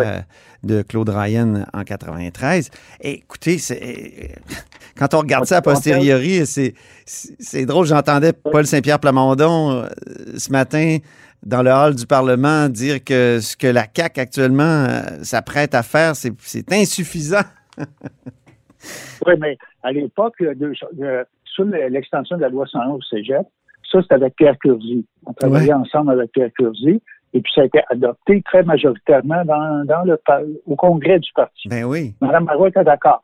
de 0.63 0.83
Claude 0.83 1.09
Ryan 1.09 1.65
en 1.73 1.83
93. 1.83 2.69
Et 3.01 3.13
écoutez, 3.15 3.57
c'est- 3.59 4.33
quand 4.99 5.15
on 5.15 5.19
regarde 5.21 5.47
ça 5.47 5.57
a 5.57 5.63
posteriori, 5.63 6.45
c'est 6.47 7.65
drôle. 7.67 7.87
J'entendais 7.87 8.35
Paul 8.35 8.67
Saint-Pierre 8.67 9.01
Plamondon 9.01 9.71
euh, 9.71 9.87
ce 10.37 10.51
matin 10.53 10.99
dans 11.45 11.63
le 11.63 11.71
hall 11.71 11.95
du 11.95 12.07
Parlement 12.07 12.69
dire 12.69 13.03
que 13.03 13.39
ce 13.41 13.57
que 13.57 13.67
la 13.67 13.87
CAQ 13.95 14.21
actuellement 14.21 14.63
euh, 14.89 15.01
s'apprête 15.23 15.75
à 15.75 15.83
faire, 15.83 16.17
c'est 16.17 16.33
c'est 16.45 16.71
insuffisant. 16.73 17.43
Oui, 19.27 19.35
mais 19.41 19.57
à 19.83 19.91
l'époque, 19.93 20.35
de- 20.41 20.55
de- 20.55 21.27
sur 21.45 21.65
le- 21.65 21.89
l'extension 21.89 22.37
de 22.37 22.43
la 22.43 22.49
loi 22.49 22.67
101 22.67 22.91
au 22.91 23.01
cégep, 23.03 23.47
ça, 23.91 24.03
c'était 24.03 24.15
avec 24.15 24.37
Pierre 24.37 24.59
Curzi. 24.59 25.07
On 25.25 25.33
travaillait 25.33 25.73
ensemble 25.73 26.11
avec 26.13 26.33
Pierre 26.33 26.51
Curzi. 26.57 27.01
Et 27.33 27.41
puis, 27.41 27.53
ça 27.55 27.63
a 27.63 27.65
été 27.65 27.81
adopté 27.91 28.43
très 28.43 28.63
majoritairement 28.63 29.45
dans, 29.45 29.85
dans 29.85 30.03
le, 30.05 30.19
au 30.67 30.77
congrès 30.77 31.19
du 31.19 31.31
parti. 31.35 31.69
Ben 31.69 31.85
oui. 31.85 32.15
Mme 32.21 32.45
Marois 32.45 32.69
était 32.69 32.85
d'accord. 32.85 33.23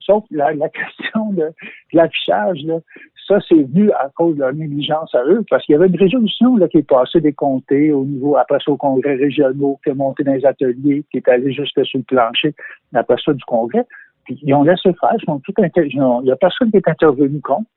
Sauf 0.00 0.24
la, 0.30 0.52
la 0.52 0.68
question 0.68 1.30
de, 1.30 1.42
de 1.42 1.52
l'affichage, 1.92 2.58
là, 2.64 2.78
ça, 3.26 3.38
c'est 3.48 3.54
venu 3.62 3.90
à 3.92 4.10
cause 4.14 4.34
de 4.36 4.40
leur 4.40 4.52
négligence 4.52 5.14
à 5.14 5.24
eux, 5.24 5.44
parce 5.48 5.64
qu'il 5.64 5.72
y 5.72 5.76
avait 5.76 5.86
une 5.88 5.96
résolution 5.96 6.56
là, 6.56 6.68
qui 6.68 6.78
est 6.78 6.88
passée 6.88 7.20
des 7.20 7.32
comtés 7.32 7.90
au 7.92 8.04
niveau, 8.04 8.36
après 8.36 8.58
ça, 8.64 8.70
au 8.70 8.76
congrès 8.76 9.14
régionaux, 9.14 9.78
qui 9.82 9.90
est 9.90 9.94
monté 9.94 10.24
dans 10.24 10.34
les 10.34 10.44
ateliers, 10.44 11.04
qui 11.10 11.16
est 11.18 11.28
allé 11.28 11.52
jusque 11.52 11.84
sur 11.86 11.98
le 11.98 12.04
plancher, 12.04 12.54
après 12.94 13.16
ça, 13.24 13.32
du 13.32 13.44
congrès. 13.44 13.86
Puis 14.24 14.38
ils 14.42 14.52
ont 14.54 14.62
laissé 14.62 14.92
faire, 15.00 15.12
ils 15.18 15.24
sont 15.24 15.38
tout 15.40 15.54
inter- 15.58 15.86
ils 15.90 16.00
ont- 16.02 16.20
il 16.20 16.24
n'y 16.26 16.32
a 16.32 16.36
personne 16.36 16.70
qui 16.70 16.76
est 16.78 16.88
intervenu 16.88 17.40
contre. 17.40 17.68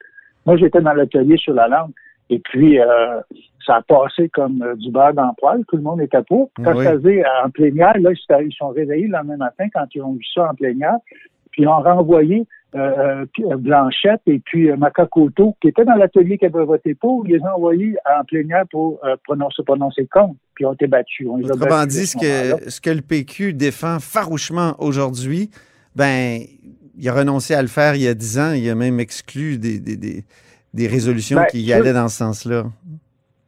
Moi, 0.45 0.57
j'étais 0.57 0.81
dans 0.81 0.93
l'atelier 0.93 1.37
sur 1.37 1.53
la 1.53 1.67
langue, 1.67 1.91
et 2.29 2.39
puis 2.39 2.79
euh, 2.79 3.19
ça 3.65 3.75
a 3.77 3.81
passé 3.81 4.29
comme 4.29 4.61
euh, 4.61 4.75
du 4.75 4.91
beurre 4.91 5.13
dans 5.13 5.27
le 5.27 5.35
poêle, 5.37 5.63
tout 5.67 5.75
le 5.77 5.81
monde 5.83 6.01
était 6.01 6.21
pour. 6.23 6.49
Quand 6.63 6.75
Oui. 6.75 6.83
ça 6.85 6.91
faisait 6.93 7.23
en 7.43 7.49
plénière, 7.49 7.97
là, 7.99 8.11
ils 8.11 8.17
se- 8.17 8.43
ils 8.43 8.53
sont 8.53 8.69
réveillés 8.69 9.07
le 9.07 9.13
lendemain 9.13 9.37
matin 9.37 9.67
quand 9.73 9.85
ils 9.93 10.01
ont 10.01 10.13
vu 10.13 10.23
ça 10.33 10.49
en 10.51 10.55
plénière, 10.55 10.97
puis 11.57 11.63
ils 11.63 11.67
ont 11.67 11.81
renvoyé 11.81 12.45
euh, 12.75 13.25
euh, 13.39 13.55
Blanchette 13.57 14.21
et 14.27 14.39
puis 14.39 14.69
euh, 14.69 14.77
Macacoto, 14.77 15.55
qui 15.59 15.69
étaient 15.69 15.85
dans 15.85 15.95
l'atelier 15.95 16.37
qui 16.37 16.45
avaient 16.45 16.63
voté 16.63 16.93
pour, 16.93 17.25
ils 17.25 17.33
les 17.33 17.41
ont 17.41 17.55
envoyés 17.55 17.95
en 18.05 18.23
plénière 18.23 18.65
pour 18.69 18.99
euh, 19.03 19.15
prononcer, 19.23 19.63
prononcer 19.63 20.05
contre, 20.05 20.35
puis 20.53 20.63
ils 20.63 20.67
ont 20.67 20.73
été 20.73 20.85
battus. 20.85 21.27
On 21.27 21.41
Autrement 21.41 21.85
dit, 21.87 22.05
ce 22.05 22.15
que, 22.15 22.69
ce 22.69 22.79
que 22.79 22.91
le 22.91 23.01
PQ 23.01 23.53
défend 23.53 23.97
farouchement 23.99 24.75
aujourd'hui, 24.77 25.49
ben, 25.95 26.41
il 26.95 27.09
a 27.09 27.13
renoncé 27.13 27.55
à 27.55 27.61
le 27.63 27.67
faire 27.67 27.95
il 27.95 28.03
y 28.03 28.07
a 28.07 28.13
dix 28.13 28.37
ans. 28.37 28.53
Il 28.53 28.69
a 28.69 28.75
même 28.75 28.99
exclu 28.99 29.57
des, 29.57 29.79
des, 29.79 29.97
des, 29.97 30.23
des 30.73 30.87
résolutions 30.87 31.39
Ben, 31.39 31.45
qui 31.45 31.61
y 31.61 31.73
allaient 31.73 31.93
dans 31.93 32.09
ce 32.09 32.17
sens-là. 32.17 32.65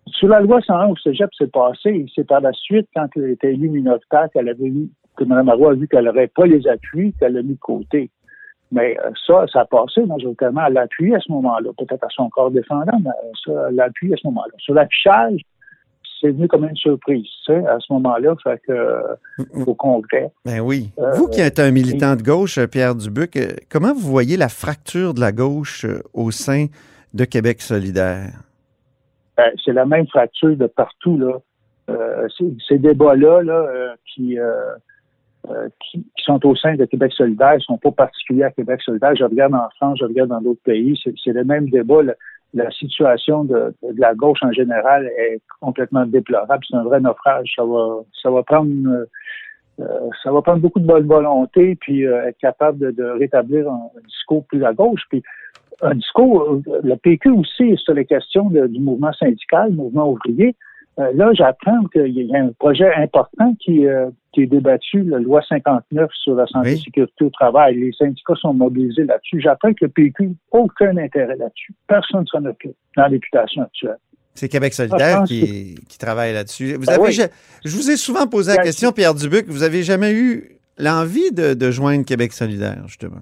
Sur 0.07 0.29
la 0.29 0.39
loi 0.41 0.59
101 0.61 0.87
au 0.87 0.95
cégep, 0.97 1.29
c'est 1.37 1.51
passé. 1.51 2.05
C'est 2.15 2.25
par 2.25 2.41
la 2.41 2.51
suite, 2.53 2.87
quand 2.95 3.07
elle 3.15 3.29
était 3.29 3.53
élue 3.53 3.69
minoritaire, 3.69 4.27
qu'elle 4.33 4.49
avait 4.49 4.69
vu, 4.69 4.89
que 5.19 5.25
Mme 5.25 5.45
Marois 5.45 5.71
a 5.71 5.75
vu 5.75 5.87
qu'elle 5.87 6.05
n'aurait 6.05 6.27
pas 6.27 6.45
les 6.45 6.67
appuis, 6.67 7.13
qu'elle 7.19 7.33
l'a 7.33 7.41
mis 7.41 7.53
de 7.55 7.59
côté. 7.59 8.09
Mais 8.71 8.97
euh, 8.99 9.09
ça, 9.25 9.45
ça 9.51 9.61
a 9.61 9.65
passé 9.65 10.05
majoritairement 10.05 10.61
à 10.61 10.69
l'appui 10.69 11.15
à 11.15 11.19
ce 11.19 11.31
moment-là. 11.31 11.71
Peut-être 11.77 12.03
à 12.03 12.09
son 12.09 12.29
corps 12.29 12.51
défendant, 12.51 12.99
mais 13.03 13.09
euh, 13.09 13.31
ça, 13.45 13.67
à 13.67 13.71
l'appui 13.71 14.13
à 14.13 14.17
ce 14.17 14.27
moment-là. 14.27 14.53
Sur 14.59 14.75
l'affichage, 14.75 15.41
c'est 16.21 16.29
venu 16.31 16.47
comme 16.47 16.65
une 16.65 16.75
surprise, 16.75 17.25
tu 17.45 17.53
sais, 17.53 17.65
à 17.65 17.77
ce 17.79 17.91
moment-là, 17.93 18.35
fait 18.43 18.61
que, 18.67 19.03
au 19.65 19.73
Congrès. 19.73 20.29
Ben 20.45 20.59
oui. 20.59 20.91
Euh, 20.99 21.11
vous 21.13 21.29
qui 21.29 21.39
êtes 21.39 21.59
un 21.59 21.71
militant 21.71 22.15
de 22.17 22.21
gauche, 22.21 22.59
Pierre 22.67 22.93
Dubuc, 22.93 23.39
comment 23.71 23.93
vous 23.93 24.01
voyez 24.11 24.35
la 24.37 24.49
fracture 24.49 25.13
de 25.13 25.21
la 25.21 25.31
gauche 25.31 25.85
au 26.13 26.29
sein 26.31 26.65
de 27.13 27.23
Québec 27.25 27.61
solidaire? 27.61 28.33
Ben, 29.37 29.49
c'est 29.63 29.71
la 29.71 29.85
même 29.85 30.07
fracture 30.07 30.55
de 30.57 30.67
partout, 30.67 31.17
là. 31.17 31.37
Euh, 31.89 32.27
ces- 32.37 32.55
ces 32.67 32.77
débats-là, 32.77 33.41
là, 33.41 33.53
euh, 33.53 33.95
qui, 34.13 34.37
euh, 35.47 35.69
qui, 35.79 35.99
qui 35.99 36.23
sont 36.23 36.45
au 36.45 36.55
sein 36.55 36.75
de 36.75 36.85
Québec 36.85 37.13
solidaire, 37.13 37.55
ne 37.55 37.59
sont 37.59 37.77
pas 37.77 37.91
particuliers 37.91 38.43
à 38.43 38.51
Québec 38.51 38.81
solidaire. 38.81 39.15
Je 39.15 39.23
regarde 39.23 39.53
en 39.53 39.69
France, 39.77 39.97
je 39.99 40.05
regarde 40.05 40.29
dans 40.29 40.41
d'autres 40.41 40.63
pays, 40.63 40.99
c'est 41.03 41.31
le 41.31 41.43
même 41.43 41.69
débat. 41.69 42.01
La, 42.53 42.71
situation 42.71 43.43
de, 43.43 43.75
de 43.83 44.01
la 44.01 44.15
gauche 44.15 44.39
en 44.41 44.51
général 44.51 45.05
est 45.05 45.39
complètement 45.61 46.05
déplorable. 46.05 46.63
C'est 46.67 46.75
un 46.75 46.83
vrai 46.83 46.99
naufrage. 46.99 47.47
Ça 47.55 47.63
va, 47.63 47.99
ça 48.23 48.31
va 48.31 48.41
prendre 48.41 49.05
euh, 49.79 50.09
ça 50.23 50.31
va 50.31 50.41
prendre 50.41 50.59
beaucoup 50.59 50.79
de 50.79 50.85
bonne 50.85 51.07
volonté, 51.07 51.75
puis 51.79 52.05
euh, 52.05 52.27
être 52.27 52.37
capable 52.37 52.79
de, 52.79 52.91
de 52.91 53.03
rétablir 53.03 53.69
un, 53.69 53.89
discours 54.05 54.45
plus 54.45 54.63
à 54.65 54.73
gauche. 54.73 55.01
Puis 55.09 55.23
un 55.81 55.95
discours, 55.95 56.51
euh, 56.67 56.81
le 56.83 56.95
PQ 56.95 57.29
aussi, 57.31 57.77
sur 57.77 57.93
les 57.93 58.05
questions 58.05 58.49
du 58.49 58.79
mouvement 58.79 59.13
syndical, 59.13 59.71
mouvement 59.71 60.09
ouvrier, 60.09 60.55
Euh, 60.99 61.11
là, 61.13 61.29
j'apprends 61.33 61.83
qu'il 61.93 62.09
y 62.11 62.35
a 62.35 62.39
un 62.39 62.51
projet 62.59 62.93
important 62.95 63.55
qui, 63.61 63.87
euh, 63.87 64.09
qui 64.33 64.41
est 64.41 64.47
débattu, 64.47 65.03
la 65.03 65.19
loi 65.19 65.41
59 65.47 66.09
sur 66.23 66.35
la 66.35 66.45
santé 66.47 66.71
et 66.71 66.73
Oui. 66.73 66.81
sécurité 66.83 67.23
au 67.23 67.29
travail. 67.29 67.75
Les 67.79 67.93
syndicats 67.93 68.35
sont 68.35 68.53
mobilisés 68.53 69.05
là-dessus. 69.05 69.39
J'apprends 69.39 69.71
que 69.73 69.85
le 69.85 69.89
PQ 69.89 70.27
n'a 70.27 70.33
aucun 70.51 70.97
intérêt 70.97 71.37
là-dessus. 71.37 71.73
Personne 71.87 72.21
ne 72.21 72.25
s'en 72.25 72.43
occupe 72.45 72.75
dans 72.97 73.03
la 73.03 73.09
députation 73.09 73.61
actuelle. 73.63 73.97
C'est 74.33 74.49
Québec 74.49 74.73
solidaire 74.73 75.23
qui, 75.23 75.75
qui 75.87 75.97
travaille 75.97 76.33
là-dessus. 76.33 76.73
Vous 76.75 76.85
Ben 76.85 76.93
avez, 76.93 77.03
oui. 77.03 77.19
Je 77.65 77.75
vous 77.75 77.89
ai 77.89 77.95
souvent 77.97 78.27
posé 78.27 78.55
la 78.55 78.61
question, 78.63 78.91
Pierre 78.91 79.13
Dubuc, 79.13 79.47
vous 79.47 79.63
avez 79.63 79.83
jamais 79.83 80.13
eu 80.13 80.59
l'envie 80.77 81.31
de, 81.31 81.53
de 81.53 81.71
joindre 81.71 82.05
Québec 82.05 82.31
solidaire, 82.33 82.81
justement? 82.87 83.21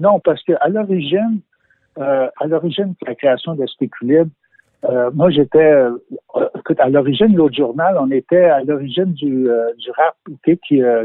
Non, 0.00 0.20
parce 0.20 0.42
que 0.44 0.52
à 0.60 0.68
l'origine, 0.68 1.40
euh, 1.98 2.28
à 2.40 2.46
l'origine 2.46 2.94
de 3.00 3.06
la 3.06 3.14
création 3.14 3.54
de 3.54 3.66
Spéculibre, 3.66 4.30
euh, 4.84 5.10
moi 5.14 5.30
j'étais, 5.30 5.72
euh, 5.72 5.90
écoute, 6.58 6.80
à 6.80 6.88
l'origine 6.88 7.28
de 7.32 7.36
l'autre 7.36 7.56
journal, 7.56 7.96
on 8.00 8.10
était 8.10 8.44
à 8.44 8.62
l'origine 8.64 9.12
du, 9.12 9.48
euh, 9.48 9.72
du 9.78 9.90
rap, 9.90 10.14
ok, 10.30 10.56
qui, 10.66 10.82
euh, 10.82 11.04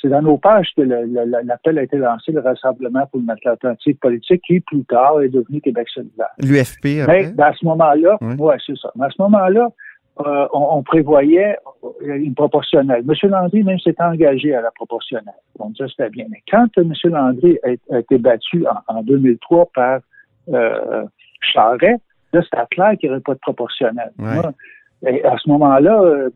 c'est 0.00 0.08
dans 0.08 0.22
nos 0.22 0.36
pages 0.38 0.68
que 0.76 0.82
l'appel 0.82 1.78
a 1.78 1.82
été 1.82 1.96
lancé, 1.96 2.30
le 2.32 2.40
Rassemblement 2.40 3.06
pour 3.06 3.20
une 3.20 3.30
alternative 3.30 3.96
politique, 3.96 4.42
qui 4.46 4.60
plus 4.60 4.84
tard 4.84 5.20
est 5.22 5.28
devenu 5.28 5.60
Québec 5.60 5.88
solidaire. 5.88 6.28
L'UFP? 6.38 7.06
Mais 7.08 7.32
ben, 7.32 7.44
à 7.44 7.52
ce 7.54 7.64
moment-là, 7.64 8.18
Oui. 8.20 8.34
ouais, 8.38 8.56
c'est 8.64 8.76
ça. 8.76 8.90
Mais 8.96 9.06
à 9.06 9.10
ce 9.10 9.22
moment-là, 9.22 9.68
euh, 10.20 10.46
on, 10.52 10.78
on 10.78 10.82
prévoyait 10.82 11.56
euh, 11.84 12.14
une 12.14 12.34
proportionnelle. 12.34 13.04
M. 13.08 13.30
Landry 13.30 13.62
même 13.62 13.78
s'est 13.78 14.00
engagé 14.00 14.54
à 14.54 14.60
la 14.62 14.70
proportionnelle. 14.70 15.34
Donc 15.58 15.76
ça, 15.76 15.86
c'était 15.88 16.10
bien. 16.10 16.26
Mais 16.30 16.42
quand 16.50 16.66
M. 16.78 16.92
Landry 17.04 17.58
a, 17.64 17.94
a 17.94 17.98
été 17.98 18.18
battu 18.18 18.66
en, 18.66 18.96
en 18.96 19.02
2003 19.02 19.70
par 19.74 20.00
euh, 20.52 21.04
Charret, 21.40 21.96
là, 22.32 22.42
c'était 22.42 22.62
clair 22.70 22.92
qu'il 22.98 23.08
n'y 23.10 23.14
aurait 23.14 23.22
pas 23.22 23.34
de. 23.34 23.40
Ouais. 24.18 24.34
Moi, 24.34 24.52
et 25.06 25.24
à 25.24 25.36
ce 25.38 25.48
moment-là, 25.50 26.00
euh, 26.02 26.30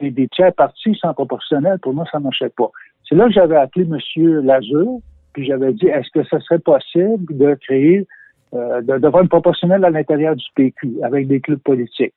des 0.00 0.28
tiers 0.28 0.52
partis 0.52 0.94
sans 1.00 1.14
proportionnel, 1.14 1.78
pour 1.80 1.94
moi, 1.94 2.04
ça 2.10 2.18
ne 2.18 2.24
marchait 2.24 2.50
pas. 2.50 2.70
C'est 3.08 3.14
là 3.14 3.26
que 3.26 3.32
j'avais 3.32 3.56
appelé 3.56 3.86
M. 3.86 3.98
Lazur, 4.44 4.98
puis 5.32 5.46
j'avais 5.46 5.72
dit, 5.72 5.86
est-ce 5.86 6.10
que 6.12 6.22
ce 6.24 6.38
serait 6.40 6.58
possible 6.58 7.36
de 7.36 7.54
créer 7.54 8.06
euh, 8.54 8.80
de- 8.82 8.98
d'avoir 8.98 9.22
une 9.22 9.28
proportionnelle 9.28 9.84
à 9.84 9.90
l'intérieur 9.90 10.36
du 10.36 10.44
PQ 10.54 10.98
avec 11.02 11.26
des 11.26 11.40
clubs 11.40 11.58
politiques? 11.60 12.14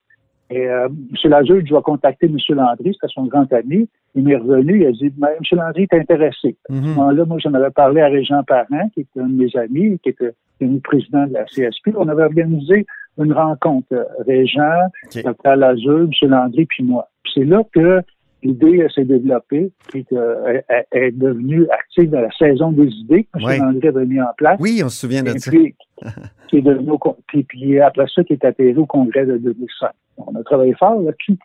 Et 0.50 0.66
euh, 0.68 0.88
M. 0.88 1.30
Lazure, 1.32 1.62
je 1.66 1.74
vais 1.76 1.82
contacter 1.82 2.28
M. 2.28 2.38
Landry, 2.56 2.94
c'était 2.94 3.12
son 3.14 3.26
grand 3.26 3.52
ami. 3.52 3.90
Il 4.16 4.24
m'est 4.24 4.38
revenu, 4.38 4.82
il 4.82 4.86
a 4.88 4.92
dit 4.92 5.12
Ben, 5.18 5.30
M. 5.30 5.58
Landry 5.60 5.84
est 5.84 5.94
intéressé. 5.94 6.56
À 6.70 6.74
ce 6.74 6.78
Mhm. 6.80 6.88
moment-là, 6.96 7.26
moi, 7.26 7.38
j'en 7.40 7.54
avais 7.54 7.70
parlé 7.72 8.02
à 8.02 8.08
Régent 8.08 8.44
Parent, 8.44 8.90
qui 8.94 9.02
était 9.02 9.20
un 9.20 9.28
de 9.28 9.34
mes 9.44 9.56
amis, 9.58 10.00
qui 10.04 10.10
était 10.10 10.32
devenu 10.62 10.80
président 10.80 11.26
de 11.28 11.34
la 11.34 11.46
CSP. 11.46 11.90
On 11.98 12.08
avait 12.08 12.24
organisé 12.24 12.86
une 13.18 13.34
rencontre, 13.34 13.88
euh, 13.92 14.04
Régent, 14.26 14.88
OK. 15.06 15.24
Dr. 15.24 15.56
Lazure, 15.56 16.08
M. 16.22 16.30
Landry, 16.30 16.66
puis 16.66 16.84
moi. 16.84 17.10
Puis 17.24 17.34
c'est 17.36 17.46
là 17.46 17.64
que 17.74 18.02
l'idée 18.44 18.82
euh, 18.82 18.90
s'est 18.90 19.06
développée, 19.06 19.72
puis 19.90 20.06
qu'elle 20.06 20.64
elle 20.92 21.04
est 21.04 21.12
devenue 21.12 21.68
active 21.70 22.10
dans 22.10 22.22
la 22.22 22.32
saison 22.38 22.72
des 22.72 22.88
idées 22.88 23.24
que 23.24 23.40
M. 23.40 23.46
Ouais. 23.46 23.58
Landry 23.58 23.88
avait 23.88 24.06
mis 24.06 24.22
en 24.22 24.34
place. 24.38 24.58
Oui, 24.60 24.82
on 24.84 24.90
se 24.90 25.00
souvient 25.00 25.24
de 25.24 25.38
ça. 25.38 25.52
puis, 25.52 25.76
qui 26.48 26.58
est 26.58 26.62
devenu 26.62 26.92
puis, 27.28 27.44
puis 27.44 27.80
après 27.80 28.06
ça, 28.14 28.24
qui 28.24 28.34
est 28.34 28.46
atterri 28.46 28.76
au 28.76 28.86
congrès 28.86 29.26
de 29.26 29.38
2005. 29.38 29.92
On 30.18 30.36
a 30.36 30.44
travaillé 30.44 30.74
fort 30.76 31.02
là-dessus. 31.02 31.38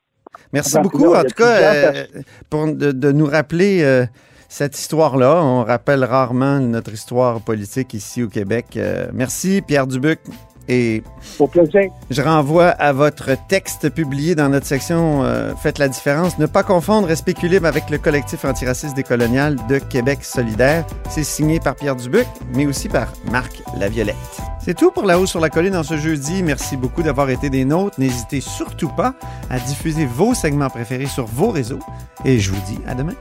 Merci 0.52 0.78
beaucoup, 0.80 1.12
là, 1.12 1.20
en 1.20 1.24
tout 1.24 1.34
cas, 1.36 1.92
euh, 1.92 2.04
pour 2.48 2.66
de, 2.66 2.92
de 2.92 3.12
nous 3.12 3.26
rappeler 3.26 3.82
euh, 3.82 4.06
cette 4.48 4.78
histoire-là. 4.78 5.42
On 5.42 5.64
rappelle 5.64 6.04
rarement 6.04 6.60
notre 6.60 6.92
histoire 6.92 7.40
politique 7.40 7.94
ici 7.94 8.22
au 8.22 8.28
Québec. 8.28 8.66
Euh, 8.76 9.06
merci, 9.12 9.62
Pierre 9.66 9.86
Dubuc. 9.86 10.20
Et 10.68 11.02
Au 11.38 11.46
plaisir. 11.46 11.90
je 12.10 12.22
renvoie 12.22 12.68
à 12.68 12.92
votre 12.92 13.30
texte 13.48 13.90
publié 13.90 14.34
dans 14.34 14.48
notre 14.48 14.66
section 14.66 15.24
euh, 15.24 15.54
Faites 15.56 15.78
la 15.78 15.88
différence. 15.88 16.38
Ne 16.38 16.46
pas 16.46 16.62
confondre 16.62 17.08
Respect 17.08 17.34
libre 17.42 17.66
avec 17.66 17.90
le 17.90 17.98
collectif 17.98 18.44
antiraciste 18.44 18.94
décolonial 18.94 19.56
de 19.68 19.78
Québec 19.78 20.20
solidaire. 20.22 20.86
C'est 21.08 21.24
signé 21.24 21.58
par 21.58 21.74
Pierre 21.74 21.96
Dubuc, 21.96 22.26
mais 22.54 22.66
aussi 22.66 22.88
par 22.88 23.12
Marc 23.30 23.62
Laviolette. 23.78 24.16
C'est 24.64 24.74
tout 24.74 24.92
pour 24.92 25.04
La 25.04 25.18
Haut 25.18 25.26
sur 25.26 25.40
la 25.40 25.50
Colline 25.50 25.74
en 25.74 25.82
ce 25.82 25.96
jeudi. 25.96 26.42
Merci 26.42 26.76
beaucoup 26.76 27.02
d'avoir 27.02 27.28
été 27.30 27.50
des 27.50 27.64
nôtres. 27.64 27.98
N'hésitez 27.98 28.40
surtout 28.40 28.88
pas 28.90 29.14
à 29.50 29.58
diffuser 29.58 30.06
vos 30.06 30.34
segments 30.34 30.70
préférés 30.70 31.06
sur 31.06 31.26
vos 31.26 31.50
réseaux. 31.50 31.80
Et 32.24 32.38
je 32.38 32.52
vous 32.52 32.60
dis 32.66 32.78
à 32.86 32.94
demain. 32.94 33.14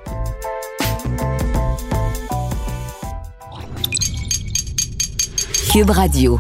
Cube 5.72 5.90
Radio. 5.90 6.40